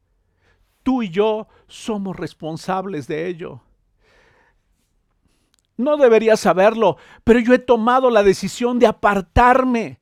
Tú 0.85 1.03
y 1.03 1.11
yo 1.11 1.49
somos 1.67 2.15
responsables 2.15 3.09
de 3.09 3.27
ello. 3.27 3.63
No 5.77 5.97
deberías 5.97 6.41
saberlo, 6.41 6.97
pero 7.25 7.41
yo 7.41 7.53
he 7.53 7.59
tomado 7.59 8.11
la 8.11 8.23
decisión 8.23 8.79
de 8.79 8.87
apartarme. 8.87 10.01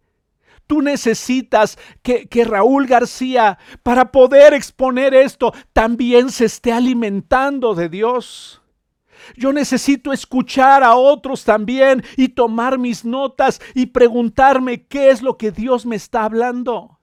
Tú 0.66 0.82
necesitas 0.82 1.78
que, 2.02 2.28
que, 2.28 2.44
Raúl 2.44 2.86
García, 2.86 3.58
para 3.82 4.12
poder 4.12 4.54
exponer 4.54 5.14
esto, 5.14 5.52
también 5.72 6.30
se 6.30 6.44
esté 6.46 6.72
alimentando 6.72 7.74
de 7.74 7.88
Dios. 7.88 8.62
Yo 9.36 9.52
necesito 9.52 10.12
escuchar 10.12 10.82
a 10.82 10.94
otros 10.94 11.44
también 11.44 12.04
y 12.16 12.28
tomar 12.30 12.78
mis 12.78 13.04
notas 13.04 13.60
y 13.74 13.86
preguntarme 13.86 14.86
qué 14.86 15.10
es 15.10 15.22
lo 15.22 15.36
que 15.36 15.50
Dios 15.50 15.86
me 15.86 15.96
está 15.96 16.24
hablando. 16.24 16.98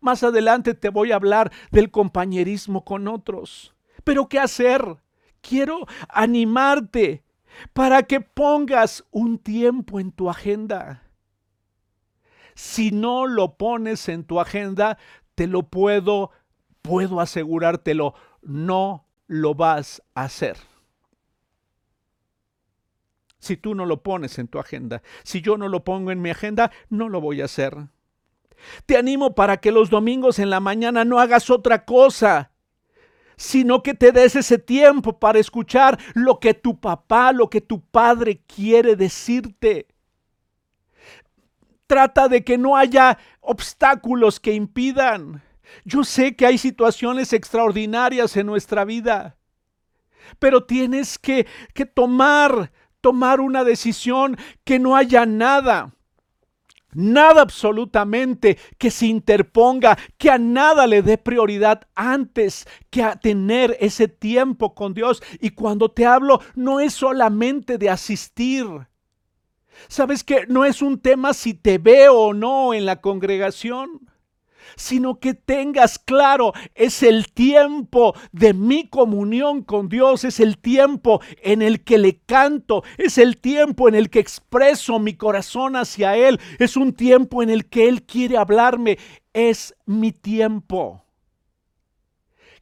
Más 0.00 0.22
adelante 0.22 0.74
te 0.74 0.88
voy 0.88 1.12
a 1.12 1.16
hablar 1.16 1.52
del 1.70 1.90
compañerismo 1.90 2.84
con 2.84 3.06
otros. 3.06 3.74
Pero 4.02 4.28
¿qué 4.28 4.38
hacer? 4.38 4.96
Quiero 5.42 5.86
animarte 6.08 7.22
para 7.72 8.02
que 8.04 8.20
pongas 8.20 9.04
un 9.10 9.38
tiempo 9.38 10.00
en 10.00 10.12
tu 10.12 10.30
agenda. 10.30 11.02
Si 12.54 12.90
no 12.90 13.26
lo 13.26 13.56
pones 13.56 14.08
en 14.08 14.24
tu 14.24 14.40
agenda, 14.40 14.98
te 15.34 15.46
lo 15.46 15.64
puedo, 15.64 16.30
puedo 16.82 17.20
asegurártelo, 17.20 18.14
no 18.42 19.06
lo 19.26 19.54
vas 19.54 20.02
a 20.14 20.24
hacer. 20.24 20.56
Si 23.38 23.56
tú 23.56 23.74
no 23.74 23.86
lo 23.86 24.02
pones 24.02 24.38
en 24.38 24.48
tu 24.48 24.58
agenda, 24.58 25.02
si 25.22 25.40
yo 25.40 25.56
no 25.56 25.68
lo 25.68 25.82
pongo 25.84 26.10
en 26.10 26.20
mi 26.20 26.30
agenda, 26.30 26.70
no 26.90 27.08
lo 27.08 27.20
voy 27.20 27.40
a 27.40 27.46
hacer. 27.46 27.88
Te 28.84 28.98
animo 28.98 29.34
para 29.34 29.56
que 29.58 29.72
los 29.72 29.88
domingos 29.88 30.38
en 30.38 30.50
la 30.50 30.60
mañana 30.60 31.06
no 31.06 31.18
hagas 31.18 31.48
otra 31.48 31.86
cosa 31.86 32.50
sino 33.40 33.82
que 33.82 33.94
te 33.94 34.12
des 34.12 34.36
ese 34.36 34.58
tiempo 34.58 35.18
para 35.18 35.38
escuchar 35.38 35.98
lo 36.12 36.38
que 36.38 36.52
tu 36.52 36.78
papá, 36.78 37.32
lo 37.32 37.48
que 37.48 37.62
tu 37.62 37.80
padre 37.80 38.42
quiere 38.46 38.96
decirte. 38.96 39.88
Trata 41.86 42.28
de 42.28 42.44
que 42.44 42.58
no 42.58 42.76
haya 42.76 43.16
obstáculos 43.40 44.40
que 44.40 44.52
impidan. 44.52 45.42
Yo 45.86 46.04
sé 46.04 46.36
que 46.36 46.44
hay 46.44 46.58
situaciones 46.58 47.32
extraordinarias 47.32 48.36
en 48.36 48.44
nuestra 48.44 48.84
vida, 48.84 49.38
pero 50.38 50.64
tienes 50.64 51.18
que, 51.18 51.46
que 51.72 51.86
tomar, 51.86 52.70
tomar 53.00 53.40
una 53.40 53.64
decisión 53.64 54.36
que 54.64 54.78
no 54.78 54.94
haya 54.96 55.24
nada 55.24 55.94
Nada 56.92 57.42
absolutamente 57.42 58.58
que 58.78 58.90
se 58.90 59.06
interponga, 59.06 59.98
que 60.18 60.30
a 60.30 60.38
nada 60.38 60.86
le 60.86 61.02
dé 61.02 61.18
prioridad 61.18 61.88
antes 61.94 62.66
que 62.90 63.02
a 63.02 63.16
tener 63.16 63.76
ese 63.80 64.08
tiempo 64.08 64.74
con 64.74 64.94
Dios. 64.94 65.22
Y 65.40 65.50
cuando 65.50 65.90
te 65.90 66.06
hablo, 66.06 66.40
no 66.54 66.80
es 66.80 66.94
solamente 66.94 67.78
de 67.78 67.90
asistir. 67.90 68.66
Sabes 69.88 70.24
que 70.24 70.46
no 70.46 70.64
es 70.64 70.82
un 70.82 71.00
tema 71.00 71.32
si 71.32 71.54
te 71.54 71.78
veo 71.78 72.18
o 72.18 72.34
no 72.34 72.74
en 72.74 72.86
la 72.86 73.00
congregación 73.00 74.10
sino 74.76 75.18
que 75.18 75.34
tengas 75.34 75.98
claro, 75.98 76.52
es 76.74 77.02
el 77.02 77.32
tiempo 77.32 78.14
de 78.32 78.54
mi 78.54 78.88
comunión 78.88 79.62
con 79.62 79.88
Dios, 79.88 80.24
es 80.24 80.40
el 80.40 80.58
tiempo 80.58 81.20
en 81.42 81.62
el 81.62 81.82
que 81.84 81.98
le 81.98 82.20
canto, 82.20 82.82
es 82.98 83.18
el 83.18 83.40
tiempo 83.40 83.88
en 83.88 83.94
el 83.94 84.10
que 84.10 84.20
expreso 84.20 84.98
mi 84.98 85.14
corazón 85.14 85.76
hacia 85.76 86.16
Él, 86.16 86.40
es 86.58 86.76
un 86.76 86.92
tiempo 86.92 87.42
en 87.42 87.50
el 87.50 87.68
que 87.68 87.88
Él 87.88 88.02
quiere 88.02 88.36
hablarme, 88.36 88.98
es 89.32 89.74
mi 89.86 90.12
tiempo. 90.12 91.04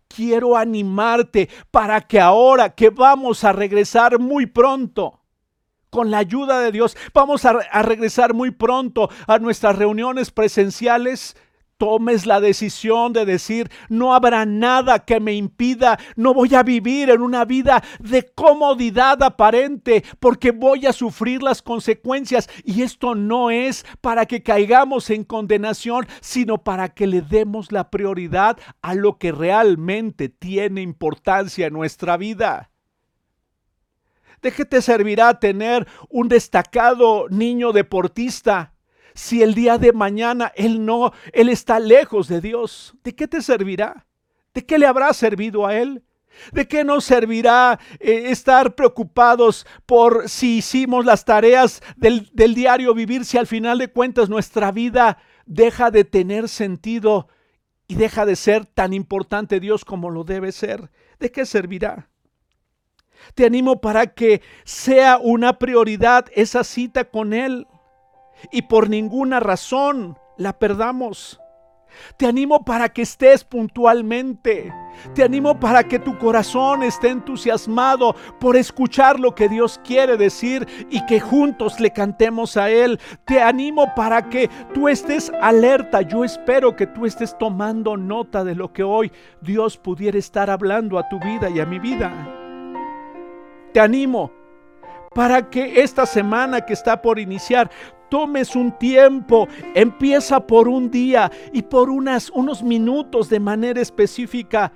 Quiero 0.09 0.57
animarte 0.57 1.49
para 1.71 2.01
que 2.01 2.19
ahora 2.19 2.75
que 2.75 2.89
vamos 2.89 3.45
a 3.45 3.53
regresar 3.53 4.19
muy 4.19 4.47
pronto, 4.47 5.19
con 5.91 6.11
la 6.11 6.19
ayuda 6.19 6.61
de 6.61 6.73
Dios, 6.73 6.97
vamos 7.15 7.45
a, 7.45 7.83
regresar 7.83 8.35
muy 8.35 8.51
pronto 8.51 9.09
a 9.27 9.39
nuestras 9.39 9.77
reuniones 9.77 10.31
presenciales 10.31 11.37
tomes 11.79 12.27
la 12.27 12.41
decisión 12.41 13.13
de 13.13 13.25
decir, 13.25 13.71
no 13.89 14.13
habrá 14.13 14.45
nada 14.45 14.99
que 14.99 15.21
me 15.21 15.35
impida, 15.35 15.99
no 16.17 16.35
voy 16.35 16.55
a 16.55 16.63
vivir 16.63 17.09
en 17.09 17.23
una 17.23 17.45
vida 17.45 17.83
de 18.01 18.27
comodidad 18.35 19.23
aparente, 19.23 20.05
porque 20.21 20.51
voy 20.51 20.87
a 20.87 20.93
sufrir 20.93 21.43
las 21.43 21.63
consecuencias. 21.63 22.51
Y 22.65 22.83
esto 22.83 23.15
no 23.15 23.51
es 23.51 23.87
para 24.01 24.27
que 24.27 24.43
caigamos 24.43 25.09
en 25.11 25.25
condenación, 25.25 26.07
sino 26.21 26.59
para 26.59 26.89
que 26.91 27.07
le 27.07 27.23
demos 27.23 27.73
la 27.73 27.91
prioridad 27.91 28.59
a 28.83 28.95
lo 28.95 29.19
que 29.19 29.33
realmente 29.33 30.29
tiene 30.29 30.83
importancia 30.83 31.69
en 31.69 31.73
nuestra 31.73 32.17
vida. 32.17 32.71
¿De 34.43 34.53
qué 34.53 34.65
te 34.65 34.83
servirá 34.83 35.39
tener 35.41 35.87
un 36.09 36.29
destacado 36.29 37.29
niño 37.29 37.73
deportista? 37.73 38.73
Si 39.19 39.43
el 39.43 39.53
día 39.53 39.79
de 39.79 39.93
mañana 39.93 40.53
él 40.55 40.87
no, 40.87 41.13
él 41.33 41.49
está 41.49 41.81
lejos 41.81 42.29
de 42.29 42.41
Dios? 42.41 42.95
¿De 43.03 43.17
qué 43.17 43.27
te 43.27 43.43
servirá? 43.43 44.07
¿De 44.55 44.65
qué 44.65 44.79
le 44.79 44.87
habrá 44.87 45.13
servido 45.13 45.67
a 45.67 45.77
él? 45.77 46.05
¿De 46.53 46.69
qué 46.69 46.85
nos 46.85 47.05
servirá 47.05 47.81
eh, 47.99 48.27
estar 48.27 48.77
preocupados 48.77 49.67
por 49.87 50.29
si 50.29 50.59
hicimos 50.59 51.05
las 51.05 51.25
tareas 51.25 51.83
del, 51.97 52.31
del 52.33 52.55
diario 52.55 52.95
vivir 52.95 53.25
si 53.25 53.37
al 53.39 53.49
final 53.49 53.79
de 53.79 53.89
cuentas 53.89 54.29
nuestra 54.29 54.71
vida 54.71 55.19
deja 55.47 55.91
de 55.91 56.05
tener 56.05 56.49
sentido 56.49 57.27
y 57.89 57.97
deja 57.97 58.25
de 58.25 58.37
ser 58.37 58.67
tan 58.67 58.93
importante 58.93 59.59
Dios 59.59 59.85
como 59.85 60.11
lo 60.11 60.23
debe 60.23 60.53
ser? 60.53 60.93
¿De 61.19 61.33
qué 61.33 61.45
servirá? 61.45 62.09
Te 63.35 63.47
animo 63.47 63.81
para 63.81 64.15
que 64.15 64.43
sea 64.63 65.19
una 65.19 65.59
prioridad 65.59 66.27
esa 66.37 66.63
cita 66.63 67.03
con 67.03 67.33
Él 67.33 67.67
y 68.51 68.63
por 68.63 68.89
ninguna 68.89 69.41
razón 69.41 70.19
la 70.37 70.59
perdamos. 70.59 71.41
Te 72.17 72.27
animo 72.27 72.65
para 72.65 72.89
que 72.89 73.03
estés 73.03 73.45
puntualmente. 73.45 74.73
Te 75.15 75.23
animo 75.23 75.59
para 75.59 75.85
que 75.85 75.99
tu 75.99 76.19
corazón 76.19 76.83
esté 76.83 77.09
entusiasmado 77.09 78.15
por 78.41 78.57
escuchar 78.57 79.19
lo 79.19 79.35
que 79.35 79.49
Dios 79.49 79.81
quiere 79.85 80.17
decir 80.17 80.67
y 80.91 81.05
que 81.07 81.21
juntos 81.21 81.81
le 81.81 81.93
cantemos 81.93 82.57
a 82.57 82.71
Él. 82.71 83.01
Te 83.25 83.41
animo 83.41 83.95
para 83.95 84.29
que 84.29 84.49
tú 84.75 84.89
estés 84.89 85.33
alerta. 85.41 86.03
Yo 86.03 86.25
espero 86.25 86.77
que 86.77 86.87
tú 86.87 87.07
estés 87.07 87.37
tomando 87.39 87.97
nota 87.97 88.45
de 88.45 88.55
lo 88.55 88.73
que 88.73 88.83
hoy 88.83 89.13
Dios 89.41 89.77
pudiera 89.77 90.19
estar 90.19 90.51
hablando 90.51 90.99
a 90.99 91.09
tu 91.09 91.19
vida 91.21 91.49
y 91.49 91.61
a 91.61 91.67
mi 91.67 91.79
vida. 91.79 92.13
Te 93.73 93.81
animo 93.81 94.33
para 95.15 95.49
que 95.49 95.81
esta 95.83 96.07
semana 96.07 96.61
que 96.61 96.73
está 96.73 97.01
por 97.01 97.19
iniciar 97.19 97.71
tomes 98.09 98.57
un 98.57 98.73
tiempo, 98.79 99.49
empieza 99.75 100.41
por 100.41 100.69
un 100.69 100.91
día 100.91 101.31
y 101.53 101.63
por 101.63 101.91
unos 101.91 102.63
minutos 102.63 103.29
de 103.29 103.41
manera 103.41 103.81
específica, 103.81 104.73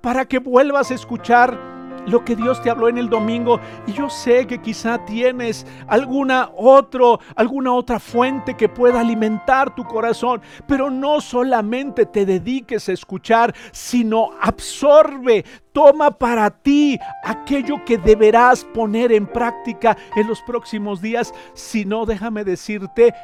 para 0.00 0.24
que 0.24 0.38
vuelvas 0.38 0.90
a 0.90 0.94
escuchar 0.94 1.71
lo 2.06 2.24
que 2.24 2.36
Dios 2.36 2.62
te 2.62 2.70
habló 2.70 2.88
en 2.88 2.98
el 2.98 3.08
domingo. 3.08 3.60
Y 3.86 3.92
yo 3.92 4.10
sé 4.10 4.46
que 4.46 4.60
quizá 4.60 5.04
tienes 5.04 5.66
alguna 5.86 6.50
otro, 6.56 7.20
alguna 7.36 7.72
otra 7.72 7.98
fuente 7.98 8.54
que 8.56 8.68
pueda 8.68 9.00
alimentar 9.00 9.74
tu 9.74 9.84
corazón, 9.84 10.42
pero 10.66 10.90
no 10.90 11.20
solamente 11.20 12.06
te 12.06 12.26
dediques 12.26 12.88
a 12.88 12.92
escuchar, 12.92 13.54
sino 13.72 14.30
absorbe, 14.40 15.44
toma 15.72 16.10
para 16.10 16.50
ti 16.50 16.98
aquello 17.24 17.84
que 17.84 17.98
deberás 17.98 18.64
poner 18.64 19.12
en 19.12 19.26
práctica 19.26 19.96
en 20.16 20.26
los 20.26 20.42
próximos 20.42 21.00
días, 21.00 21.32
si 21.54 21.84
no 21.84 22.06
déjame 22.06 22.44
decirte, 22.44 23.14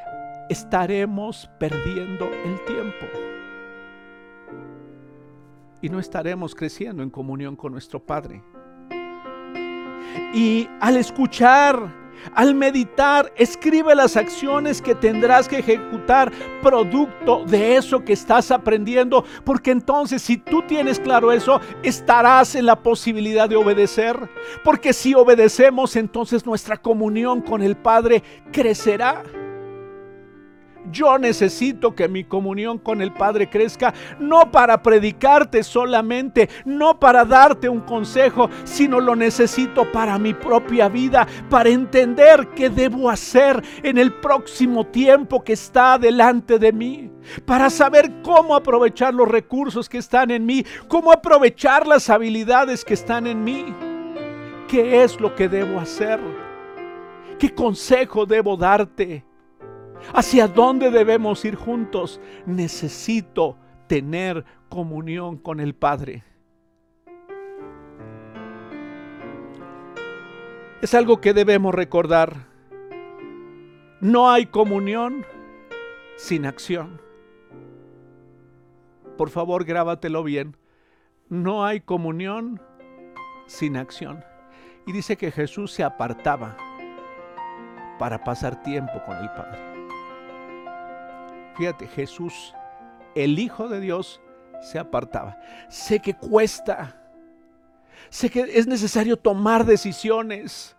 estaremos 0.49 1.51
perdiendo 1.59 2.27
el 2.27 2.65
tiempo. 2.65 3.07
Y 5.81 5.89
no 5.89 6.01
estaremos 6.01 6.55
creciendo 6.55 7.03
en 7.03 7.11
comunión 7.11 7.55
con 7.55 7.73
nuestro 7.73 8.05
Padre. 8.05 8.43
Y 10.35 10.69
al 10.81 10.97
escuchar, 10.97 11.95
al 12.35 12.55
meditar, 12.55 13.33
escribe 13.37 13.95
las 13.95 14.17
acciones 14.17 14.83
que 14.83 14.95
tendrás 14.95 15.49
que 15.49 15.59
ejecutar 15.59 16.33
producto 16.63 17.45
de 17.45 17.77
eso 17.77 18.05
que 18.05 18.13
estás 18.13 18.51
aprendiendo, 18.51 19.25
porque 19.45 19.71
entonces 19.71 20.23
si 20.23 20.37
tú 20.37 20.63
tienes 20.63 21.01
claro 21.01 21.33
eso, 21.33 21.61
estarás 21.83 22.55
en 22.55 22.67
la 22.67 22.77
posibilidad 22.77 23.49
de 23.49 23.57
obedecer, 23.57 24.29
porque 24.65 24.93
si 24.93 25.15
obedecemos, 25.15 25.97
entonces 25.97 26.45
nuestra 26.45 26.77
comunión 26.77 27.41
con 27.41 27.63
el 27.63 27.77
Padre 27.77 28.23
crecerá. 28.53 29.23
Yo 30.91 31.19
necesito 31.19 31.95
que 31.95 32.09
mi 32.09 32.25
comunión 32.25 32.79
con 32.79 33.03
el 33.03 33.13
Padre 33.13 33.49
crezca, 33.49 33.93
no 34.19 34.51
para 34.51 34.83
predicarte 34.83 35.63
solamente, 35.63 36.49
no 36.65 36.99
para 36.99 37.25
darte 37.25 37.69
un 37.69 37.81
consejo, 37.81 38.49
sino 38.65 39.01
lo 39.01 39.17
necesito 39.17 39.91
para 39.91 40.19
mi 40.19 40.35
propia 40.35 40.89
vida, 40.89 41.27
para 41.49 41.69
entender 41.69 42.49
qué 42.55 42.71
debo 42.71 43.11
hacer 43.11 43.63
en 43.83 43.99
el 43.99 44.13
próximo 44.13 44.87
tiempo 44.87 45.43
que 45.43 45.55
está 45.55 45.99
delante 45.99 46.59
de 46.59 46.73
mí, 46.73 47.11
para 47.45 47.71
saber 47.71 48.23
cómo 48.23 48.55
aprovechar 48.55 49.15
los 49.15 49.29
recursos 49.29 49.89
que 49.89 49.99
están 49.99 50.31
en 50.31 50.47
mí, 50.47 50.65
cómo 50.89 51.13
aprovechar 51.13 51.87
las 51.87 52.09
habilidades 52.11 52.85
que 52.85 52.95
están 52.95 53.27
en 53.27 53.45
mí. 53.45 53.75
¿Qué 54.69 55.03
es 55.03 55.19
lo 55.19 55.35
que 55.35 55.49
debo 55.49 55.81
hacer? 55.81 56.21
¿Qué 57.39 57.55
consejo 57.55 58.27
debo 58.27 58.57
darte? 58.57 59.25
¿Hacia 60.15 60.49
dónde 60.49 60.91
debemos 60.91 61.45
ir 61.45 61.55
juntos? 61.55 62.21
Necesito 62.47 63.57
tener 63.87 64.45
comunión 64.69 65.37
con 65.39 65.61
el 65.61 65.75
Padre. 65.75 66.25
Es 70.81 70.95
algo 70.95 71.21
que 71.21 71.35
debemos 71.35 71.75
recordar. 71.75 72.47
No 74.01 74.31
hay 74.31 74.47
comunión 74.47 75.27
sin 76.17 76.47
acción. 76.47 77.01
Por 79.17 79.31
favor, 79.31 79.65
grábatelo 79.65 80.23
bien. 80.23 80.57
No 81.29 81.65
hay 81.65 81.81
comunión 81.81 82.63
sin 83.47 83.77
acción. 83.77 84.25
Y 84.87 84.93
dice 84.93 85.17
que 85.17 85.33
Jesús 85.33 85.73
se 85.73 85.83
apartaba 85.83 86.57
para 87.99 88.23
pasar 88.23 88.63
tiempo 88.63 89.03
con 89.05 89.17
el 89.17 89.29
Padre. 89.31 89.68
Fíjate, 91.59 91.89
Jesús, 91.89 92.55
el 93.17 93.37
Hijo 93.41 93.69
de 93.69 93.81
Dios, 93.81 94.21
se 94.61 94.79
apartaba. 94.79 95.37
Sé 95.69 95.99
que 95.99 96.15
cuesta. 96.15 97.03
Sé 98.11 98.31
que 98.31 98.43
es 98.55 98.69
necesario 98.69 99.17
tomar 99.17 99.65
decisiones. 99.65 100.77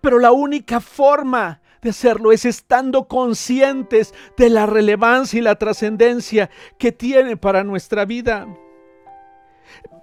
Pero 0.00 0.20
la 0.20 0.30
única 0.30 0.78
forma 0.78 1.60
de 1.82 1.90
hacerlo 1.90 2.30
es 2.30 2.44
estando 2.44 3.08
conscientes 3.08 4.14
de 4.36 4.50
la 4.50 4.66
relevancia 4.66 5.40
y 5.40 5.42
la 5.42 5.56
trascendencia 5.56 6.48
que 6.78 6.92
tiene 6.92 7.36
para 7.36 7.64
nuestra 7.64 8.04
vida. 8.04 8.46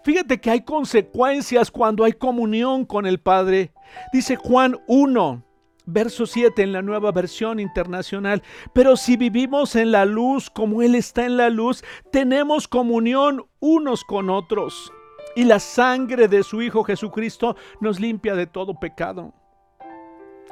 Fíjate 0.04 0.42
que 0.42 0.52
hay 0.52 0.62
consecuencias 0.62 1.72
cuando 1.72 2.04
hay 2.04 2.12
comunión 2.12 2.84
con 2.84 3.06
el 3.06 3.22
Padre. 3.22 3.72
Dice 4.12 4.36
Juan 4.36 4.78
1, 4.88 5.45
Verso 5.86 6.26
7 6.26 6.64
en 6.64 6.72
la 6.72 6.82
nueva 6.82 7.12
versión 7.12 7.60
internacional. 7.60 8.42
Pero 8.74 8.98
si 8.98 9.18
vivimos 9.18 9.76
en 9.76 9.92
la 9.92 10.06
luz 10.06 10.50
como 10.50 10.82
Él 10.82 10.96
está 10.96 11.26
en 11.26 11.38
la 11.38 11.50
luz, 11.50 11.84
tenemos 12.12 12.68
comunión 12.68 13.46
unos 13.60 14.04
con 14.04 14.30
otros. 14.30 14.92
Y 15.36 15.44
la 15.44 15.60
sangre 15.60 16.28
de 16.28 16.44
su 16.44 16.62
Hijo 16.62 16.84
Jesucristo 16.84 17.56
nos 17.82 18.00
limpia 18.00 18.36
de 18.36 18.48
todo 18.48 18.80
pecado. 18.80 19.34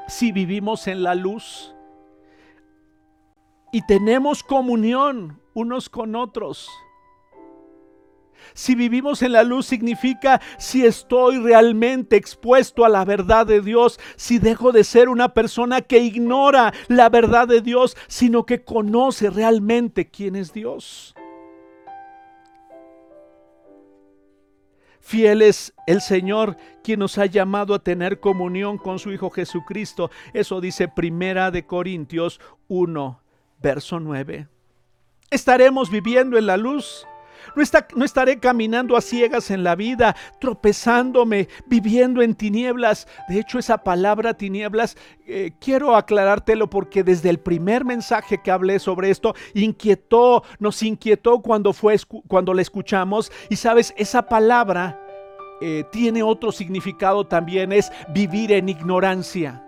Si 0.08 0.32
vivimos 0.32 0.88
en 0.88 1.04
la 1.04 1.16
luz 1.16 1.74
y 3.72 3.86
tenemos 3.88 4.44
comunión 4.44 5.40
unos 5.54 5.90
con 5.90 6.16
otros, 6.16 6.70
si 8.54 8.76
vivimos 8.76 9.22
en 9.22 9.34
la 9.34 9.44
luz 9.44 9.66
significa 9.66 10.42
si 10.58 10.86
estoy 10.86 11.40
realmente 11.40 12.16
expuesto 12.16 12.86
a 12.86 12.90
la 12.90 13.06
verdad 13.06 13.46
de 13.46 13.62
Dios, 13.62 14.00
si 14.16 14.40
dejo 14.40 14.72
de 14.72 14.84
ser 14.84 15.10
una 15.10 15.34
persona 15.34 15.82
que 15.82 16.00
ignora 16.00 16.74
la 16.88 17.10
verdad 17.10 17.48
de 17.48 17.62
Dios, 17.62 17.96
sino 18.08 18.46
que 18.46 18.64
conoce 18.64 19.30
realmente 19.30 20.10
quién 20.10 20.36
es 20.36 20.54
Dios. 20.54 21.16
Fiel 25.04 25.42
es 25.42 25.74
el 25.86 26.00
Señor 26.00 26.56
quien 26.82 27.00
nos 27.00 27.18
ha 27.18 27.26
llamado 27.26 27.74
a 27.76 27.84
tener 27.84 28.22
comunión 28.22 28.78
con 28.78 29.00
su 29.00 29.12
Hijo 29.12 29.30
Jesucristo. 29.30 30.10
Eso 30.34 30.62
dice 30.62 30.88
Primera 30.88 31.52
de 31.52 31.66
Corintios 31.66 32.40
1, 32.70 33.20
verso 33.62 34.00
9. 34.00 34.48
Estaremos 35.30 35.90
viviendo 35.90 36.38
en 36.38 36.46
la 36.46 36.56
luz 36.56 37.06
no, 37.96 38.06
estaré 38.06 38.40
caminando 38.40 38.98
a 38.98 39.02
ciegas 39.02 39.52
en 39.52 39.64
la 39.64 39.76
vida, 39.76 40.16
tropezándome, 40.40 41.48
viviendo 41.68 42.22
en 42.22 42.36
tinieblas. 42.36 43.08
De 43.28 43.40
hecho, 43.40 43.60
esa 43.60 43.80
palabra 43.80 44.34
tinieblas, 44.34 44.98
eh, 45.26 45.52
quiero 45.60 45.96
aclarártelo 45.96 46.70
porque 46.70 47.04
desde 47.04 47.30
el 47.30 47.40
primer 47.40 47.86
mensaje 47.86 48.42
que 48.44 48.52
hablé 48.52 48.80
sobre 48.80 49.10
esto, 49.10 49.36
inquietó, 49.54 50.44
nos 50.60 50.82
inquietó 50.84 51.42
cuando, 51.42 51.74
fue, 51.74 51.98
cuando 52.28 52.54
la 52.54 52.62
escuchamos. 52.62 53.32
Y 53.50 53.56
sabes, 53.56 53.94
esa 53.98 54.24
palabra 54.24 55.00
eh, 55.62 55.84
tiene 55.92 56.24
otro 56.24 56.52
significado 56.52 57.26
también, 57.26 57.72
es 57.72 57.92
vivir 58.14 58.52
en 58.52 58.70
ignorancia 58.70 59.64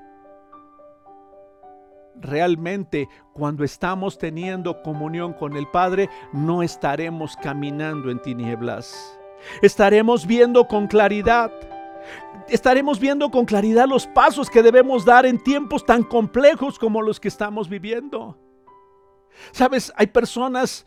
realmente 2.19 3.09
cuando 3.33 3.63
estamos 3.63 4.17
teniendo 4.17 4.81
comunión 4.81 5.33
con 5.33 5.55
el 5.55 5.67
Padre, 5.67 6.09
no 6.33 6.63
estaremos 6.63 7.35
caminando 7.37 8.09
en 8.09 8.21
tinieblas. 8.21 9.17
Estaremos 9.61 10.25
viendo 10.25 10.67
con 10.67 10.87
claridad. 10.87 11.51
Estaremos 12.47 12.99
viendo 12.99 13.29
con 13.31 13.45
claridad 13.45 13.87
los 13.87 14.05
pasos 14.07 14.49
que 14.49 14.61
debemos 14.61 15.05
dar 15.05 15.25
en 15.25 15.43
tiempos 15.43 15.85
tan 15.85 16.03
complejos 16.03 16.77
como 16.77 17.01
los 17.01 17.19
que 17.19 17.27
estamos 17.27 17.67
viviendo. 17.67 18.37
Sabes, 19.51 19.91
hay 19.95 20.07
personas 20.07 20.85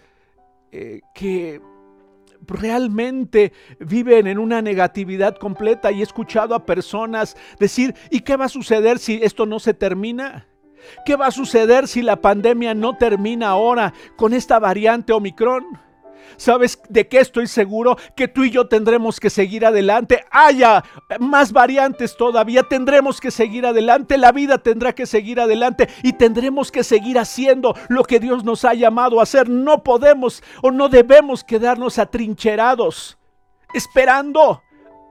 eh, 0.71 1.01
que 1.15 1.61
realmente 2.47 3.53
viven 3.81 4.27
en 4.27 4.39
una 4.39 4.63
negatividad 4.63 5.37
completa 5.37 5.91
y 5.91 6.01
he 6.01 6.03
escuchado 6.03 6.55
a 6.55 6.65
personas 6.65 7.37
decir, 7.59 7.95
¿y 8.11 8.21
qué 8.21 8.37
va 8.37 8.47
a 8.47 8.51
suceder 8.51 8.99
si 8.99 9.21
esto 9.23 9.45
no 9.45 9.59
se 9.59 9.75
termina? 9.75 10.47
¿Qué 11.05 11.17
va 11.17 11.27
a 11.27 11.31
suceder 11.31 11.89
si 11.89 12.03
la 12.03 12.17
pandemia 12.17 12.75
no 12.75 12.97
termina 12.97 13.49
ahora 13.49 13.93
con 14.17 14.33
esta 14.33 14.59
variante 14.59 15.13
Omicron? 15.13 15.65
¿Sabes 16.37 16.81
de 16.89 17.09
qué 17.09 17.19
estoy 17.19 17.49
seguro? 17.49 17.97
Que 18.15 18.29
tú 18.29 18.45
y 18.45 18.51
yo 18.51 18.69
tendremos 18.69 19.19
que 19.19 19.29
seguir 19.31 19.67
adelante. 19.67 20.25
Haya 20.31 20.85
más 21.19 21.53
variantes 21.53 22.17
todavía. 22.17 22.63
Tendremos 22.63 23.21
que 23.21 23.31
seguir 23.31 23.67
adelante. 23.67 24.19
La 24.19 24.31
vida 24.31 24.59
tendrá 24.59 24.95
que 24.95 25.07
seguir 25.07 25.41
adelante. 25.41 25.89
Y 26.03 26.13
tendremos 26.13 26.71
que 26.71 26.85
seguir 26.85 27.19
haciendo 27.19 27.75
lo 27.89 28.05
que 28.05 28.21
Dios 28.21 28.45
nos 28.45 28.65
ha 28.65 28.75
llamado 28.75 29.19
a 29.19 29.25
hacer. 29.25 29.49
No 29.49 29.83
podemos 29.83 30.43
o 30.63 30.71
no 30.71 30.89
debemos 30.89 31.43
quedarnos 31.43 31.99
atrincherados. 31.99 33.19
Esperando 33.75 34.63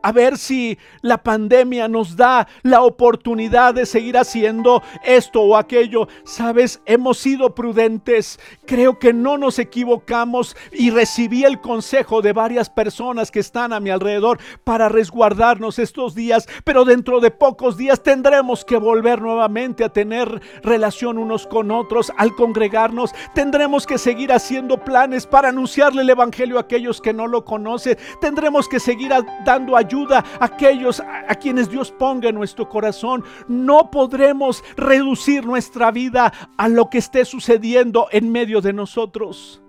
a 0.08 0.14
ver 0.14 0.38
si 0.38 0.78
la 1.02 1.18
pandemia 1.18 1.90
nos 1.90 2.16
da 2.16 2.48
la 2.64 2.82
oportunidad 2.82 3.74
de 3.74 3.86
seguir 3.86 4.18
haciendo 4.18 4.82
esto 5.04 5.42
o 5.42 5.58
aquello. 5.58 6.08
Sabes, 6.24 6.80
hemos 6.86 7.18
sido 7.18 7.54
prudentes. 7.54 8.40
Creo 8.66 9.00
que 9.00 9.12
no 9.12 9.38
nos 9.38 9.60
equivocamos 9.60 10.56
y 10.72 10.92
recibí 10.92 11.44
el 11.44 11.60
consejo 11.60 12.22
de 12.22 12.32
varias 12.32 12.70
personas 12.70 13.32
que 13.32 13.42
están 13.42 13.74
a 13.74 13.82
mi 13.82 13.90
alrededor 13.90 14.40
para 14.64 14.88
resguardarnos 14.88 15.78
estos 15.78 16.16
días. 16.16 16.48
Pero 16.64 16.86
dentro 16.86 17.20
de 17.20 17.30
pocos 17.30 17.76
días 17.76 18.02
tendremos 18.02 18.64
que 18.64 18.78
volver 18.78 19.22
nuevamente 19.22 19.84
a 19.84 19.90
tener 19.90 20.42
relación 20.64 21.18
unos 21.18 21.46
con 21.46 21.70
otros, 21.70 22.14
al 22.16 22.34
congregarnos. 22.34 23.12
Tendremos 23.36 23.86
que 23.86 23.98
seguir 23.98 24.32
haciendo 24.32 24.78
planes 24.78 25.28
para 25.28 25.50
anunciarle 25.50 26.04
el 26.04 26.10
Evangelio 26.10 26.58
a 26.58 26.62
aquellos 26.62 27.02
que 27.02 27.12
no 27.12 27.28
lo 27.28 27.44
conocen. 27.44 27.98
Tendremos 28.22 28.70
que 28.70 28.80
seguir 28.80 29.12
dando 29.44 29.76
ayuda 29.76 29.97
a 30.12 30.24
aquellos 30.40 31.00
a 31.00 31.36
quienes 31.36 31.70
Dios 31.70 31.92
ponga 31.92 32.30
en 32.30 32.36
nuestro 32.36 32.70
corazón. 32.70 33.24
No 33.48 33.90
podremos 33.92 34.64
reducir 34.76 35.46
nuestra 35.46 35.92
vida 35.92 36.32
a 36.58 36.68
lo 36.68 36.90
que 36.90 37.00
esté 37.00 37.26
sucediendo 37.26 38.08
en 38.12 38.32
medio 38.32 38.62
de 38.62 38.74
nosotros. 38.74 39.62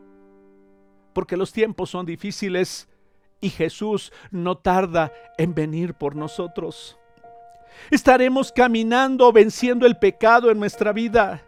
Porque 1.12 1.36
los 1.36 1.52
tiempos 1.52 1.90
son 1.90 2.06
difíciles 2.06 2.88
y 3.40 3.50
Jesús 3.50 4.12
no 4.30 4.58
tarda 4.58 5.12
en 5.36 5.54
venir 5.54 5.94
por 5.94 6.14
nosotros. 6.16 6.98
Estaremos 7.90 8.52
caminando 8.52 9.32
venciendo 9.32 9.86
el 9.86 9.96
pecado 9.96 10.50
en 10.50 10.58
nuestra 10.58 10.92
vida. 10.92 11.47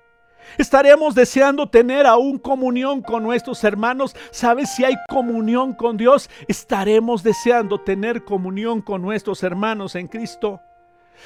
Estaremos 0.59 1.15
deseando 1.15 1.69
tener 1.69 2.07
aún 2.07 2.39
comunión 2.39 3.03
con 3.03 3.23
nuestros 3.23 3.63
hermanos. 3.65 4.17
¿Sabes 4.31 4.75
si 4.75 4.85
hay 4.85 4.95
comunión 5.09 5.75
con 5.75 5.97
Dios? 5.97 6.29
Estaremos 6.49 7.23
deseando 7.23 7.81
tener 7.81 8.25
comunión 8.25 8.83
con 8.83 9.03
nuestros 9.03 9.43
hermanos 9.43 9.95
en 9.95 10.09
Cristo. 10.09 10.61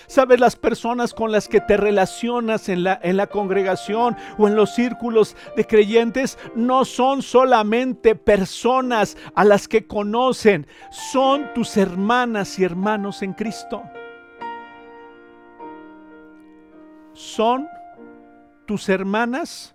¿Sabes 0.06 0.40
las 0.40 0.56
personas 0.56 1.14
con 1.14 1.32
las 1.32 1.48
que 1.48 1.60
te 1.60 1.76
relacionas 1.76 2.68
en 2.68 2.84
la, 2.84 2.98
en 3.02 3.16
la 3.16 3.28
congregación 3.28 4.16
o 4.38 4.48
en 4.48 4.56
los 4.56 4.74
círculos 4.74 5.36
de 5.56 5.66
creyentes? 5.66 6.38
No 6.54 6.84
son 6.84 7.22
solamente 7.22 8.14
personas 8.14 9.16
a 9.34 9.44
las 9.44 9.68
que 9.68 9.86
conocen, 9.86 10.66
son 10.90 11.52
tus 11.54 11.76
hermanas 11.76 12.58
y 12.58 12.64
hermanos 12.64 13.22
en 13.22 13.32
Cristo. 13.32 13.82
Son 17.12 17.68
tus 18.66 18.88
hermanas 18.88 19.74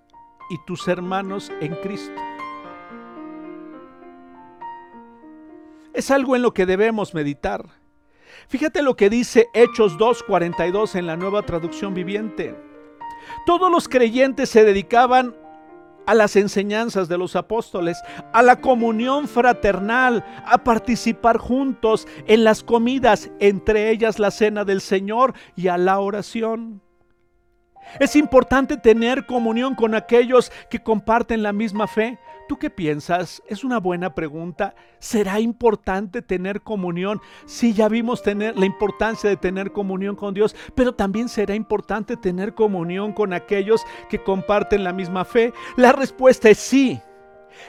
y 0.49 0.57
tus 0.65 0.87
hermanos 0.87 1.51
en 1.61 1.75
Cristo. 1.75 2.19
Es 5.93 6.11
algo 6.11 6.35
en 6.35 6.41
lo 6.41 6.53
que 6.53 6.65
debemos 6.65 7.13
meditar. 7.13 7.65
Fíjate 8.47 8.81
lo 8.81 8.95
que 8.95 9.09
dice 9.09 9.47
Hechos 9.53 9.97
2.42 9.97 10.95
en 10.95 11.07
la 11.07 11.17
nueva 11.17 11.43
traducción 11.43 11.93
viviente. 11.93 12.55
Todos 13.45 13.71
los 13.71 13.87
creyentes 13.87 14.49
se 14.49 14.63
dedicaban 14.63 15.35
a 16.05 16.15
las 16.15 16.35
enseñanzas 16.35 17.07
de 17.07 17.17
los 17.17 17.35
apóstoles, 17.35 18.01
a 18.33 18.41
la 18.41 18.61
comunión 18.61 19.27
fraternal, 19.27 20.25
a 20.45 20.63
participar 20.63 21.37
juntos 21.37 22.07
en 22.25 22.43
las 22.43 22.63
comidas, 22.63 23.29
entre 23.39 23.91
ellas 23.91 24.17
la 24.17 24.31
cena 24.31 24.65
del 24.65 24.81
Señor 24.81 25.33
y 25.55 25.67
a 25.67 25.77
la 25.77 25.99
oración. 25.99 26.81
Es 27.99 28.15
importante 28.15 28.77
tener 28.77 29.25
comunión 29.25 29.75
con 29.75 29.95
aquellos 29.95 30.51
que 30.69 30.79
comparten 30.79 31.41
la 31.41 31.53
misma 31.53 31.87
fe. 31.87 32.19
¿Tú 32.47 32.57
qué 32.57 32.69
piensas? 32.69 33.41
Es 33.47 33.63
una 33.63 33.79
buena 33.79 34.13
pregunta. 34.13 34.75
¿Será 34.99 35.39
importante 35.39 36.21
tener 36.21 36.61
comunión? 36.61 37.21
Sí, 37.45 37.73
ya 37.73 37.87
vimos 37.87 38.21
tener 38.21 38.57
la 38.57 38.65
importancia 38.65 39.29
de 39.29 39.37
tener 39.37 39.71
comunión 39.71 40.15
con 40.15 40.33
Dios, 40.33 40.55
pero 40.75 40.93
también 40.93 41.29
será 41.29 41.55
importante 41.55 42.17
tener 42.17 42.53
comunión 42.53 43.13
con 43.13 43.33
aquellos 43.33 43.85
que 44.09 44.21
comparten 44.21 44.83
la 44.83 44.93
misma 44.93 45.25
fe. 45.25 45.53
La 45.75 45.91
respuesta 45.91 46.49
es 46.49 46.57
sí. 46.57 46.99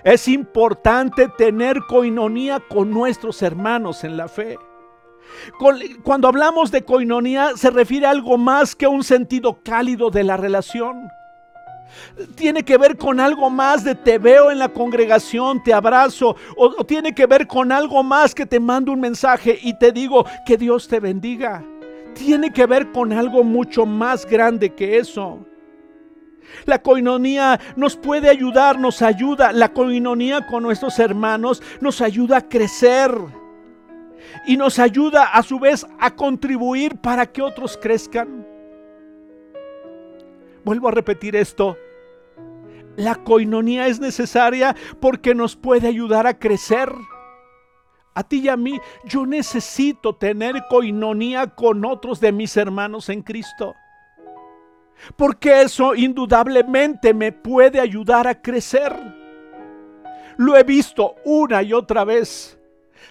Es 0.05 0.29
importante 0.29 1.29
tener 1.29 1.81
coinonía 1.89 2.61
con 2.61 2.91
nuestros 2.91 3.43
hermanos 3.43 4.05
en 4.05 4.17
la 4.17 4.29
fe. 4.29 4.59
Cuando 6.03 6.28
hablamos 6.28 6.70
de 6.70 6.85
coinonía 6.85 7.53
se 7.57 7.70
refiere 7.70 8.07
a 8.07 8.11
algo 8.11 8.39
más 8.39 8.74
que 8.74 8.87
un 8.87 9.05
sentido 9.05 9.61
cálido 9.62 10.11
de 10.11 10.24
la 10.24 10.37
relación. 10.37 11.09
Tiene 12.37 12.62
que 12.62 12.78
ver 12.78 12.97
con 12.97 13.18
algo 13.18 13.51
más 13.51 13.83
de 13.83 13.95
te 13.95 14.18
veo 14.18 14.51
en 14.51 14.59
la 14.59 14.68
congregación, 14.68 15.62
te 15.62 15.72
abrazo, 15.72 16.37
o, 16.57 16.66
o 16.78 16.85
tiene 16.85 17.14
que 17.14 17.26
ver 17.26 17.47
con 17.47 17.72
algo 17.72 18.03
más 18.03 18.35
que 18.35 18.47
te 18.47 18.61
mando 18.61 18.93
un 18.93 19.01
mensaje 19.01 19.59
y 19.61 19.76
te 19.76 19.91
digo 19.91 20.24
que 20.47 20.57
Dios 20.57 20.87
te 20.87 21.01
bendiga. 21.01 21.64
Tiene 22.14 22.53
que 22.53 22.66
ver 22.66 22.93
con 22.93 23.12
algo 23.12 23.43
mucho 23.43 23.87
más 23.87 24.24
grande 24.24 24.74
que 24.74 24.99
eso. 24.99 25.45
La 26.64 26.81
coinonía 26.81 27.61
nos 27.76 27.97
puede 27.97 28.28
ayudar, 28.28 28.78
nos 28.78 29.03
ayuda. 29.03 29.53
La 29.53 29.72
coinonía 29.72 30.47
con 30.47 30.62
nuestros 30.62 30.99
hermanos 30.99 31.62
nos 31.81 32.01
ayuda 32.01 32.39
a 32.39 32.49
crecer 32.49 33.12
y 34.47 34.57
nos 34.57 34.78
ayuda 34.78 35.24
a 35.24 35.43
su 35.43 35.59
vez 35.59 35.87
a 35.99 36.14
contribuir 36.14 36.97
para 36.97 37.26
que 37.26 37.43
otros 37.43 37.78
crezcan. 37.81 38.47
Vuelvo 40.64 40.89
a 40.89 40.93
repetir 40.93 41.37
esto. 41.37 41.76
La 42.97 43.14
coinonía 43.14 43.87
es 43.87 44.01
necesaria 44.01 44.76
porque 45.01 45.35
nos 45.35 45.57
puede 45.57 45.89
ayudar 45.89 46.26
a 46.26 46.39
crecer. 46.39 46.93
A 48.14 48.24
ti 48.24 48.41
y 48.41 48.49
a 48.49 48.57
mí, 48.57 48.78
yo 49.05 49.24
necesito 49.24 50.16
tener 50.16 50.64
coinonía 50.68 51.47
con 51.47 51.85
otros 51.85 52.20
de 52.20 52.33
mis 52.33 52.57
hermanos 52.57 53.09
en 53.09 53.22
Cristo. 53.22 53.74
Porque 55.16 55.62
eso 55.62 55.95
indudablemente 55.95 57.14
me 57.14 57.33
puede 57.33 57.81
ayudar 57.81 58.26
a 58.26 58.43
crecer. 58.43 58.95
Lo 60.37 60.57
he 60.57 60.62
visto 60.64 61.14
una 61.24 61.62
y 61.62 61.72
otra 61.72 62.05
vez. 62.05 62.59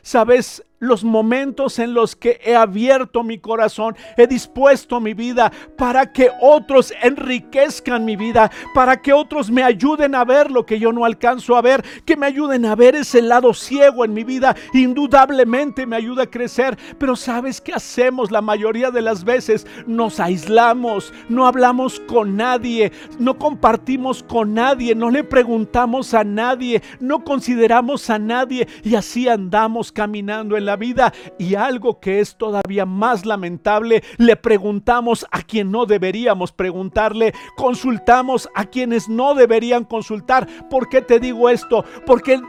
Sabes, 0.02 0.64
los 0.80 1.04
momentos 1.04 1.80
en 1.80 1.94
los 1.94 2.16
que 2.16 2.40
he 2.44 2.56
abierto 2.56 3.24
mi 3.24 3.38
corazón, 3.38 3.96
he 4.18 4.28
dispuesto 4.28 5.00
mi 5.00 5.14
vida 5.14 5.52
para 5.78 6.12
que 6.12 6.30
otros 6.42 6.94
enriquezcan 7.02 8.06
mi 8.06 8.16
vida, 8.16 8.52
para 8.74 9.02
que 9.02 9.14
otros 9.14 9.52
me 9.52 9.64
ayuden 9.64 10.16
a 10.16 10.26
ver 10.26 10.52
lo 10.52 10.66
que 10.66 10.80
yo 10.80 10.92
no 10.92 11.06
alcanzo 11.06 11.56
a 11.56 11.62
ver, 11.62 11.84
que 12.06 12.18
me 12.18 12.26
ayuden 12.26 12.66
a 12.66 12.76
ver 12.76 12.96
ese 12.96 13.22
lado 13.22 13.54
ciego 13.54 14.06
en 14.06 14.14
mi 14.14 14.24
vida, 14.24 14.56
indudablemente 14.74 15.86
me 15.86 15.96
ayuda 15.96 16.24
a 16.24 16.30
crecer. 16.30 16.78
Pero 16.98 17.16
¿sabes 17.16 17.62
qué 17.62 17.74
hacemos 17.74 18.32
la 18.32 18.42
mayoría 18.42 18.92
de 18.92 19.02
las 19.02 19.24
veces? 19.24 19.68
Nos 19.86 20.20
aislamos, 20.20 21.14
no 21.28 21.46
hablamos 21.46 22.00
con 22.02 22.38
nadie, 22.38 22.92
no 23.20 23.38
compartimos 23.38 24.24
con 24.24 24.54
nadie, 24.54 24.96
no 24.96 25.10
le 25.10 25.24
preguntamos 25.24 26.14
a 26.14 26.24
nadie, 26.24 26.82
no 27.00 27.24
consideramos 27.24 28.10
a 28.10 28.20
nadie 28.20 28.68
y 28.84 28.96
así 28.96 29.28
andamos 29.28 29.92
caminando 29.92 30.58
en 30.58 30.66
la 30.66 30.69
vida. 30.76 31.14
Y 31.38 31.56
algo 31.56 32.00
que 32.00 32.20
es 32.20 32.36
todavía 32.36 32.86
más 32.86 33.26
lamentable, 33.26 34.04
le 34.18 34.36
preguntamos 34.36 35.26
a 35.32 35.42
quien 35.42 35.72
no 35.72 35.86
deberíamos 35.86 36.52
preguntarle, 36.52 37.34
consultamos 37.56 38.50
a 38.56 38.66
quienes 38.66 39.10
no 39.10 39.36
deberían 39.36 39.84
consultar. 39.84 40.48
¿Por 40.70 40.90
qué 40.90 41.02
te 41.02 41.20
digo 41.20 41.50
esto? 41.50 41.84
Porque 42.06 42.40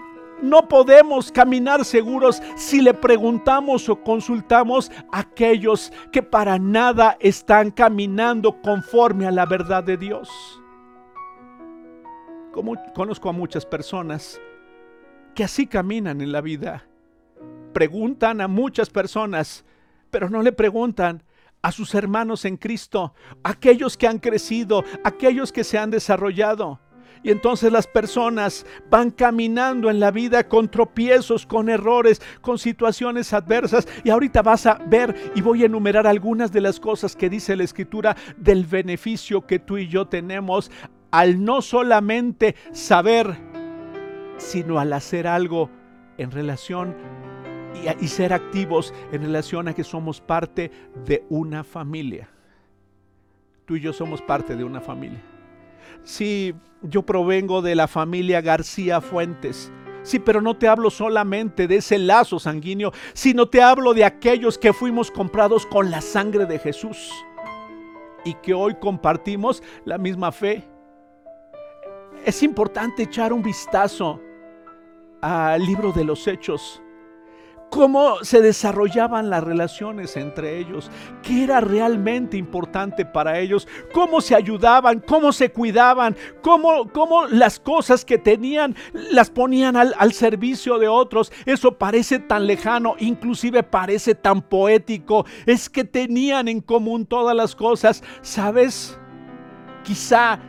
no 0.43 0.69
podemos 0.69 1.31
caminar 1.31 1.85
seguros 1.85 2.43
si 2.57 2.81
le 2.81 2.95
preguntamos 2.95 3.89
o 3.89 4.03
consultamos 4.03 4.91
a 5.13 5.21
aquellos 5.21 5.93
que 6.13 6.23
para 6.23 6.59
nada 6.59 7.17
están 7.21 7.71
caminando 7.71 8.61
conforme 8.63 9.27
a 9.27 9.31
la 9.31 9.47
verdad 9.47 9.85
de 9.85 9.97
Dios. 9.97 10.31
Como 12.53 12.75
conozco 12.95 13.29
a 13.29 13.33
muchas 13.33 13.65
personas 13.65 14.41
que 15.35 15.45
así 15.45 15.67
caminan 15.67 16.21
en 16.21 16.33
la 16.33 16.41
vida 16.41 16.90
preguntan 17.73 18.41
a 18.41 18.49
muchas 18.49 18.91
personas, 18.91 19.65
pero 20.11 20.29
no 20.29 20.43
le 20.43 20.53
preguntan 20.53 21.23
a 21.63 21.73
sus 21.73 21.95
hermanos 21.95 22.45
en 22.45 22.57
Cristo, 22.57 23.15
aquellos 23.43 23.97
que 23.97 24.07
han 24.07 24.19
crecido, 24.19 24.85
aquellos 25.05 25.53
que 25.53 25.65
se 25.65 25.79
han 25.79 25.91
desarrollado. 25.91 26.81
Y 27.23 27.31
entonces 27.31 27.71
las 27.71 27.87
personas 27.87 28.65
van 28.89 29.11
caminando 29.11 29.91
en 29.91 30.01
la 30.01 30.11
vida 30.11 30.49
con 30.49 30.71
tropiezos, 30.71 31.45
con 31.45 31.69
errores, 31.69 32.23
con 32.41 32.59
situaciones 32.59 33.35
adversas. 33.35 33.87
Y 34.05 34.11
ahorita 34.11 34.41
vas 34.41 34.65
a 34.65 34.75
ver 34.87 35.15
y 35.35 35.43
voy 35.43 35.63
a 35.63 35.67
enumerar 35.67 36.07
algunas 36.07 36.51
de 36.51 36.63
las 36.63 36.81
cosas 36.81 37.15
que 37.15 37.29
dice 37.29 37.57
la 37.57 37.65
escritura 37.65 38.17
del 38.39 38.65
beneficio 38.65 39.47
que 39.47 39.59
tú 39.59 39.77
y 39.77 39.87
yo 39.87 40.07
tenemos 40.07 40.71
al 41.11 41.45
no 41.45 41.61
solamente 41.61 42.55
saber, 42.73 43.37
sino 44.39 44.79
al 44.79 44.93
hacer 44.95 45.27
algo 45.27 45.69
en 46.17 46.31
relación 46.31 46.95
y, 48.01 48.09
ser 48.09 48.33
activos 48.33 48.93
en 49.13 49.23
relación 49.23 49.69
a 49.69 49.75
que 49.75 49.85
somos 49.85 50.21
parte 50.21 50.71
de 51.07 51.25
una 51.29 51.65
familia. 51.65 52.29
Tú 53.65 53.77
y 53.77 53.81
yo 53.81 53.93
somos 53.93 54.21
parte 54.23 54.57
de 54.57 54.65
una 54.65 54.81
familia. 54.81 55.23
Sí, 56.03 56.55
yo 56.83 57.03
provengo 57.03 57.63
de 57.63 57.75
la 57.75 57.87
familia 57.87 58.41
García 58.41 59.01
Fuentes. 59.01 59.73
Sí, 60.03 60.19
pero 60.19 60.41
no 60.41 60.57
te 60.57 60.67
hablo 60.67 60.91
solamente 60.91 61.69
de 61.69 61.77
ese 61.77 61.99
lazo 61.99 62.39
sanguíneo, 62.39 62.93
sino 63.13 63.49
te 63.49 63.63
hablo 63.63 63.93
de 63.93 64.05
aquellos 64.05 64.57
que 64.59 64.73
fuimos 64.73 65.11
comprados 65.11 65.67
con 65.67 65.91
la 65.91 66.01
sangre 66.01 66.47
de 66.47 66.59
Jesús 66.59 67.13
y 68.25 68.35
que 68.35 68.55
hoy 68.55 68.75
compartimos 68.75 69.63
la 69.85 69.99
misma 69.99 70.33
fe. 70.33 70.65
Es 72.25 72.43
importante 72.43 73.05
echar 73.05 73.33
un 73.33 73.43
vistazo 73.43 74.21
al 75.21 75.65
libro 75.65 75.93
de 75.93 76.05
los 76.05 76.27
hechos 76.27 76.83
cómo 77.71 78.17
se 78.23 78.43
desarrollaban 78.43 79.31
las 79.31 79.43
relaciones 79.43 80.17
entre 80.17 80.59
ellos, 80.59 80.91
qué 81.23 81.45
era 81.45 81.61
realmente 81.61 82.37
importante 82.37 83.05
para 83.07 83.39
ellos, 83.39 83.67
cómo 83.93 84.21
se 84.21 84.35
ayudaban, 84.35 85.01
cómo 85.01 85.33
se 85.33 85.51
cuidaban, 85.51 86.17
cómo, 86.43 86.89
cómo 86.93 87.27
las 87.27 87.61
cosas 87.61 88.05
que 88.05 88.19
tenían 88.19 88.75
las 88.93 89.31
ponían 89.31 89.77
al, 89.77 89.95
al 89.99 90.13
servicio 90.13 90.79
de 90.79 90.89
otros. 90.89 91.33
Eso 91.47 91.79
parece 91.79 92.19
tan 92.19 92.47
lejano, 92.47 92.97
inclusive 92.99 93.63
parece 93.63 94.15
tan 94.15 94.43
poético. 94.43 95.25
Es 95.47 95.71
que 95.71 95.85
tenían 95.85 96.49
en 96.49 96.61
común 96.61 97.07
todas 97.07 97.37
las 97.37 97.55
cosas. 97.55 98.03
¿Sabes? 98.23 98.99
Quizá 99.85 100.41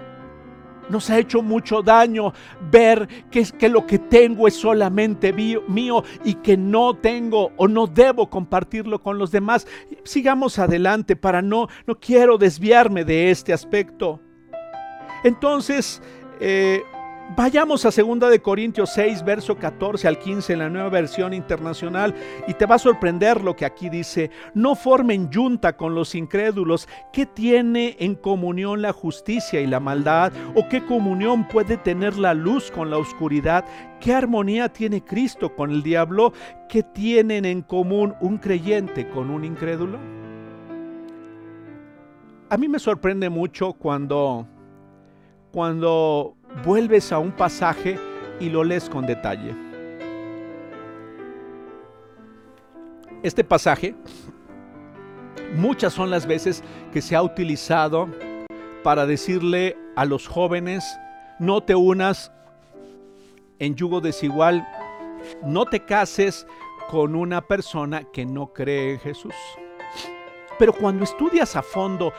nos 0.92 1.10
ha 1.10 1.18
hecho 1.18 1.42
mucho 1.42 1.82
daño 1.82 2.34
ver 2.70 3.08
que, 3.32 3.44
que 3.44 3.70
lo 3.70 3.88
que 3.88 3.98
tengo 3.98 4.48
es 4.48 4.56
solamente 4.56 5.34
mío 5.34 6.04
y 6.24 6.36
que 6.36 6.58
no 6.58 6.96
tengo 6.96 7.52
o 7.58 7.68
no 7.68 7.88
debo 7.88 8.30
compartirlo 8.30 9.00
con 9.00 9.18
los 9.18 9.32
demás. 9.32 9.66
Sigamos 10.04 10.60
adelante 10.60 11.16
para 11.16 11.42
no, 11.42 11.68
no 11.88 12.00
quiero 12.00 12.38
desviarme 12.38 13.04
de 13.04 13.32
este 13.32 13.54
aspecto. 13.54 14.20
Entonces, 15.24 16.02
eh, 16.40 16.82
Vayamos 17.34 17.86
a 17.86 17.92
2 17.92 18.30
de 18.30 18.42
Corintios 18.42 18.90
6, 18.94 19.24
verso 19.24 19.56
14 19.56 20.06
al 20.06 20.20
15 20.20 20.52
en 20.52 20.60
la 20.60 20.70
nueva 20.70 20.90
versión 20.90 21.34
internacional 21.34 22.14
y 22.46 22.54
te 22.56 22.66
va 22.66 22.76
a 22.76 22.80
sorprender 22.80 23.42
lo 23.42 23.56
que 23.56 23.64
aquí 23.64 23.88
dice, 23.88 24.30
no 24.54 24.76
formen 24.76 25.30
yunta 25.30 25.78
con 25.78 25.96
los 25.96 26.14
incrédulos, 26.14 26.90
¿qué 27.14 27.26
tiene 27.26 27.96
en 28.00 28.16
comunión 28.16 28.82
la 28.82 28.92
justicia 28.92 29.62
y 29.62 29.68
la 29.68 29.80
maldad? 29.80 30.34
¿O 30.56 30.68
qué 30.68 30.86
comunión 30.86 31.48
puede 31.48 31.78
tener 31.78 32.18
la 32.18 32.34
luz 32.34 32.70
con 32.70 32.90
la 32.90 32.98
oscuridad? 32.98 33.64
¿Qué 34.02 34.14
armonía 34.14 34.68
tiene 34.68 35.02
Cristo 35.02 35.56
con 35.56 35.72
el 35.72 35.84
diablo? 35.84 36.34
¿Qué 36.68 36.84
tienen 36.84 37.46
en 37.46 37.62
común 37.62 38.14
un 38.20 38.40
creyente 38.40 39.08
con 39.08 39.30
un 39.30 39.46
incrédulo? 39.46 40.00
A 42.50 42.58
mí 42.58 42.68
me 42.68 42.80
sorprende 42.80 43.30
mucho 43.30 43.72
cuando 43.72 44.50
cuando 45.52 46.38
vuelves 46.64 47.12
a 47.12 47.20
un 47.20 47.32
pasaje 47.32 47.98
y 48.40 48.50
lo 48.50 48.64
lees 48.64 48.90
con 48.90 49.06
detalle. 49.06 49.56
Este 53.24 53.44
pasaje, 53.44 53.94
muchas 55.56 55.94
son 55.94 56.10
las 56.10 56.26
veces 56.26 56.64
que 56.92 57.02
se 57.02 57.16
ha 57.16 57.22
utilizado 57.22 58.10
para 58.84 59.06
decirle 59.06 59.78
a 59.96 60.06
los 60.06 60.28
jóvenes, 60.28 60.84
no 61.40 61.62
te 61.62 61.76
unas 61.76 62.32
en 63.60 63.76
yugo 63.76 64.02
desigual, 64.02 64.68
no 65.44 65.66
te 65.66 65.86
cases 65.86 66.48
con 66.90 67.16
una 67.16 67.42
persona 67.42 68.04
que 68.12 68.26
no 68.26 68.52
cree 68.54 68.94
en 68.94 69.00
Jesús. 69.00 69.36
Pero 70.58 70.74
cuando 70.74 71.04
estudias 71.04 71.56
a 71.56 71.62
fondo 71.62 72.12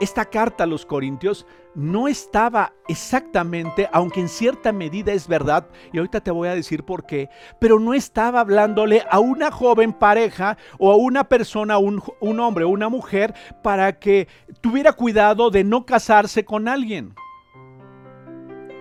esta 0.00 0.26
carta 0.26 0.64
a 0.64 0.66
los 0.66 0.84
Corintios 0.84 1.46
no 1.74 2.08
estaba 2.08 2.72
exactamente, 2.88 3.88
aunque 3.92 4.20
en 4.20 4.28
cierta 4.28 4.72
medida 4.72 5.12
es 5.12 5.26
verdad, 5.26 5.68
y 5.92 5.98
ahorita 5.98 6.20
te 6.20 6.30
voy 6.30 6.48
a 6.48 6.54
decir 6.54 6.84
por 6.84 7.04
qué, 7.06 7.28
pero 7.58 7.78
no 7.78 7.94
estaba 7.94 8.40
hablándole 8.40 9.04
a 9.10 9.18
una 9.18 9.50
joven 9.50 9.92
pareja 9.92 10.56
o 10.78 10.92
a 10.92 10.96
una 10.96 11.24
persona, 11.24 11.78
un, 11.78 12.02
un 12.20 12.40
hombre 12.40 12.64
o 12.64 12.68
una 12.68 12.88
mujer, 12.88 13.34
para 13.62 13.98
que 13.98 14.28
tuviera 14.60 14.92
cuidado 14.92 15.50
de 15.50 15.64
no 15.64 15.84
casarse 15.84 16.44
con 16.44 16.68
alguien. 16.68 17.14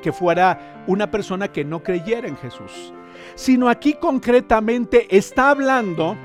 Que 0.02 0.12
fuera 0.12 0.84
una 0.88 1.10
persona 1.10 1.48
que 1.48 1.64
no 1.64 1.82
creyera 1.82 2.28
en 2.28 2.36
Jesús, 2.38 2.94
sino 3.36 3.70
aquí 3.70 3.94
concretamente 3.94 5.16
está 5.16 5.50
hablando 5.50 6.18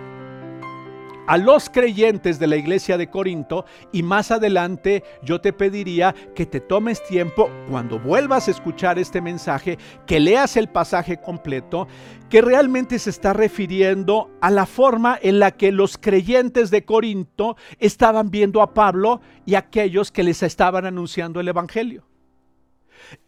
a 1.28 1.36
los 1.36 1.68
creyentes 1.68 2.38
de 2.38 2.46
la 2.46 2.56
iglesia 2.56 2.96
de 2.96 3.10
Corinto 3.10 3.66
y 3.92 4.02
más 4.02 4.30
adelante 4.30 5.04
yo 5.22 5.42
te 5.42 5.52
pediría 5.52 6.14
que 6.34 6.46
te 6.46 6.58
tomes 6.58 7.04
tiempo 7.04 7.50
cuando 7.68 7.98
vuelvas 8.00 8.48
a 8.48 8.50
escuchar 8.50 8.98
este 8.98 9.20
mensaje, 9.20 9.78
que 10.06 10.20
leas 10.20 10.56
el 10.56 10.68
pasaje 10.68 11.18
completo, 11.18 11.86
que 12.30 12.40
realmente 12.40 12.98
se 12.98 13.10
está 13.10 13.34
refiriendo 13.34 14.30
a 14.40 14.50
la 14.50 14.64
forma 14.64 15.18
en 15.20 15.38
la 15.38 15.50
que 15.50 15.70
los 15.70 15.98
creyentes 15.98 16.70
de 16.70 16.86
Corinto 16.86 17.56
estaban 17.78 18.30
viendo 18.30 18.62
a 18.62 18.72
Pablo 18.72 19.20
y 19.44 19.54
aquellos 19.54 20.10
que 20.10 20.22
les 20.22 20.42
estaban 20.42 20.86
anunciando 20.86 21.40
el 21.40 21.48
Evangelio 21.48 22.07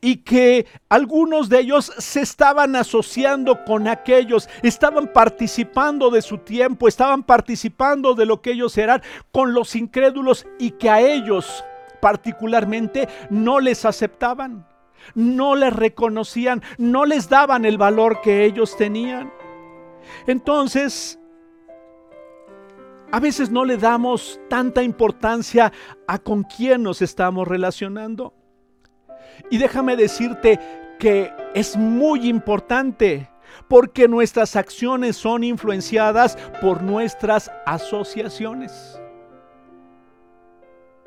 y 0.01 0.19
que 0.19 0.67
algunos 0.89 1.49
de 1.49 1.61
ellos 1.61 1.93
se 1.99 2.21
estaban 2.21 2.77
asociando 2.77 3.65
con 3.65 3.89
aquellos, 3.89 4.49
estaban 4.63 5.13
participando 5.13 6.11
de 6.11 6.23
su 6.23 6.39
tiempo, 6.39 6.89
estaban 6.89 7.23
participando 7.23 8.15
de 8.15 8.27
lo 8.27 8.41
que 8.41 8.53
ellos 8.53 8.77
eran 8.79 9.03
con 9.33 9.55
los 9.55 9.75
incrédulos 9.77 10.47
y 10.59 10.73
que 10.73 10.91
a 10.91 11.01
ellos 11.01 11.65
particularmente 12.01 13.09
no 13.29 13.61
les 13.61 13.85
aceptaban, 13.85 14.67
no 15.15 15.55
les 15.55 15.73
reconocían, 15.73 16.63
no 16.79 17.05
les 17.05 17.29
daban 17.29 17.65
el 17.65 17.79
valor 17.79 18.21
que 18.23 18.45
ellos 18.45 18.77
tenían. 18.77 19.33
Entonces, 20.27 21.19
a 23.13 23.21
veces 23.21 23.51
no 23.51 23.65
le 23.65 23.77
damos 23.77 24.41
tanta 24.49 24.83
importancia 24.83 25.73
a 26.07 26.19
con 26.19 26.45
quién 26.45 26.83
nos 26.83 27.03
estamos 27.03 27.47
relacionando. 27.47 28.33
Y 29.49 29.59
déjame 29.59 29.97
decirte 29.97 30.59
que 30.99 31.33
es 31.55 31.77
muy 31.77 32.29
importante 32.29 33.31
porque 33.69 34.09
nuestras 34.09 34.57
acciones 34.57 35.17
son 35.17 35.45
influenciadas 35.45 36.37
por 36.61 36.83
nuestras 36.83 37.51
asociaciones. 37.67 39.01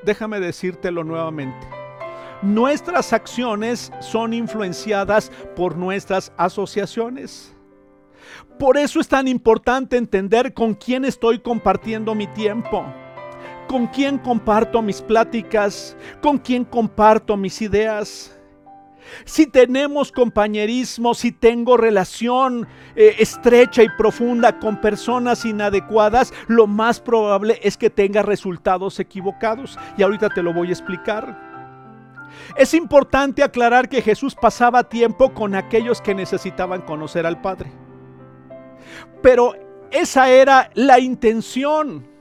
Déjame 0.04 0.40
decírtelo 0.40 1.04
nuevamente. 1.04 1.68
Nuestras 2.42 3.14
acciones 3.14 3.92
son 4.02 4.34
influenciadas 4.34 5.32
por 5.56 5.78
nuestras 5.78 6.34
asociaciones. 6.36 7.56
Por 8.60 8.78
eso 8.78 9.00
es 9.00 9.08
tan 9.08 9.28
importante 9.28 9.96
entender 9.96 10.54
con 10.54 10.74
quién 10.74 11.06
estoy 11.06 11.40
compartiendo 11.40 12.16
mi 12.16 12.28
tiempo 12.28 12.86
con 13.68 13.88
quién 13.88 14.18
comparto 14.18 14.82
mis 14.82 15.02
pláticas, 15.02 15.96
con 16.22 16.38
quién 16.38 16.66
comparto 16.66 17.38
mis 17.38 17.62
ideas. 17.62 18.38
Si 19.26 19.48
tenemos 19.48 20.12
compañerismo, 20.12 21.14
si 21.14 21.32
tengo 21.32 21.78
relación 21.78 22.68
eh, 22.96 23.16
estrecha 23.20 23.84
y 23.84 23.90
profunda 23.90 24.60
con 24.60 24.80
personas 24.80 25.46
inadecuadas, 25.46 26.34
lo 26.48 26.68
más 26.68 27.00
probable 27.00 27.60
es 27.64 27.78
que 27.78 27.90
tenga 27.90 28.22
resultados 28.22 29.00
equivocados. 29.00 29.78
Y 29.98 30.04
ahorita 30.04 30.30
te 30.30 30.44
lo 30.44 30.54
voy 30.54 30.70
a 30.70 30.72
explicar. 30.72 31.54
Es 32.58 32.74
importante 32.74 33.44
aclarar 33.44 33.90
que 33.90 34.02
Jesús 34.02 34.36
pasaba 34.36 34.84
tiempo 34.84 35.34
con 35.34 35.56
aquellos 35.56 36.02
que 36.02 36.16
necesitaban 36.16 36.82
conocer 36.82 37.26
al 37.26 37.42
Padre. 37.42 37.72
Pero 39.22 39.54
esa 39.92 40.30
era 40.30 40.70
la 40.74 41.00
intención. 41.00 42.13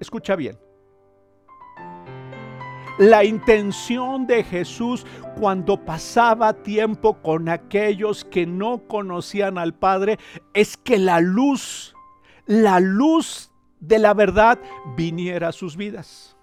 Escucha 0.00 0.36
bien. 0.36 0.58
La 2.98 3.24
intención 3.24 4.26
de 4.26 4.44
Jesús 4.44 5.04
cuando 5.40 5.84
pasaba 5.84 6.52
tiempo 6.52 7.20
con 7.22 7.48
aquellos 7.48 8.24
que 8.24 8.46
no 8.46 8.86
conocían 8.86 9.58
al 9.58 9.74
Padre 9.74 10.18
es 10.52 10.76
que 10.76 10.98
la 10.98 11.20
luz, 11.20 11.94
la 12.46 12.78
luz 12.78 13.50
de 13.80 13.98
la 13.98 14.14
verdad 14.14 14.60
viniera 14.96 15.48
a 15.48 15.52
sus 15.52 15.76
vidas. 15.76 16.36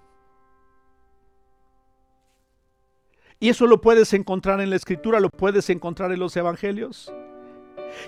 Y 3.40 3.50
eso 3.50 3.66
lo 3.66 3.82
puedes 3.82 4.14
encontrar 4.14 4.62
en 4.62 4.70
la 4.70 4.76
escritura, 4.76 5.20
lo 5.20 5.30
puedes 5.30 5.70
encontrar 5.70 6.12
en 6.12 6.20
los 6.20 6.36
evangelios. 6.36 7.12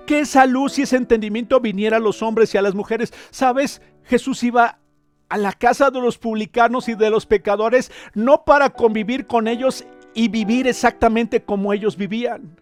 Que 0.06 0.20
esa 0.20 0.46
luz 0.46 0.78
y 0.78 0.84
ese 0.84 0.98
entendimiento 0.98 1.60
viniera 1.60 1.98
a 1.98 2.02
los 2.02 2.22
hombres 2.22 2.54
y 2.54 2.58
a 2.58 2.62
las 2.62 2.76
mujeres. 2.76 3.12
¿Sabes? 3.32 3.82
Jesús 4.04 4.44
iba 4.44 4.80
a 5.34 5.38
la 5.38 5.52
casa 5.52 5.90
de 5.90 6.00
los 6.00 6.20
publicanos 6.20 6.88
y 6.88 6.94
de 6.94 7.10
los 7.10 7.26
pecadores, 7.26 7.92
no 8.14 8.46
para 8.46 8.70
convivir 8.70 9.26
con 9.26 9.48
ellos 9.48 9.84
y 10.14 10.28
vivir 10.28 10.68
exactamente 10.68 11.42
como 11.42 11.74
ellos 11.74 11.98
vivían. 11.98 12.62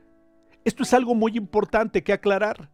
Esto 0.64 0.84
es 0.84 0.94
algo 0.94 1.14
muy 1.14 1.36
importante 1.36 2.02
que 2.02 2.14
aclarar. 2.14 2.70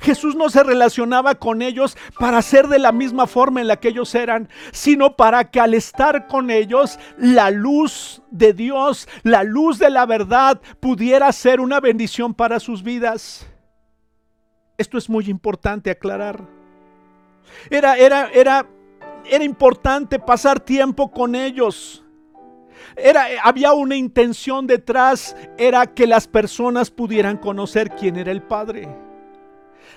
Jesús 0.00 0.36
no 0.36 0.50
se 0.50 0.62
relacionaba 0.62 1.34
con 1.34 1.62
ellos 1.62 1.98
para 2.16 2.40
ser 2.42 2.68
de 2.68 2.78
la 2.78 2.92
misma 2.92 3.26
forma 3.26 3.60
en 3.60 3.66
la 3.66 3.74
que 3.74 3.88
ellos 3.88 4.14
eran, 4.14 4.48
sino 4.70 5.16
para 5.16 5.50
que 5.50 5.58
al 5.58 5.74
estar 5.74 6.28
con 6.28 6.52
ellos, 6.52 7.00
la 7.18 7.50
luz 7.50 8.22
de 8.30 8.52
Dios, 8.52 9.08
la 9.24 9.42
luz 9.42 9.80
de 9.80 9.90
la 9.90 10.06
verdad, 10.06 10.60
pudiera 10.78 11.32
ser 11.32 11.60
una 11.60 11.80
bendición 11.80 12.34
para 12.34 12.60
sus 12.60 12.84
vidas. 12.84 13.48
Esto 14.78 14.96
es 14.96 15.10
muy 15.10 15.28
importante 15.28 15.90
aclarar. 15.90 16.40
Era, 17.70 17.96
era, 17.96 18.30
era 18.32 18.66
era 19.30 19.44
importante 19.44 20.18
pasar 20.18 20.60
tiempo 20.60 21.10
con 21.10 21.34
ellos. 21.34 22.04
Era, 22.96 23.26
había 23.42 23.72
una 23.72 23.96
intención 23.96 24.66
detrás, 24.66 25.36
era 25.58 25.86
que 25.86 26.06
las 26.06 26.26
personas 26.26 26.90
pudieran 26.90 27.36
conocer 27.36 27.90
quién 27.90 28.16
era 28.16 28.32
el 28.32 28.42
Padre. 28.42 28.88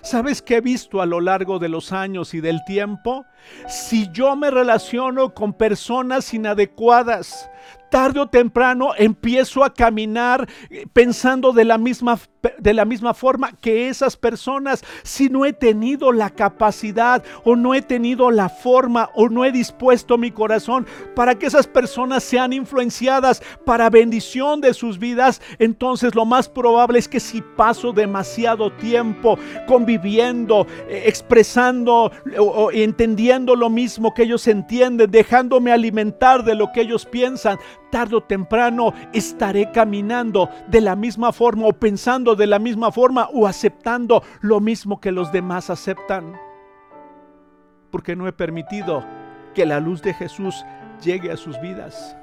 ¿Sabes 0.02 0.42
qué 0.42 0.58
he 0.58 0.62
visto 0.62 1.02
a 1.02 1.06
lo 1.06 1.20
largo 1.20 1.60
de 1.60 1.68
los 1.68 1.92
años 1.92 2.34
y 2.34 2.40
del 2.40 2.64
tiempo? 2.66 3.26
Si 3.68 4.10
yo 4.12 4.36
me 4.36 4.50
relaciono 4.50 5.34
con 5.34 5.54
personas 5.54 6.34
inadecuadas, 6.34 7.50
tarde 7.90 8.22
o 8.22 8.28
temprano 8.28 8.92
empiezo 8.98 9.64
a 9.64 9.74
caminar 9.74 10.48
eh, 10.70 10.86
pensando 10.94 11.52
de 11.52 11.66
la 11.66 11.78
misma 11.78 12.18
de 12.58 12.74
la 12.74 12.86
misma 12.86 13.14
forma 13.14 13.52
que 13.60 13.90
esas 13.90 14.16
personas, 14.16 14.84
si 15.04 15.30
no 15.30 15.46
he 15.46 15.54
tenido 15.54 16.12
la 16.12 16.30
capacidad 16.30 17.24
o 17.44 17.56
no 17.56 17.74
he 17.74 17.82
tenido 17.82 18.32
la 18.32 18.50
forma 18.50 19.10
o 19.16 19.30
no 19.30 19.44
he 19.44 19.52
dispuesto 19.52 20.18
mi 20.18 20.32
corazón 20.32 20.88
para 21.16 21.36
que 21.36 21.48
esas 21.48 21.68
personas 21.68 22.24
sean 22.24 22.54
influenciadas 22.54 23.42
para 23.66 23.90
bendición 23.90 24.62
de 24.62 24.74
sus 24.74 25.00
vidas, 25.00 25.42
entonces 25.60 26.16
lo 26.16 26.26
más 26.26 26.48
probable 26.48 27.00
es 27.00 27.08
que 27.08 27.20
si 27.20 27.42
paso 27.42 27.92
demasiado 27.92 28.72
tiempo 28.72 29.38
conviviendo, 29.68 30.66
eh, 30.88 31.04
expresando 31.06 32.12
o 32.38 32.72
entendiendo 32.72 33.56
lo 33.56 33.70
mismo 33.70 34.14
que 34.14 34.24
ellos 34.24 34.48
entienden, 34.48 35.12
dejándome 35.12 35.72
alimentar 35.72 36.44
de 36.44 36.56
lo 36.56 36.72
que 36.72 36.82
ellos 36.82 37.06
piensan, 37.06 37.58
tarde 37.90 38.16
o 38.16 38.22
temprano 38.22 38.94
estaré 39.14 39.72
caminando 39.72 40.50
de 40.68 40.82
la 40.82 40.96
misma 40.96 41.32
forma 41.32 41.68
o 41.68 41.74
pensando 41.74 42.29
de 42.36 42.48
la 42.48 42.60
misma 42.60 42.92
forma 42.92 43.30
o 43.34 43.48
aceptando 43.48 44.24
lo 44.42 44.60
mismo 44.60 45.00
que 45.00 45.12
los 45.12 45.32
demás 45.32 45.70
aceptan. 45.70 46.40
Porque 47.92 48.16
no 48.16 48.28
he 48.28 48.34
permitido 48.34 49.06
que 49.54 49.66
la 49.66 49.80
luz 49.80 50.02
de 50.02 50.14
Jesús 50.14 50.66
llegue 51.02 51.32
a 51.32 51.38
sus 51.38 51.60
vidas. 51.62 52.16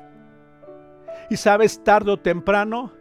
Y 1.30 1.36
sabes, 1.36 1.82
tarde 1.82 2.12
o 2.12 2.16
temprano, 2.16 2.92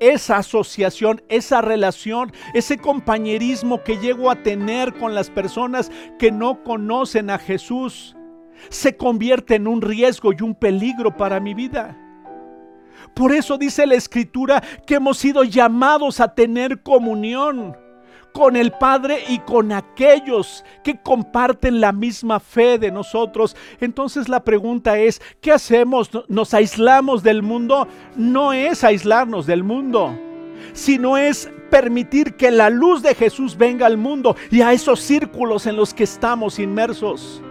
esa 0.00 0.38
asociación, 0.38 1.22
esa 1.28 1.60
relación, 1.60 2.32
ese 2.54 2.78
compañerismo 2.78 3.82
que 3.82 3.98
llego 3.98 4.30
a 4.30 4.42
tener 4.42 4.94
con 4.94 5.14
las 5.14 5.28
personas 5.30 5.90
que 6.18 6.30
no 6.30 6.62
conocen 6.62 7.30
a 7.30 7.38
Jesús, 7.38 8.16
se 8.70 8.96
convierte 8.96 9.56
en 9.56 9.66
un 9.66 9.82
riesgo 9.82 10.32
y 10.32 10.42
un 10.42 10.54
peligro 10.54 11.16
para 11.16 11.40
mi 11.40 11.54
vida. 11.54 11.96
Por 13.14 13.32
eso 13.32 13.58
dice 13.58 13.86
la 13.86 13.94
escritura 13.94 14.62
que 14.86 14.94
hemos 14.94 15.18
sido 15.18 15.44
llamados 15.44 16.20
a 16.20 16.34
tener 16.34 16.82
comunión 16.82 17.76
con 18.32 18.56
el 18.56 18.72
Padre 18.72 19.24
y 19.28 19.38
con 19.40 19.72
aquellos 19.72 20.64
que 20.84 21.00
comparten 21.00 21.80
la 21.80 21.92
misma 21.92 22.40
fe 22.40 22.78
de 22.78 22.90
nosotros. 22.90 23.56
Entonces 23.80 24.28
la 24.28 24.44
pregunta 24.44 24.98
es, 24.98 25.20
¿qué 25.40 25.52
hacemos? 25.52 26.10
¿Nos 26.28 26.54
aislamos 26.54 27.22
del 27.22 27.42
mundo? 27.42 27.88
No 28.16 28.52
es 28.52 28.84
aislarnos 28.84 29.46
del 29.46 29.64
mundo, 29.64 30.16
sino 30.72 31.16
es 31.16 31.50
permitir 31.70 32.36
que 32.36 32.50
la 32.50 32.70
luz 32.70 33.02
de 33.02 33.14
Jesús 33.14 33.56
venga 33.56 33.86
al 33.86 33.96
mundo 33.96 34.36
y 34.50 34.60
a 34.60 34.72
esos 34.72 35.00
círculos 35.00 35.66
en 35.66 35.76
los 35.76 35.92
que 35.92 36.04
estamos 36.04 36.58
inmersos 36.58 37.42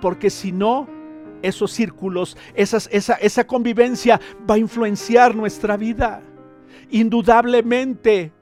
porque 0.00 0.30
si 0.30 0.52
no, 0.52 0.88
esos 1.42 1.72
círculos, 1.72 2.36
esa, 2.54 2.78
esa 3.14 3.46
convivencia 3.46 4.20
va 4.48 4.54
a 4.54 4.58
influenciar 4.58 5.34
nuestra 5.34 5.76
vida. 5.76 6.22
Indudablemente, 6.90 8.32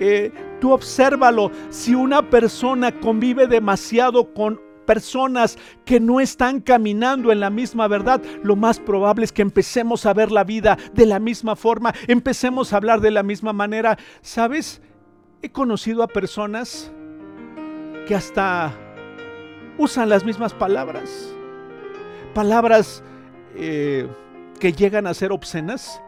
eh, 0.00 0.32
tú 0.60 0.72
obsérvalo, 0.72 1.50
si 1.70 1.94
una 1.94 2.28
persona 2.28 2.92
convive 3.00 3.46
demasiado 3.46 4.32
con 4.32 4.60
personas 4.86 5.58
que 5.84 6.00
no 6.00 6.18
están 6.18 6.60
caminando 6.60 7.30
en 7.30 7.40
la 7.40 7.50
misma 7.50 7.88
verdad, 7.88 8.22
lo 8.42 8.56
más 8.56 8.80
probable 8.80 9.24
es 9.24 9.32
que 9.32 9.42
empecemos 9.42 10.06
a 10.06 10.14
ver 10.14 10.32
la 10.32 10.44
vida 10.44 10.78
de 10.94 11.04
la 11.04 11.18
misma 11.18 11.56
forma, 11.56 11.92
empecemos 12.06 12.72
a 12.72 12.76
hablar 12.76 13.02
de 13.02 13.10
la 13.10 13.22
misma 13.22 13.52
manera. 13.52 13.98
¿Sabes? 14.22 14.80
He 15.42 15.50
conocido 15.50 16.02
a 16.02 16.08
personas 16.08 16.90
que 18.06 18.14
hasta 18.14 18.72
usan 19.76 20.08
las 20.08 20.24
mismas 20.24 20.54
palabras. 20.54 21.37
Palabras 22.34 23.02
eh, 23.56 24.06
que 24.60 24.72
llegan 24.72 25.06
a 25.06 25.14
ser 25.14 25.32
obscenas. 25.32 26.02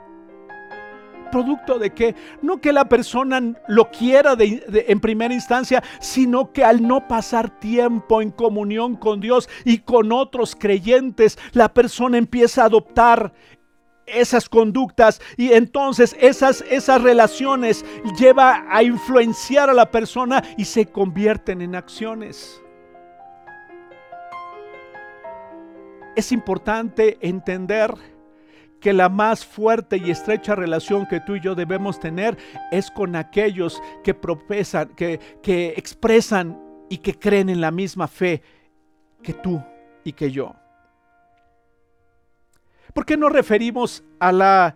¿Producto 1.30 1.78
de 1.78 1.90
que 1.90 2.16
No 2.42 2.60
que 2.60 2.72
la 2.72 2.88
persona 2.88 3.40
lo 3.68 3.90
quiera 3.90 4.34
en 4.38 5.00
primera 5.00 5.32
instancia, 5.32 5.82
sino 6.00 6.52
que 6.52 6.64
al 6.64 6.86
no 6.86 7.06
pasar 7.06 7.60
tiempo 7.60 8.20
en 8.20 8.32
comunión 8.32 8.96
con 8.96 9.20
Dios 9.20 9.48
y 9.64 9.78
con 9.78 10.10
otros 10.10 10.56
creyentes, 10.56 11.38
la 11.52 11.72
persona 11.72 12.18
empieza 12.18 12.62
a 12.62 12.66
adoptar 12.66 13.32
esas 14.06 14.48
conductas 14.48 15.20
y 15.36 15.52
entonces 15.52 16.16
esas, 16.18 16.64
esas 16.68 17.00
relaciones 17.02 17.84
lleva 18.18 18.64
a 18.68 18.82
influenciar 18.82 19.70
a 19.70 19.74
la 19.74 19.90
persona 19.90 20.42
y 20.56 20.64
se 20.64 20.86
convierten 20.86 21.62
en 21.62 21.76
acciones. 21.76 22.60
Es 26.16 26.32
importante 26.32 27.18
entender 27.20 27.94
que 28.80 28.92
la 28.92 29.08
más 29.08 29.44
fuerte 29.44 29.98
y 29.98 30.10
estrecha 30.10 30.54
relación 30.54 31.06
que 31.06 31.20
tú 31.20 31.36
y 31.36 31.40
yo 31.40 31.54
debemos 31.54 32.00
tener 32.00 32.36
es 32.70 32.90
con 32.90 33.14
aquellos 33.14 33.80
que 34.02 34.14
profesan, 34.14 34.88
que, 34.96 35.20
que 35.42 35.74
expresan 35.76 36.58
y 36.88 36.98
que 36.98 37.18
creen 37.18 37.48
en 37.50 37.60
la 37.60 37.70
misma 37.70 38.08
fe 38.08 38.42
que 39.22 39.34
tú 39.34 39.62
y 40.02 40.12
que 40.12 40.30
yo. 40.30 40.54
¿Por 42.94 43.04
qué 43.04 43.16
nos 43.16 43.32
referimos 43.32 44.02
al 44.18 44.74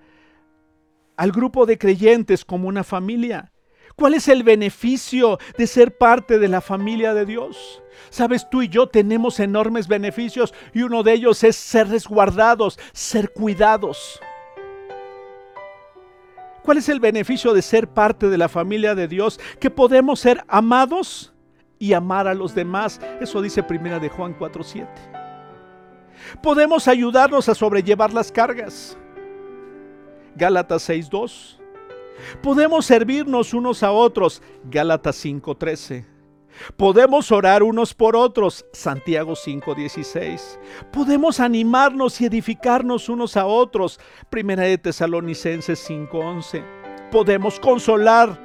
grupo 1.33 1.67
de 1.67 1.79
creyentes 1.79 2.45
como 2.45 2.69
una 2.69 2.85
familia? 2.85 3.51
¿Cuál 3.97 4.15
es 4.15 4.27
el 4.29 4.43
beneficio 4.43 5.39
de 5.57 5.67
ser 5.67 5.97
parte 5.97 6.39
de 6.39 6.49
la 6.49 6.61
familia 6.61 7.15
de 7.15 7.25
Dios? 7.27 7.83
Sabes, 8.11 8.49
tú 8.51 8.63
y 8.63 8.69
yo 8.69 8.89
tenemos 8.89 9.39
enormes 9.39 9.87
beneficios 9.87 10.53
y 10.73 10.83
uno 10.83 11.05
de 11.05 11.13
ellos 11.13 11.45
es 11.45 11.55
ser 11.55 11.89
resguardados, 11.89 12.79
ser 12.93 13.33
cuidados. 13.33 14.21
¿Cuál 16.63 16.79
es 16.79 16.89
el 16.89 16.99
beneficio 16.99 17.53
de 17.53 17.63
ser 17.63 17.87
parte 17.89 18.29
de 18.29 18.39
la 18.39 18.49
familia 18.49 18.95
de 18.95 19.07
Dios? 19.07 19.39
Que 19.61 19.71
podemos 19.71 20.19
ser 20.19 20.43
amados 20.49 21.33
y 21.79 21.93
amar 21.93 22.27
a 22.27 22.35
los 22.35 22.55
demás. 22.55 23.01
Eso 23.21 23.43
dice 23.43 23.63
primera 23.63 24.01
de 24.01 24.09
Juan 24.09 24.35
4:7. 24.37 24.89
Podemos 26.43 26.89
ayudarnos 26.89 27.49
a 27.49 27.55
sobrellevar 27.55 28.13
las 28.13 28.33
cargas. 28.33 28.97
Gálatas 30.35 30.89
6:2. 30.89 31.61
Podemos 32.43 32.87
servirnos 32.87 33.55
unos 33.55 33.83
a 33.83 33.91
otros. 33.93 34.43
Gálatas 34.65 35.17
5:13. 35.17 36.07
Podemos 36.77 37.33
orar 37.33 37.63
unos 37.63 37.95
por 37.95 38.17
otros. 38.17 38.65
Santiago 38.73 39.35
5:16. 39.35 40.59
Podemos 40.93 41.41
animarnos 41.41 42.21
y 42.21 42.27
edificarnos 42.27 43.09
unos 43.09 43.37
a 43.37 43.47
otros. 43.47 43.99
Primera 44.31 44.63
de 44.63 44.79
Tesalonicenses 44.79 45.79
5:11. 45.79 46.65
Podemos 47.11 47.59
consolar. 47.61 48.43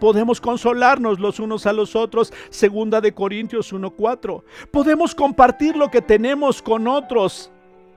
Podemos 0.00 0.40
consolarnos 0.40 1.18
los 1.18 1.40
unos 1.40 1.64
a 1.66 1.72
los 1.72 1.96
otros. 1.96 2.32
Segunda 2.50 3.00
de 3.00 3.14
Corintios 3.14 3.72
1:4. 3.72 4.44
Podemos 4.70 5.14
compartir 5.14 5.76
lo 5.76 5.90
que 5.90 6.02
tenemos 6.02 6.60
con 6.60 6.86
otros. 6.86 7.50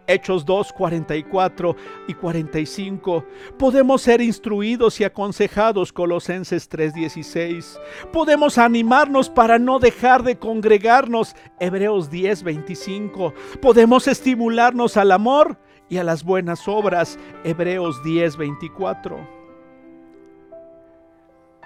Hechos 0.10 0.44
2, 0.44 0.74
44 0.74 1.76
y 2.08 2.16
45. 2.16 3.24
Podemos 3.60 4.02
ser 4.02 4.22
instruidos 4.22 5.00
y 5.00 5.04
aconsejados, 5.04 5.94
Colosenses 5.94 6.68
3, 6.68 6.96
16. 6.96 7.80
Podemos 8.12 8.58
animarnos 8.58 9.30
para 9.30 9.60
no 9.60 9.78
dejar 9.78 10.24
de 10.24 10.40
congregarnos, 10.40 11.36
Hebreos 11.60 12.10
10, 12.10 12.42
25. 12.42 13.36
Podemos 13.62 14.08
estimularnos 14.08 14.98
al 14.98 15.12
amor 15.12 15.60
y 15.90 15.98
a 15.98 16.04
las 16.04 16.24
buenas 16.24 16.68
obras, 16.68 17.20
Hebreos 17.44 18.04
10, 18.04 18.36
24. 18.36 19.40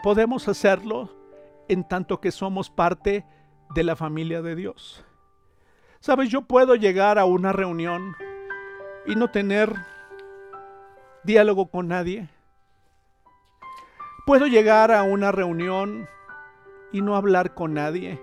Podemos 0.04 0.50
hacerlo 0.50 1.16
en 1.70 1.88
tanto 1.88 2.20
que 2.20 2.32
somos 2.32 2.70
parte 2.70 3.26
de 3.74 3.84
la 3.86 3.96
familia 3.96 4.41
de 4.41 4.58
Dios. 4.58 5.06
Sabes, 6.02 6.28
yo 6.28 6.41
puedo 6.41 6.76
llegar 6.76 7.18
a 7.18 7.24
una 7.24 7.54
reunión 7.54 8.14
y 9.06 9.16
no 9.16 9.30
tener 9.30 9.74
diálogo 11.24 11.68
con 11.68 11.88
nadie. 11.88 12.28
Puedo 14.26 14.47
llegar 14.47 14.91
a 14.91 15.04
una 15.04 15.32
reunión 15.32 16.08
y 16.91 17.01
no 17.01 17.16
hablar 17.16 17.54
con 17.54 17.74
nadie. 17.74 18.22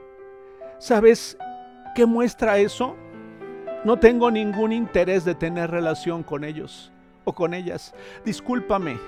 ¿Sabes 0.78 1.36
qué 1.94 2.06
muestra 2.06 2.58
eso? 2.58 2.96
No 3.84 3.98
tengo 3.98 4.30
ningún 4.30 4.72
interés 4.72 5.24
de 5.24 5.34
tener 5.34 5.70
relación 5.70 6.22
con 6.22 6.44
ellos 6.44 6.92
o 7.24 7.34
con 7.34 7.52
ellas. 7.52 7.94
Discúlpame. 8.24 8.98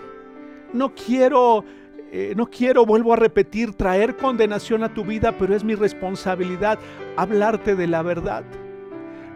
No 0.72 0.94
quiero, 0.94 1.64
eh, 2.10 2.34
no 2.36 2.46
quiero, 2.46 2.84
vuelvo 2.86 3.12
a 3.12 3.16
repetir, 3.16 3.74
traer 3.74 4.16
condenación 4.16 4.82
a 4.82 4.92
tu 4.92 5.04
vida, 5.04 5.32
pero 5.38 5.54
es 5.54 5.64
mi 5.64 5.74
responsabilidad 5.74 6.78
hablarte 7.16 7.74
de 7.74 7.86
la 7.86 8.02
verdad. 8.02 8.44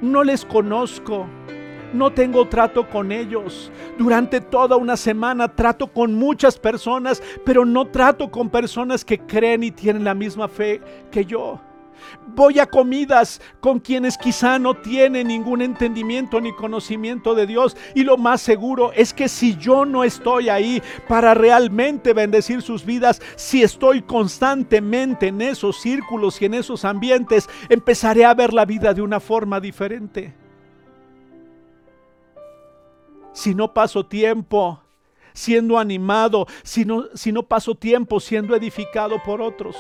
No 0.00 0.24
les 0.24 0.44
conozco, 0.44 1.26
no 1.96 2.12
tengo 2.12 2.46
trato 2.46 2.88
con 2.88 3.10
ellos. 3.10 3.70
Durante 3.98 4.40
toda 4.40 4.76
una 4.76 4.96
semana 4.96 5.48
trato 5.48 5.86
con 5.86 6.14
muchas 6.14 6.58
personas, 6.58 7.22
pero 7.44 7.64
no 7.64 7.86
trato 7.86 8.30
con 8.30 8.50
personas 8.50 9.04
que 9.04 9.18
creen 9.18 9.64
y 9.64 9.70
tienen 9.70 10.04
la 10.04 10.14
misma 10.14 10.48
fe 10.48 10.80
que 11.10 11.24
yo. 11.24 11.60
Voy 12.34 12.58
a 12.58 12.66
comidas 12.66 13.40
con 13.60 13.80
quienes 13.80 14.18
quizá 14.18 14.58
no 14.58 14.74
tienen 14.74 15.28
ningún 15.28 15.62
entendimiento 15.62 16.40
ni 16.40 16.52
conocimiento 16.52 17.34
de 17.34 17.46
Dios. 17.46 17.76
Y 17.94 18.04
lo 18.04 18.16
más 18.16 18.42
seguro 18.42 18.92
es 18.92 19.14
que 19.14 19.28
si 19.28 19.56
yo 19.56 19.84
no 19.84 20.04
estoy 20.04 20.48
ahí 20.48 20.82
para 21.08 21.34
realmente 21.34 22.12
bendecir 22.12 22.62
sus 22.62 22.84
vidas, 22.84 23.20
si 23.36 23.62
estoy 23.62 24.02
constantemente 24.02 25.28
en 25.28 25.40
esos 25.40 25.80
círculos 25.80 26.40
y 26.42 26.46
en 26.46 26.54
esos 26.54 26.84
ambientes, 26.84 27.48
empezaré 27.68 28.24
a 28.24 28.34
ver 28.34 28.52
la 28.52 28.64
vida 28.64 28.92
de 28.92 29.02
una 29.02 29.20
forma 29.20 29.60
diferente. 29.60 30.45
Si 33.36 33.54
no 33.54 33.74
paso 33.74 34.06
tiempo 34.06 34.80
siendo 35.34 35.78
animado, 35.78 36.46
si 36.62 36.86
no, 36.86 37.42
paso 37.42 37.74
tiempo 37.74 38.18
siendo 38.18 38.56
edificado 38.56 39.22
por 39.22 39.42
otros 39.42 39.76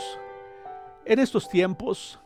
en 1.06 1.18
estos 1.20 1.48
tiempos, 1.48 2.20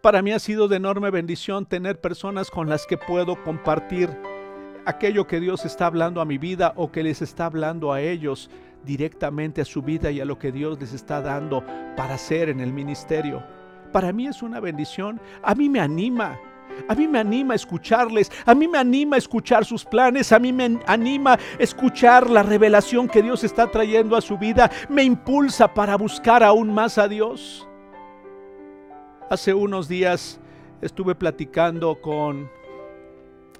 para 0.00 0.22
mí 0.22 0.30
ha 0.30 0.38
sido 0.38 0.68
de 0.68 0.76
enorme 0.76 1.10
bendición 1.10 1.66
tener 1.66 2.00
personas 2.00 2.48
con 2.48 2.68
las 2.68 2.86
que 2.86 2.96
puedo 2.96 3.42
compartir 3.42 4.08
aquello 4.86 5.26
que 5.26 5.40
Dios 5.40 5.64
está 5.64 5.86
hablando 5.86 6.20
a 6.20 6.24
mi 6.24 6.38
vida 6.38 6.74
o 6.76 6.92
que 6.92 7.02
les 7.02 7.22
está 7.22 7.46
hablando 7.46 7.92
a 7.92 8.00
ellos 8.00 8.50
directamente 8.84 9.60
a 9.60 9.64
su 9.64 9.82
vida 9.82 10.12
y 10.12 10.20
a 10.20 10.24
lo 10.24 10.38
que 10.38 10.52
Dios 10.52 10.78
les 10.78 10.92
está 10.92 11.20
dando 11.20 11.64
para 11.96 12.14
hacer 12.14 12.50
en 12.50 12.60
el 12.60 12.72
ministerio. 12.72 13.42
Para 13.92 14.12
mí 14.12 14.28
es 14.28 14.42
una 14.42 14.60
bendición, 14.60 15.20
a 15.42 15.56
mí 15.56 15.68
me 15.68 15.80
anima. 15.80 16.38
A 16.88 16.94
mí 16.94 17.06
me 17.06 17.18
anima 17.18 17.54
escucharles, 17.54 18.30
a 18.44 18.54
mí 18.54 18.66
me 18.66 18.78
anima 18.78 19.16
escuchar 19.16 19.64
sus 19.64 19.84
planes, 19.84 20.32
a 20.32 20.38
mí 20.38 20.52
me 20.52 20.78
anima 20.86 21.38
escuchar 21.58 22.28
la 22.28 22.42
revelación 22.42 23.08
que 23.08 23.22
Dios 23.22 23.44
está 23.44 23.70
trayendo 23.70 24.16
a 24.16 24.20
su 24.20 24.38
vida, 24.38 24.70
me 24.88 25.02
impulsa 25.02 25.72
para 25.72 25.96
buscar 25.96 26.42
aún 26.42 26.72
más 26.72 26.98
a 26.98 27.08
Dios. 27.08 27.66
Hace 29.30 29.54
unos 29.54 29.86
días 29.86 30.40
estuve 30.80 31.14
platicando 31.14 32.00
con 32.00 32.50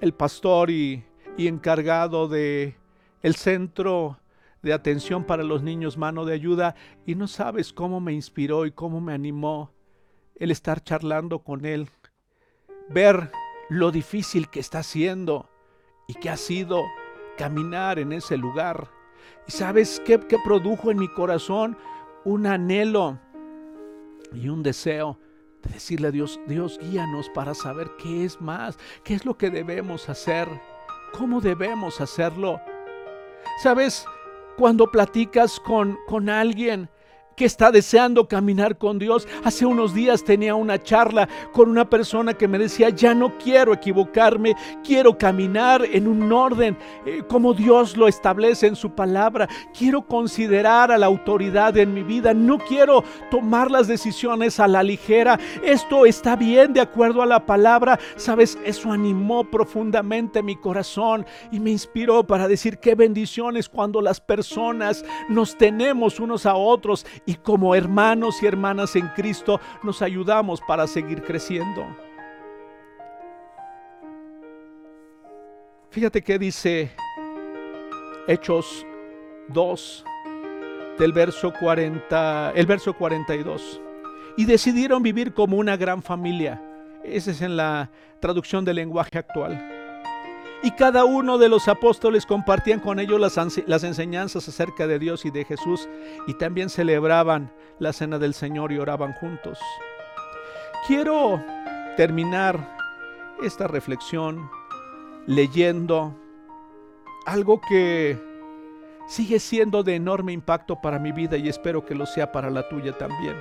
el 0.00 0.12
pastor 0.14 0.70
y, 0.70 1.04
encargado 1.38 2.28
de 2.28 2.76
el 3.22 3.34
centro 3.34 4.18
de 4.60 4.74
atención 4.74 5.24
para 5.24 5.42
los 5.42 5.62
niños 5.62 5.96
mano 5.96 6.26
de 6.26 6.34
ayuda 6.34 6.74
y 7.06 7.14
no 7.14 7.26
sabes 7.26 7.72
cómo 7.72 7.98
me 7.98 8.12
inspiró 8.12 8.66
y 8.66 8.72
cómo 8.72 9.00
me 9.00 9.14
animó 9.14 9.70
el 10.34 10.50
estar 10.50 10.82
charlando 10.82 11.38
con 11.38 11.64
él, 11.64 11.88
ver 12.90 13.30
lo 13.68 13.90
difícil 13.90 14.48
que 14.48 14.60
está 14.60 14.80
haciendo 14.80 15.48
y 16.06 16.14
que 16.14 16.28
ha 16.28 16.36
sido 16.36 16.84
caminar 17.38 17.98
en 17.98 18.12
ese 18.12 18.36
lugar. 18.36 18.90
¿Y 19.46 19.52
sabes 19.52 20.02
qué, 20.04 20.18
qué 20.20 20.38
produjo 20.44 20.90
en 20.90 20.98
mi 20.98 21.08
corazón? 21.08 21.78
Un 22.24 22.46
anhelo 22.46 23.18
y 24.32 24.48
un 24.48 24.62
deseo 24.62 25.18
de 25.62 25.70
decirle 25.74 26.08
a 26.08 26.10
Dios, 26.10 26.40
Dios 26.46 26.78
guíanos 26.80 27.28
para 27.30 27.54
saber 27.54 27.90
qué 28.02 28.24
es 28.24 28.40
más, 28.40 28.78
qué 29.04 29.14
es 29.14 29.24
lo 29.24 29.38
que 29.38 29.50
debemos 29.50 30.08
hacer, 30.08 30.48
cómo 31.16 31.40
debemos 31.40 32.00
hacerlo. 32.00 32.60
Sabes, 33.62 34.04
cuando 34.56 34.90
platicas 34.90 35.60
con, 35.60 35.98
con 36.06 36.28
alguien, 36.28 36.90
que 37.40 37.46
está 37.46 37.72
deseando 37.72 38.28
caminar 38.28 38.76
con 38.76 38.98
Dios. 38.98 39.26
Hace 39.44 39.64
unos 39.64 39.94
días 39.94 40.22
tenía 40.22 40.54
una 40.54 40.82
charla 40.82 41.26
con 41.52 41.70
una 41.70 41.88
persona 41.88 42.34
que 42.34 42.46
me 42.46 42.58
decía, 42.58 42.90
ya 42.90 43.14
no 43.14 43.38
quiero 43.38 43.72
equivocarme, 43.72 44.54
quiero 44.84 45.16
caminar 45.16 45.82
en 45.90 46.06
un 46.06 46.30
orden 46.30 46.76
eh, 47.06 47.22
como 47.26 47.54
Dios 47.54 47.96
lo 47.96 48.08
establece 48.08 48.66
en 48.66 48.76
su 48.76 48.90
palabra. 48.90 49.48
Quiero 49.72 50.02
considerar 50.02 50.92
a 50.92 50.98
la 50.98 51.06
autoridad 51.06 51.78
en 51.78 51.94
mi 51.94 52.02
vida, 52.02 52.34
no 52.34 52.58
quiero 52.58 53.04
tomar 53.30 53.70
las 53.70 53.88
decisiones 53.88 54.60
a 54.60 54.68
la 54.68 54.82
ligera. 54.82 55.40
Esto 55.64 56.04
está 56.04 56.36
bien 56.36 56.74
de 56.74 56.82
acuerdo 56.82 57.22
a 57.22 57.26
la 57.26 57.46
palabra. 57.46 57.98
Sabes, 58.16 58.58
eso 58.66 58.92
animó 58.92 59.44
profundamente 59.44 60.42
mi 60.42 60.56
corazón 60.56 61.24
y 61.50 61.58
me 61.58 61.70
inspiró 61.70 62.22
para 62.22 62.48
decir 62.48 62.76
qué 62.80 62.94
bendiciones 62.94 63.66
cuando 63.66 64.02
las 64.02 64.20
personas 64.20 65.06
nos 65.30 65.56
tenemos 65.56 66.20
unos 66.20 66.44
a 66.44 66.54
otros 66.54 67.06
y 67.30 67.34
como 67.36 67.76
hermanos 67.76 68.42
y 68.42 68.46
hermanas 68.46 68.96
en 68.96 69.06
Cristo 69.14 69.60
nos 69.84 70.02
ayudamos 70.02 70.60
para 70.60 70.88
seguir 70.88 71.22
creciendo. 71.22 71.86
Fíjate 75.90 76.22
que 76.22 76.40
dice 76.40 76.90
Hechos 78.26 78.84
2 79.46 80.04
del 80.98 81.12
verso 81.12 81.52
40, 81.52 82.50
el 82.56 82.66
verso 82.66 82.94
42. 82.94 83.80
Y 84.36 84.44
decidieron 84.44 85.00
vivir 85.00 85.32
como 85.32 85.56
una 85.56 85.76
gran 85.76 86.02
familia. 86.02 86.60
Ese 87.04 87.30
es 87.30 87.42
en 87.42 87.56
la 87.56 87.90
traducción 88.18 88.64
del 88.64 88.74
lenguaje 88.74 89.18
actual 89.18 89.79
y 90.62 90.72
cada 90.72 91.04
uno 91.04 91.38
de 91.38 91.48
los 91.48 91.68
apóstoles 91.68 92.26
compartían 92.26 92.80
con 92.80 93.00
ellos 93.00 93.18
las, 93.18 93.84
enseñanzas 93.84 94.46
acerca 94.48 94.86
de 94.86 94.98
Dios 94.98 95.24
y 95.24 95.30
de 95.30 95.44
Jesús 95.44 95.88
y 96.26 96.34
también 96.34 96.68
celebraban 96.68 97.50
la 97.78 97.92
cena 97.92 98.18
del 98.18 98.34
Señor 98.34 98.72
y 98.72 98.78
oraban 98.78 99.14
juntos. 99.14 99.58
Quiero 100.86 101.42
terminar 101.96 102.76
esta 103.42 103.66
reflexión 103.68 104.50
leyendo 105.26 106.14
algo 107.24 107.60
que 107.60 108.18
sigue 109.08 109.40
siendo 109.40 109.82
de 109.82 109.96
enorme 109.96 110.32
impacto 110.32 110.80
para 110.80 110.98
mi 110.98 111.12
vida 111.12 111.36
y 111.36 111.48
espero 111.48 111.84
que 111.84 111.94
lo 111.94 112.04
sea 112.06 112.32
para 112.32 112.50
la 112.50 112.68
tuya 112.68 112.96
también. 112.96 113.36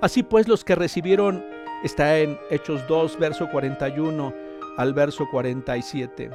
Así 0.00 0.22
pues, 0.22 0.46
los 0.46 0.64
que 0.64 0.74
recibieron, 0.74 1.44
está 1.82 2.18
en 2.18 2.38
Hechos 2.50 2.86
2, 2.86 3.18
verso 3.18 3.48
41, 3.50 4.45
al 4.76 4.94
verso 4.94 5.26
47. 5.30 6.30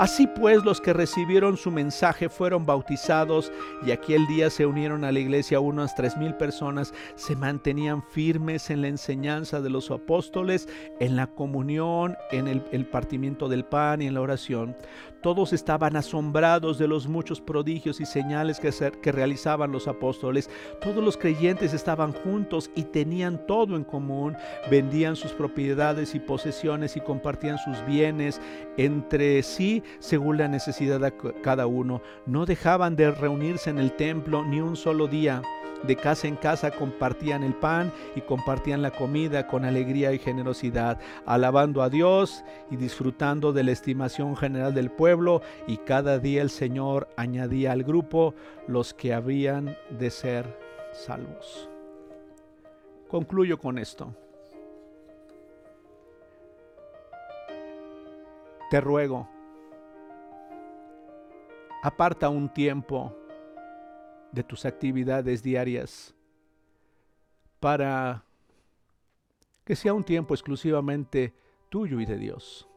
Así 0.00 0.26
pues, 0.26 0.64
los 0.64 0.80
que 0.80 0.94
recibieron 0.94 1.58
su 1.58 1.70
mensaje 1.70 2.30
fueron 2.30 2.64
bautizados 2.64 3.52
y 3.84 3.90
aquel 3.90 4.26
día 4.26 4.48
se 4.48 4.64
unieron 4.64 5.04
a 5.04 5.12
la 5.12 5.18
iglesia 5.18 5.60
unas 5.60 5.94
tres 5.94 6.16
mil 6.16 6.34
personas. 6.36 6.94
Se 7.16 7.36
mantenían 7.36 8.02
firmes 8.02 8.70
en 8.70 8.80
la 8.80 8.88
enseñanza 8.88 9.60
de 9.60 9.68
los 9.68 9.90
apóstoles, 9.90 10.68
en 11.00 11.16
la 11.16 11.26
comunión, 11.26 12.16
en 12.30 12.48
el, 12.48 12.62
el 12.72 12.86
partimiento 12.86 13.48
del 13.48 13.66
pan 13.66 14.00
y 14.00 14.06
en 14.06 14.14
la 14.14 14.22
oración. 14.22 14.74
Todos 15.22 15.52
estaban 15.52 15.96
asombrados 15.96 16.78
de 16.78 16.88
los 16.88 17.06
muchos 17.06 17.40
prodigios 17.40 18.00
y 18.00 18.06
señales 18.06 18.58
que, 18.60 18.70
que 19.02 19.12
realizaban 19.12 19.72
los 19.72 19.88
apóstoles. 19.88 20.48
Todos 20.80 21.02
los 21.02 21.16
creyentes 21.16 21.74
estaban 21.74 22.12
juntos 22.12 22.70
y 22.74 22.84
tenían 22.84 23.46
todo 23.46 23.76
en 23.76 23.84
común. 23.84 24.36
Vendían 24.70 25.16
sus 25.16 25.32
propiedades 25.32 26.14
y 26.14 26.20
posesiones 26.20 26.96
y 26.96 27.00
compartían 27.00 27.58
sus 27.58 27.84
bienes 27.86 28.40
entre 28.76 29.42
sí 29.42 29.82
según 29.98 30.38
la 30.38 30.48
necesidad 30.48 31.00
de 31.00 31.12
cada 31.42 31.66
uno. 31.66 32.00
No 32.26 32.46
dejaban 32.46 32.96
de 32.96 33.10
reunirse 33.10 33.70
en 33.70 33.78
el 33.78 33.92
templo 33.92 34.44
ni 34.44 34.60
un 34.60 34.76
solo 34.76 35.06
día 35.06 35.42
de 35.82 35.96
casa 35.96 36.28
en 36.28 36.36
casa 36.36 36.70
compartían 36.70 37.42
el 37.42 37.54
pan 37.54 37.92
y 38.14 38.20
compartían 38.20 38.82
la 38.82 38.90
comida 38.90 39.46
con 39.46 39.64
alegría 39.64 40.12
y 40.12 40.18
generosidad, 40.18 40.98
alabando 41.26 41.82
a 41.82 41.90
Dios 41.90 42.44
y 42.70 42.76
disfrutando 42.76 43.52
de 43.52 43.64
la 43.64 43.72
estimación 43.72 44.36
general 44.36 44.74
del 44.74 44.90
pueblo 44.90 45.42
y 45.66 45.78
cada 45.78 46.18
día 46.18 46.42
el 46.42 46.50
Señor 46.50 47.08
añadía 47.16 47.72
al 47.72 47.84
grupo 47.84 48.34
los 48.66 48.94
que 48.94 49.14
habían 49.14 49.76
de 49.90 50.10
ser 50.10 50.58
salvos. 50.92 51.68
Concluyo 53.08 53.58
con 53.58 53.78
esto. 53.78 54.14
Te 58.70 58.80
ruego, 58.80 59.28
aparta 61.82 62.28
un 62.28 62.48
tiempo 62.48 63.16
de 64.32 64.42
tus 64.42 64.64
actividades 64.64 65.42
diarias 65.42 66.14
para 67.58 68.24
que 69.64 69.76
sea 69.76 69.94
un 69.94 70.04
tiempo 70.04 70.34
exclusivamente 70.34 71.34
tuyo 71.68 72.00
y 72.00 72.06
de 72.06 72.16
Dios. 72.16 72.68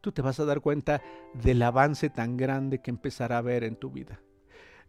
Tú 0.00 0.12
te 0.12 0.22
vas 0.22 0.38
a 0.38 0.44
dar 0.44 0.60
cuenta 0.60 1.02
del 1.32 1.62
avance 1.62 2.10
tan 2.10 2.36
grande 2.36 2.80
que 2.80 2.90
empezará 2.90 3.38
a 3.38 3.42
ver 3.42 3.64
en 3.64 3.76
tu 3.76 3.90
vida. 3.90 4.20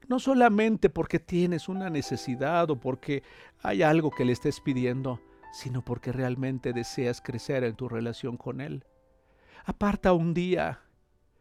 No 0.07 0.19
solamente 0.19 0.89
porque 0.89 1.19
tienes 1.19 1.69
una 1.69 1.89
necesidad 1.89 2.69
o 2.69 2.79
porque 2.79 3.23
hay 3.63 3.81
algo 3.81 4.11
que 4.11 4.25
le 4.25 4.33
estés 4.33 4.59
pidiendo, 4.59 5.21
sino 5.53 5.83
porque 5.83 6.11
realmente 6.11 6.73
deseas 6.73 7.21
crecer 7.21 7.63
en 7.63 7.75
tu 7.75 7.87
relación 7.87 8.37
con 8.37 8.59
Él. 8.59 8.83
Aparta 9.63 10.13
un 10.13 10.33
día. 10.33 10.81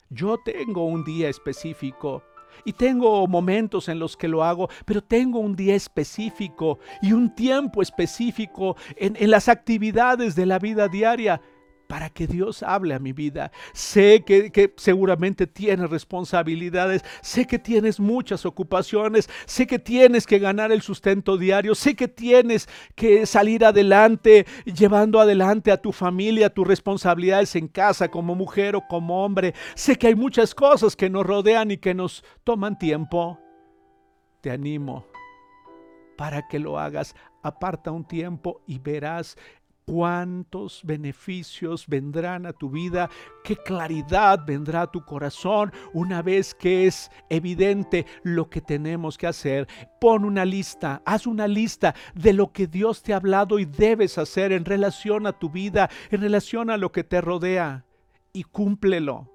Yo 0.09 0.38
tengo 0.38 0.86
un 0.86 1.05
día 1.05 1.28
específico 1.28 2.22
y 2.64 2.72
tengo 2.72 3.26
momentos 3.26 3.88
en 3.88 3.98
los 3.98 4.16
que 4.16 4.28
lo 4.28 4.44
hago, 4.44 4.68
pero 4.84 5.02
tengo 5.02 5.38
un 5.38 5.57
día 5.57 5.74
específico 5.74 6.78
y 7.02 7.12
un 7.12 7.34
tiempo 7.34 7.82
específico 7.82 8.76
en, 8.96 9.30
las 9.30 9.48
actividades 9.48 10.34
de 10.34 10.46
la 10.46 10.59
vida 10.59 10.88
diaria 10.88 11.40
para 11.87 12.11
que 12.11 12.26
Dios 12.26 12.62
hable 12.62 12.95
a 12.95 12.99
mi 12.99 13.12
vida. 13.12 13.53
Sé 13.72 14.24
que, 14.24 14.72
seguramente 14.76 15.47
tienes 15.47 15.91
responsabilidades, 15.91 17.05
sé 17.22 17.47
que 17.47 17.59
tienes 17.59 18.01
muchas 18.01 18.47
ocupaciones, 18.47 19.28
sé 19.47 19.66
que 19.66 19.78
tienes 19.78 20.26
que 20.26 20.39
ganar 20.39 20.72
el 20.72 20.82
sustento 20.82 21.37
diario, 21.37 21.74
sé 21.74 21.95
que 21.95 22.09
tienes 22.09 22.68
que 22.95 23.26
salir 23.26 23.64
adelante, 23.64 24.47
llevando 24.64 25.20
adelante 25.20 25.70
a 25.70 25.76
tu 25.76 25.93
familia, 25.93 26.51
tus 26.51 26.66
responsabilidades 26.66 27.57
en 27.57 27.68
casa 27.68 28.11
como 28.11 28.35
mujer 28.35 28.76
o 28.76 28.87
como 28.87 29.24
hombre. 29.24 29.55
Sé 29.74 29.97
que 29.97 30.09
hay 30.09 30.14
muchas 30.14 30.55
cosas 30.55 30.97
que 30.97 31.11
nos 31.11 31.26
rodean 31.26 31.70
y 31.70 31.76
que 31.76 31.95
nos 31.95 32.24
toman 32.45 32.78
tiempo. 32.78 33.39
Te 34.41 34.51
animo 34.51 35.07
para 36.16 36.47
que 36.49 36.59
lo 36.59 36.78
hagas. 36.78 37.14
Aparta 37.43 37.91
un 37.91 38.05
tiempo 38.05 38.62
y 38.66 38.78
verás 38.78 39.37
cuántos 39.87 40.80
beneficios 40.85 41.87
vendrán 41.87 42.47
a 42.47 42.53
tu 42.53 42.70
vida, 42.70 43.11
qué 43.43 43.57
claridad 43.57 44.45
vendrá 44.47 44.82
a 44.82 44.91
tu 44.91 45.05
corazón 45.05 45.72
una 45.93 46.22
vez 46.22 46.55
que 46.55 46.87
es 46.87 47.11
evidente 47.28 48.07
lo 48.22 48.49
que 48.49 48.61
tenemos 48.61 49.18
que 49.18 49.26
hacer. 49.26 49.68
Pon 50.01 50.24
una 50.24 50.45
lista, 50.45 51.03
haz 51.05 51.26
una 51.26 51.47
lista 51.47 51.95
de 52.14 52.32
lo 52.32 52.53
que 52.53 52.66
Dios 52.66 53.03
te 53.03 53.12
ha 53.12 53.16
hablado 53.16 53.59
y 53.59 53.64
debes 53.64 54.18
hacer 54.18 54.53
en 54.53 54.64
relación 54.64 55.26
a 55.26 55.32
tu 55.32 55.51
vida, 55.51 55.91
en 56.11 56.20
relación 56.20 56.70
a 56.70 56.76
lo 56.76 56.93
que 56.93 57.05
te 57.05 57.20
rodea 57.20 57.85
y 58.32 58.45
cúmplelo. 58.45 59.30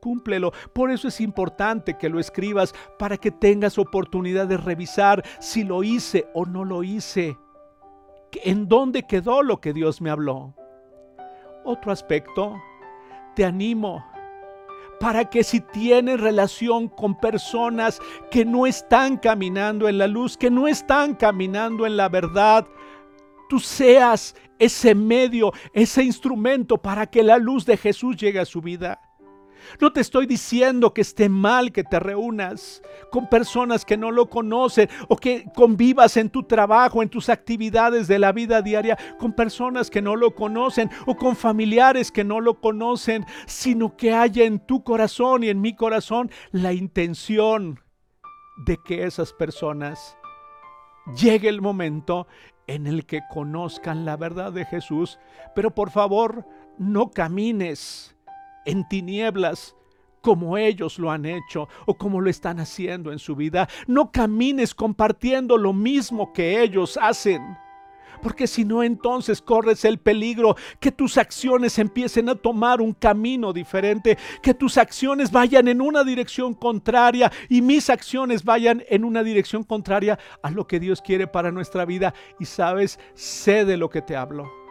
Cúmplelo. 0.00 0.52
Por 0.74 0.90
eso 0.90 1.06
es 1.06 1.20
importante 1.20 1.96
que 1.96 2.08
lo 2.08 2.18
escribas 2.18 2.74
para 2.98 3.16
que 3.16 3.30
tengas 3.30 3.78
oportunidad 3.78 4.48
de 4.48 4.56
revisar 4.56 5.22
si 5.38 5.62
lo 5.62 5.84
hice 5.84 6.26
o 6.34 6.44
no 6.44 6.64
lo 6.64 6.82
hice 6.82 7.38
en 8.44 8.68
dónde 8.68 9.04
quedó 9.04 9.42
lo 9.42 9.60
que 9.60 9.72
Dios 9.72 10.00
me 10.00 10.10
habló. 10.10 10.54
Otro 11.64 11.92
aspecto, 11.92 12.60
te 13.34 13.44
animo 13.44 14.04
para 15.02 15.28
que 15.28 15.42
si 15.42 15.58
tienes 15.58 16.20
relación 16.20 16.88
con 16.88 17.18
personas 17.18 18.00
que 18.30 18.44
no 18.44 18.66
están 18.66 19.16
caminando 19.16 19.88
en 19.88 19.98
la 19.98 20.06
luz, 20.06 20.36
que 20.36 20.48
no 20.48 20.68
están 20.68 21.16
caminando 21.16 21.86
en 21.86 21.96
la 21.96 22.08
verdad, 22.08 22.68
tú 23.48 23.58
seas 23.58 24.36
ese 24.60 24.94
medio, 24.94 25.52
ese 25.72 26.04
instrumento 26.04 26.78
para 26.78 27.06
que 27.06 27.24
la 27.24 27.38
luz 27.38 27.66
de 27.66 27.76
Jesús 27.76 28.16
llegue 28.16 28.38
a 28.38 28.44
su 28.44 28.60
vida. 28.60 29.00
No 29.80 29.92
te 29.92 30.00
estoy 30.00 30.26
diciendo 30.26 30.92
que 30.92 31.00
esté 31.00 31.28
mal 31.28 31.72
que 31.72 31.84
te 31.84 31.98
reúnas 32.00 32.82
con 33.10 33.28
personas 33.28 33.84
que 33.84 33.96
no 33.96 34.10
lo 34.10 34.28
conocen 34.28 34.88
o 35.08 35.16
que 35.16 35.44
convivas 35.54 36.16
en 36.16 36.30
tu 36.30 36.44
trabajo, 36.44 37.02
en 37.02 37.08
tus 37.08 37.28
actividades 37.28 38.08
de 38.08 38.18
la 38.18 38.32
vida 38.32 38.62
diaria 38.62 38.98
con 39.18 39.32
personas 39.32 39.90
que 39.90 40.02
no 40.02 40.16
lo 40.16 40.34
conocen 40.34 40.90
o 41.06 41.16
con 41.16 41.36
familiares 41.36 42.10
que 42.10 42.24
no 42.24 42.40
lo 42.40 42.60
conocen, 42.60 43.26
sino 43.46 43.96
que 43.96 44.12
haya 44.12 44.44
en 44.44 44.60
tu 44.60 44.82
corazón 44.82 45.44
y 45.44 45.48
en 45.48 45.60
mi 45.60 45.74
corazón 45.74 46.30
la 46.50 46.72
intención 46.72 47.80
de 48.66 48.78
que 48.84 49.04
esas 49.04 49.32
personas 49.32 50.16
llegue 51.16 51.48
el 51.48 51.60
momento 51.60 52.26
en 52.66 52.86
el 52.86 53.06
que 53.06 53.20
conozcan 53.30 54.04
la 54.04 54.16
verdad 54.16 54.52
de 54.52 54.64
Jesús. 54.64 55.18
Pero 55.54 55.74
por 55.74 55.90
favor, 55.90 56.46
no 56.78 57.10
camines 57.10 58.16
en 58.64 58.88
tinieblas 58.88 59.74
como 60.22 60.56
ellos 60.56 60.98
lo 60.98 61.10
han 61.10 61.26
hecho 61.26 61.68
o 61.84 61.94
como 61.94 62.20
lo 62.20 62.30
están 62.30 62.60
haciendo 62.60 63.12
en 63.12 63.18
su 63.18 63.36
vida. 63.36 63.68
No 63.86 64.10
camines 64.10 64.74
compartiendo 64.74 65.58
lo 65.58 65.72
mismo 65.72 66.32
que 66.32 66.62
ellos 66.62 66.98
hacen. 67.00 67.42
Porque 68.22 68.46
si 68.46 68.64
no, 68.64 68.84
entonces 68.84 69.42
corres 69.42 69.84
el 69.84 69.98
peligro 69.98 70.54
que 70.78 70.92
tus 70.92 71.18
acciones 71.18 71.76
empiecen 71.80 72.28
a 72.28 72.36
tomar 72.36 72.80
un 72.80 72.92
camino 72.92 73.52
diferente, 73.52 74.16
que 74.40 74.54
tus 74.54 74.78
acciones 74.78 75.32
vayan 75.32 75.66
en 75.66 75.80
una 75.80 76.04
dirección 76.04 76.54
contraria 76.54 77.32
y 77.48 77.62
mis 77.62 77.90
acciones 77.90 78.44
vayan 78.44 78.84
en 78.88 79.04
una 79.04 79.24
dirección 79.24 79.64
contraria 79.64 80.20
a 80.40 80.50
lo 80.52 80.68
que 80.68 80.78
Dios 80.78 81.02
quiere 81.02 81.26
para 81.26 81.50
nuestra 81.50 81.84
vida. 81.84 82.14
Y 82.38 82.44
sabes, 82.44 83.00
sé 83.14 83.64
de 83.64 83.76
lo 83.76 83.90
que 83.90 84.02
te 84.02 84.14
hablo. 84.14 84.61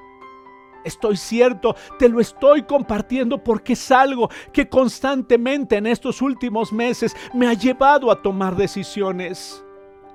Estoy 0.84 1.18
cierto, 1.18 1.76
te 2.00 2.10
lo 2.10 2.20
estoy 2.20 2.64
compartiendo 2.64 3.44
porque 3.44 3.74
es 3.74 3.92
algo 3.92 4.30
que 4.52 4.68
constantemente 4.68 5.78
en 5.78 5.88
estos 5.88 6.22
últimos 6.22 6.74
meses 6.74 7.16
me 7.34 7.48
ha 7.48 7.54
llevado 7.54 8.12
a 8.12 8.22
tomar 8.22 8.56
decisiones. 8.56 9.64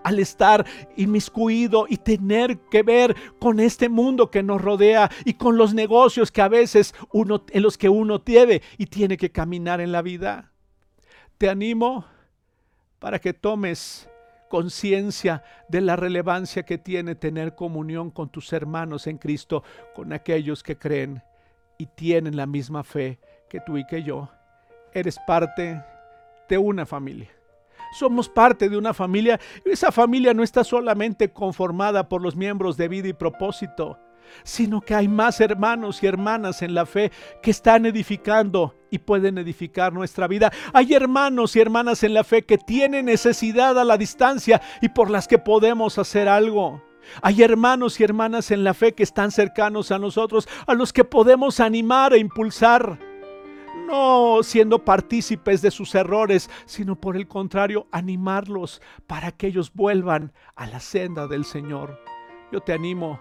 Al 0.03 0.21
estar 0.21 0.64
inmiscuido 0.97 1.87
y 1.89 1.97
tener 1.97 2.61
que 2.71 2.85
ver 2.85 3.17
con 3.41 3.59
este 3.59 3.89
mundo 3.89 4.31
que 4.31 4.43
nos 4.43 4.62
rodea 4.62 5.11
y 5.25 5.35
con 5.35 5.57
los 5.57 5.75
negocios 5.75 6.31
que 6.31 6.43
a 6.43 6.49
veces 6.49 6.95
uno 7.12 7.45
en 7.51 7.62
los 7.62 7.77
que 7.77 7.89
uno 7.89 8.19
debe 8.19 8.62
y 8.79 8.87
tiene 8.87 9.17
que 9.17 9.33
caminar 9.33 9.81
en 9.81 9.91
la 9.91 10.03
vida. 10.03 10.53
Te 11.39 11.51
animo 11.51 12.05
para 13.01 13.19
que 13.19 13.35
tomes 13.35 14.09
conciencia 14.49 15.42
de 15.68 15.80
la 15.80 15.97
relevancia 15.97 16.64
que 16.64 16.78
tiene 16.78 17.14
tener 17.14 17.55
comunión 17.55 18.11
con 18.11 18.28
tus 18.28 18.53
hermanos 18.53 19.07
en 19.07 19.18
Cristo, 19.18 19.62
con 19.94 20.12
aquellos 20.12 20.62
que 20.62 20.76
creen 20.76 21.22
y 21.78 21.86
tienen 21.86 22.36
la 22.36 22.47
misma 22.47 22.84
fe 22.84 23.18
que 23.49 23.61
tú 23.61 23.76
y 23.78 23.86
que 23.86 24.03
yo. 24.03 24.28
Eres 24.92 25.18
parte 25.26 25.82
de 26.49 26.59
una 26.59 26.86
familia. 26.86 27.30
Somos 27.99 28.28
parte 28.28 28.68
de 28.68 28.76
una 28.76 28.94
familia. 28.94 29.38
Esa 29.64 29.92
familia 29.92 30.34
no 30.34 30.42
está 30.42 30.64
solamente 30.64 31.32
conformada 31.32 32.09
por 32.09 32.22
los 32.22 32.36
miembros 32.36 32.76
de 32.76 32.88
vida 32.88 33.09
y 33.09 33.12
propósito 33.12 33.99
sino 34.45 34.81
que 34.81 34.95
hay 34.95 35.09
más 35.09 35.41
hermanos 35.41 36.03
y 36.03 36.07
hermanas 36.07 36.62
en 36.62 36.74
la 36.74 36.87
fe 36.87 37.12
que 37.43 37.51
están 37.51 37.87
edificando 37.87 38.74
y 38.91 38.99
pueden 38.99 39.39
edificar 39.39 39.93
nuestra 39.93 40.27
vida. 40.27 40.53
Hay 40.72 40.95
hermanos 40.95 41.57
y 41.57 41.61
hermanas 41.61 42.03
en 42.03 42.14
la 42.14 42.24
fe 42.24 42.43
que 42.43 42.59
tienen 42.59 43.07
necesidad 43.07 43.79
a 43.79 43.85
la 43.85 43.97
distancia 43.97 44.61
y 44.81 44.89
por 44.89 45.11
las 45.11 45.29
que 45.29 45.39
podemos 45.39 45.99
hacer 45.99 46.29
algo. 46.29 46.83
Hay 47.22 47.43
hermanos 47.43 48.01
y 48.01 48.05
hermanas 48.05 48.51
en 48.51 48.64
la 48.64 48.74
fe 48.74 48.93
que 48.93 49.03
están 49.03 49.31
cercanos 49.31 49.91
a 49.93 49.99
nosotros, 49.99 50.49
a 50.66 50.74
los 50.74 50.93
que 50.93 51.05
podemos 51.05 51.61
animar 51.61 52.12
e 52.12 52.18
impulsar. 52.18 52.99
No 53.87 54.43
siendo 54.43 54.85
partícipes 54.85 55.62
de 55.62 55.70
sus 55.70 55.95
errores, 55.95 56.51
sino 56.64 56.97
por 56.97 57.16
el 57.16 57.29
contrario, 57.29 57.87
animarlos 57.93 58.83
para 59.07 59.31
que 59.31 59.47
ellos 59.47 59.72
vuelvan 59.72 60.33
a 60.57 60.66
la 60.66 60.81
senda 60.81 61.29
del 61.29 61.45
Señor. 61.45 62.01
Yo 62.51 62.61
te 62.61 62.72
animo 62.72 63.20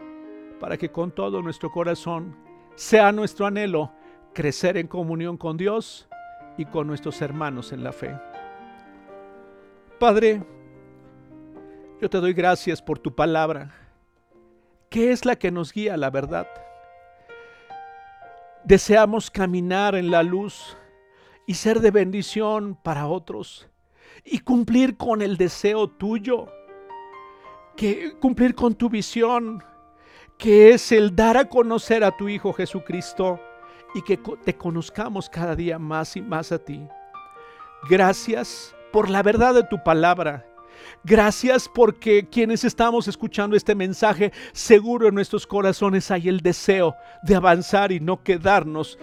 para 0.60 0.78
que 0.78 0.92
con 0.92 1.12
todo 1.12 1.42
nuestro 1.42 1.72
corazón 1.72 2.36
sea 2.76 3.12
nuestro 3.12 3.46
anhelo 3.46 3.92
crecer 4.34 4.78
en 4.78 4.88
comunión 4.88 5.38
con 5.38 5.58
Dios 5.58 6.08
y 6.58 6.66
con 6.66 6.88
nuestros 6.88 7.22
hermanos 7.22 7.72
en 7.72 7.84
la 7.84 7.92
fe. 7.92 8.16
Padre, 10.00 10.44
yo 12.02 12.10
te 12.10 12.20
doy 12.20 12.34
gracias 12.34 12.82
por 12.82 13.00
tu 13.00 13.16
palabra, 13.16 13.74
que 14.90 15.12
es 15.12 15.26
la 15.26 15.38
que 15.38 15.52
nos 15.52 15.72
guía 15.72 15.94
a 15.94 15.98
la 15.98 16.10
verdad. 16.10 16.48
Deseamos 18.66 19.32
caminar 19.32 19.96
en 19.96 20.12
la 20.12 20.24
luz 20.24 20.78
y 21.48 21.54
ser 21.54 21.80
de 21.80 21.92
bendición 21.92 22.78
para 22.84 23.08
otros 23.08 23.70
y 24.24 24.40
cumplir 24.40 24.98
con 24.98 25.22
el 25.22 25.38
deseo 25.38 25.88
tuyo, 25.88 26.48
que 27.78 28.18
cumplir 28.20 28.56
con 28.56 28.76
tu 28.76 28.90
visión 28.90 29.64
que 30.38 30.72
es 30.72 30.92
el 30.92 31.16
dar 31.16 31.38
a 31.38 31.46
conocer 31.46 32.04
a 32.04 32.16
tu 32.16 32.28
Hijo 32.30 32.54
Jesucristo 32.54 33.40
y 33.94 34.02
que 34.02 34.20
te 34.44 34.56
conozcamos 34.56 35.30
cada 35.30 35.56
día 35.56 35.80
más 35.80 36.16
y 36.18 36.22
más 36.22 36.52
a 36.52 36.60
ti. 36.60 36.86
Gracias 37.90 38.76
por 38.92 39.10
la 39.10 39.24
verdad 39.24 39.54
de 39.54 39.64
tu 39.64 39.82
palabra. 39.84 40.46
Gracias 41.04 41.70
porque 41.74 42.28
quienes 42.30 42.64
estamos 42.64 43.08
escuchando 43.08 43.56
este 43.56 43.76
mensaje, 43.76 44.34
seguro 44.52 45.08
en 45.08 45.16
nuestros 45.16 45.48
corazones 45.48 46.12
hay 46.12 46.28
el 46.28 46.42
deseo 46.42 46.96
de 47.24 47.36
avanzar 47.36 47.92
y 47.92 48.00
no 48.00 48.24
quedarnos 48.24 49.00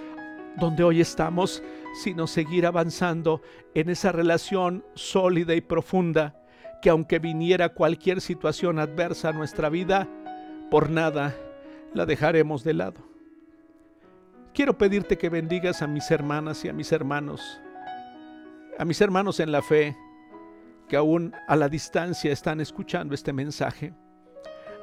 donde 0.56 0.84
hoy 0.84 1.00
estamos, 1.00 1.62
sino 2.02 2.26
seguir 2.26 2.66
avanzando 2.66 3.40
en 3.74 3.88
esa 3.88 4.12
relación 4.12 4.84
sólida 4.94 5.54
y 5.54 5.62
profunda 5.62 6.34
que 6.82 6.90
aunque 6.90 7.20
viniera 7.20 7.70
cualquier 7.70 8.20
situación 8.20 8.78
adversa 8.78 9.28
a 9.28 9.32
nuestra 9.32 9.68
vida, 9.68 10.08
por 10.72 10.88
nada 10.88 11.36
la 11.92 12.06
dejaremos 12.06 12.64
de 12.64 12.72
lado. 12.72 13.02
Quiero 14.54 14.78
pedirte 14.78 15.18
que 15.18 15.28
bendigas 15.28 15.82
a 15.82 15.86
mis 15.86 16.10
hermanas 16.10 16.64
y 16.64 16.70
a 16.70 16.72
mis 16.72 16.92
hermanos, 16.92 17.60
a 18.78 18.84
mis 18.86 18.98
hermanos 19.02 19.38
en 19.40 19.52
la 19.52 19.60
fe, 19.60 19.94
que 20.88 20.96
aún 20.96 21.34
a 21.46 21.56
la 21.56 21.68
distancia 21.68 22.32
están 22.32 22.58
escuchando 22.62 23.14
este 23.14 23.34
mensaje. 23.34 23.92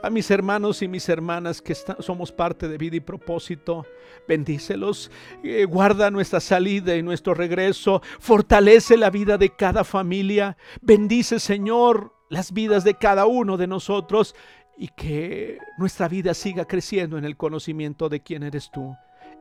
A 0.04 0.12
mis 0.12 0.30
hermanos 0.30 0.84
y 0.84 0.88
mis 0.88 1.10
hermanas 1.10 1.60
que 1.60 1.74
somos 1.74 2.32
parte 2.32 2.68
de 2.68 2.78
vida 2.78 2.98
y 2.98 3.00
propósito, 3.00 3.84
bendícelos, 4.28 5.10
eh, 5.44 5.66
guarda 5.66 6.12
nuestra 6.12 6.40
salida 6.40 6.96
y 6.98 7.02
nuestro 7.02 7.34
regreso, 7.34 8.04
fortalece 8.20 8.96
la 8.96 9.10
vida 9.10 9.40
de 9.40 9.50
cada 9.50 9.84
familia, 9.84 10.56
bendice 10.82 11.40
Señor 11.40 12.14
las 12.30 12.54
vidas 12.54 12.84
de 12.84 12.94
cada 12.94 13.26
uno 13.26 13.58
de 13.58 13.68
nosotros 13.68 14.36
y 14.80 14.88
que 14.88 15.60
nuestra 15.78 16.08
vida 16.08 16.34
siga 16.34 16.64
creciendo 16.64 17.18
en 17.18 17.26
el 17.26 17.36
conocimiento 17.36 18.08
de 18.08 18.22
quién 18.22 18.44
eres 18.44 18.72
tú 18.72 18.96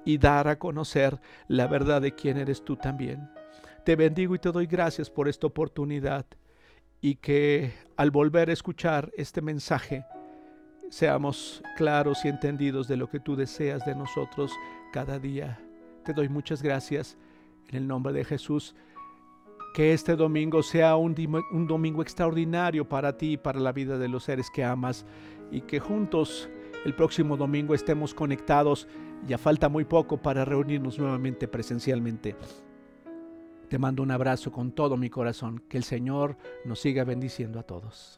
y 0.04 0.18
dar 0.18 0.48
a 0.48 0.58
conocer 0.58 1.20
la 1.46 1.68
verdad 1.68 2.02
de 2.02 2.12
quién 2.12 2.38
eres 2.38 2.64
tú 2.64 2.74
también. 2.74 3.30
Te 3.84 3.94
bendigo 3.94 4.34
y 4.34 4.40
te 4.40 4.50
doy 4.50 4.66
gracias 4.66 5.08
por 5.08 5.28
esta 5.28 5.46
oportunidad 5.46 6.26
y 7.00 7.14
que 7.14 7.72
al 7.96 8.10
volver 8.10 8.50
a 8.50 8.52
escuchar 8.52 9.12
este 9.16 9.40
mensaje 9.40 10.04
seamos 10.90 11.62
claros 11.76 12.24
y 12.24 12.28
entendidos 12.28 12.88
de 12.88 12.96
lo 12.96 13.08
que 13.08 13.20
tú 13.20 13.36
deseas 13.36 13.86
de 13.86 13.94
nosotros 13.94 14.50
cada 14.92 15.20
día. 15.20 15.60
Te 16.04 16.14
doy 16.14 16.28
muchas 16.28 16.64
gracias 16.64 17.16
en 17.68 17.76
el 17.76 17.86
nombre 17.86 18.12
de 18.12 18.24
Jesús. 18.24 18.74
Que 19.78 19.92
este 19.92 20.16
domingo 20.16 20.60
sea 20.64 20.96
un, 20.96 21.14
domingo 21.68 22.02
extraordinario 22.02 22.88
para 22.88 23.16
ti 23.16 23.34
y 23.34 23.36
para 23.36 23.60
la 23.60 23.70
vida 23.70 23.96
de 23.96 24.08
los 24.08 24.24
seres 24.24 24.50
que 24.50 24.64
amas 24.64 25.06
y 25.52 25.60
que 25.60 25.78
juntos 25.78 26.48
el 26.84 26.96
próximo 26.96 27.36
domingo 27.36 27.76
estemos 27.76 28.12
conectados. 28.12 28.88
Ya 29.24 29.38
falta 29.38 29.68
muy 29.68 29.84
poco 29.84 30.20
para 30.20 30.44
reunirnos 30.44 30.98
nuevamente 30.98 31.46
presencialmente. 31.46 32.34
Te 33.68 33.78
mando 33.78 34.02
un 34.02 34.10
abrazo 34.10 34.50
con 34.50 34.72
todo 34.72 34.96
mi 34.96 35.10
corazón. 35.10 35.62
Que 35.68 35.76
el 35.76 35.84
Señor 35.84 36.36
nos 36.64 36.80
siga 36.80 37.04
bendiciendo 37.04 37.60
a 37.60 37.62
todos. 37.62 38.17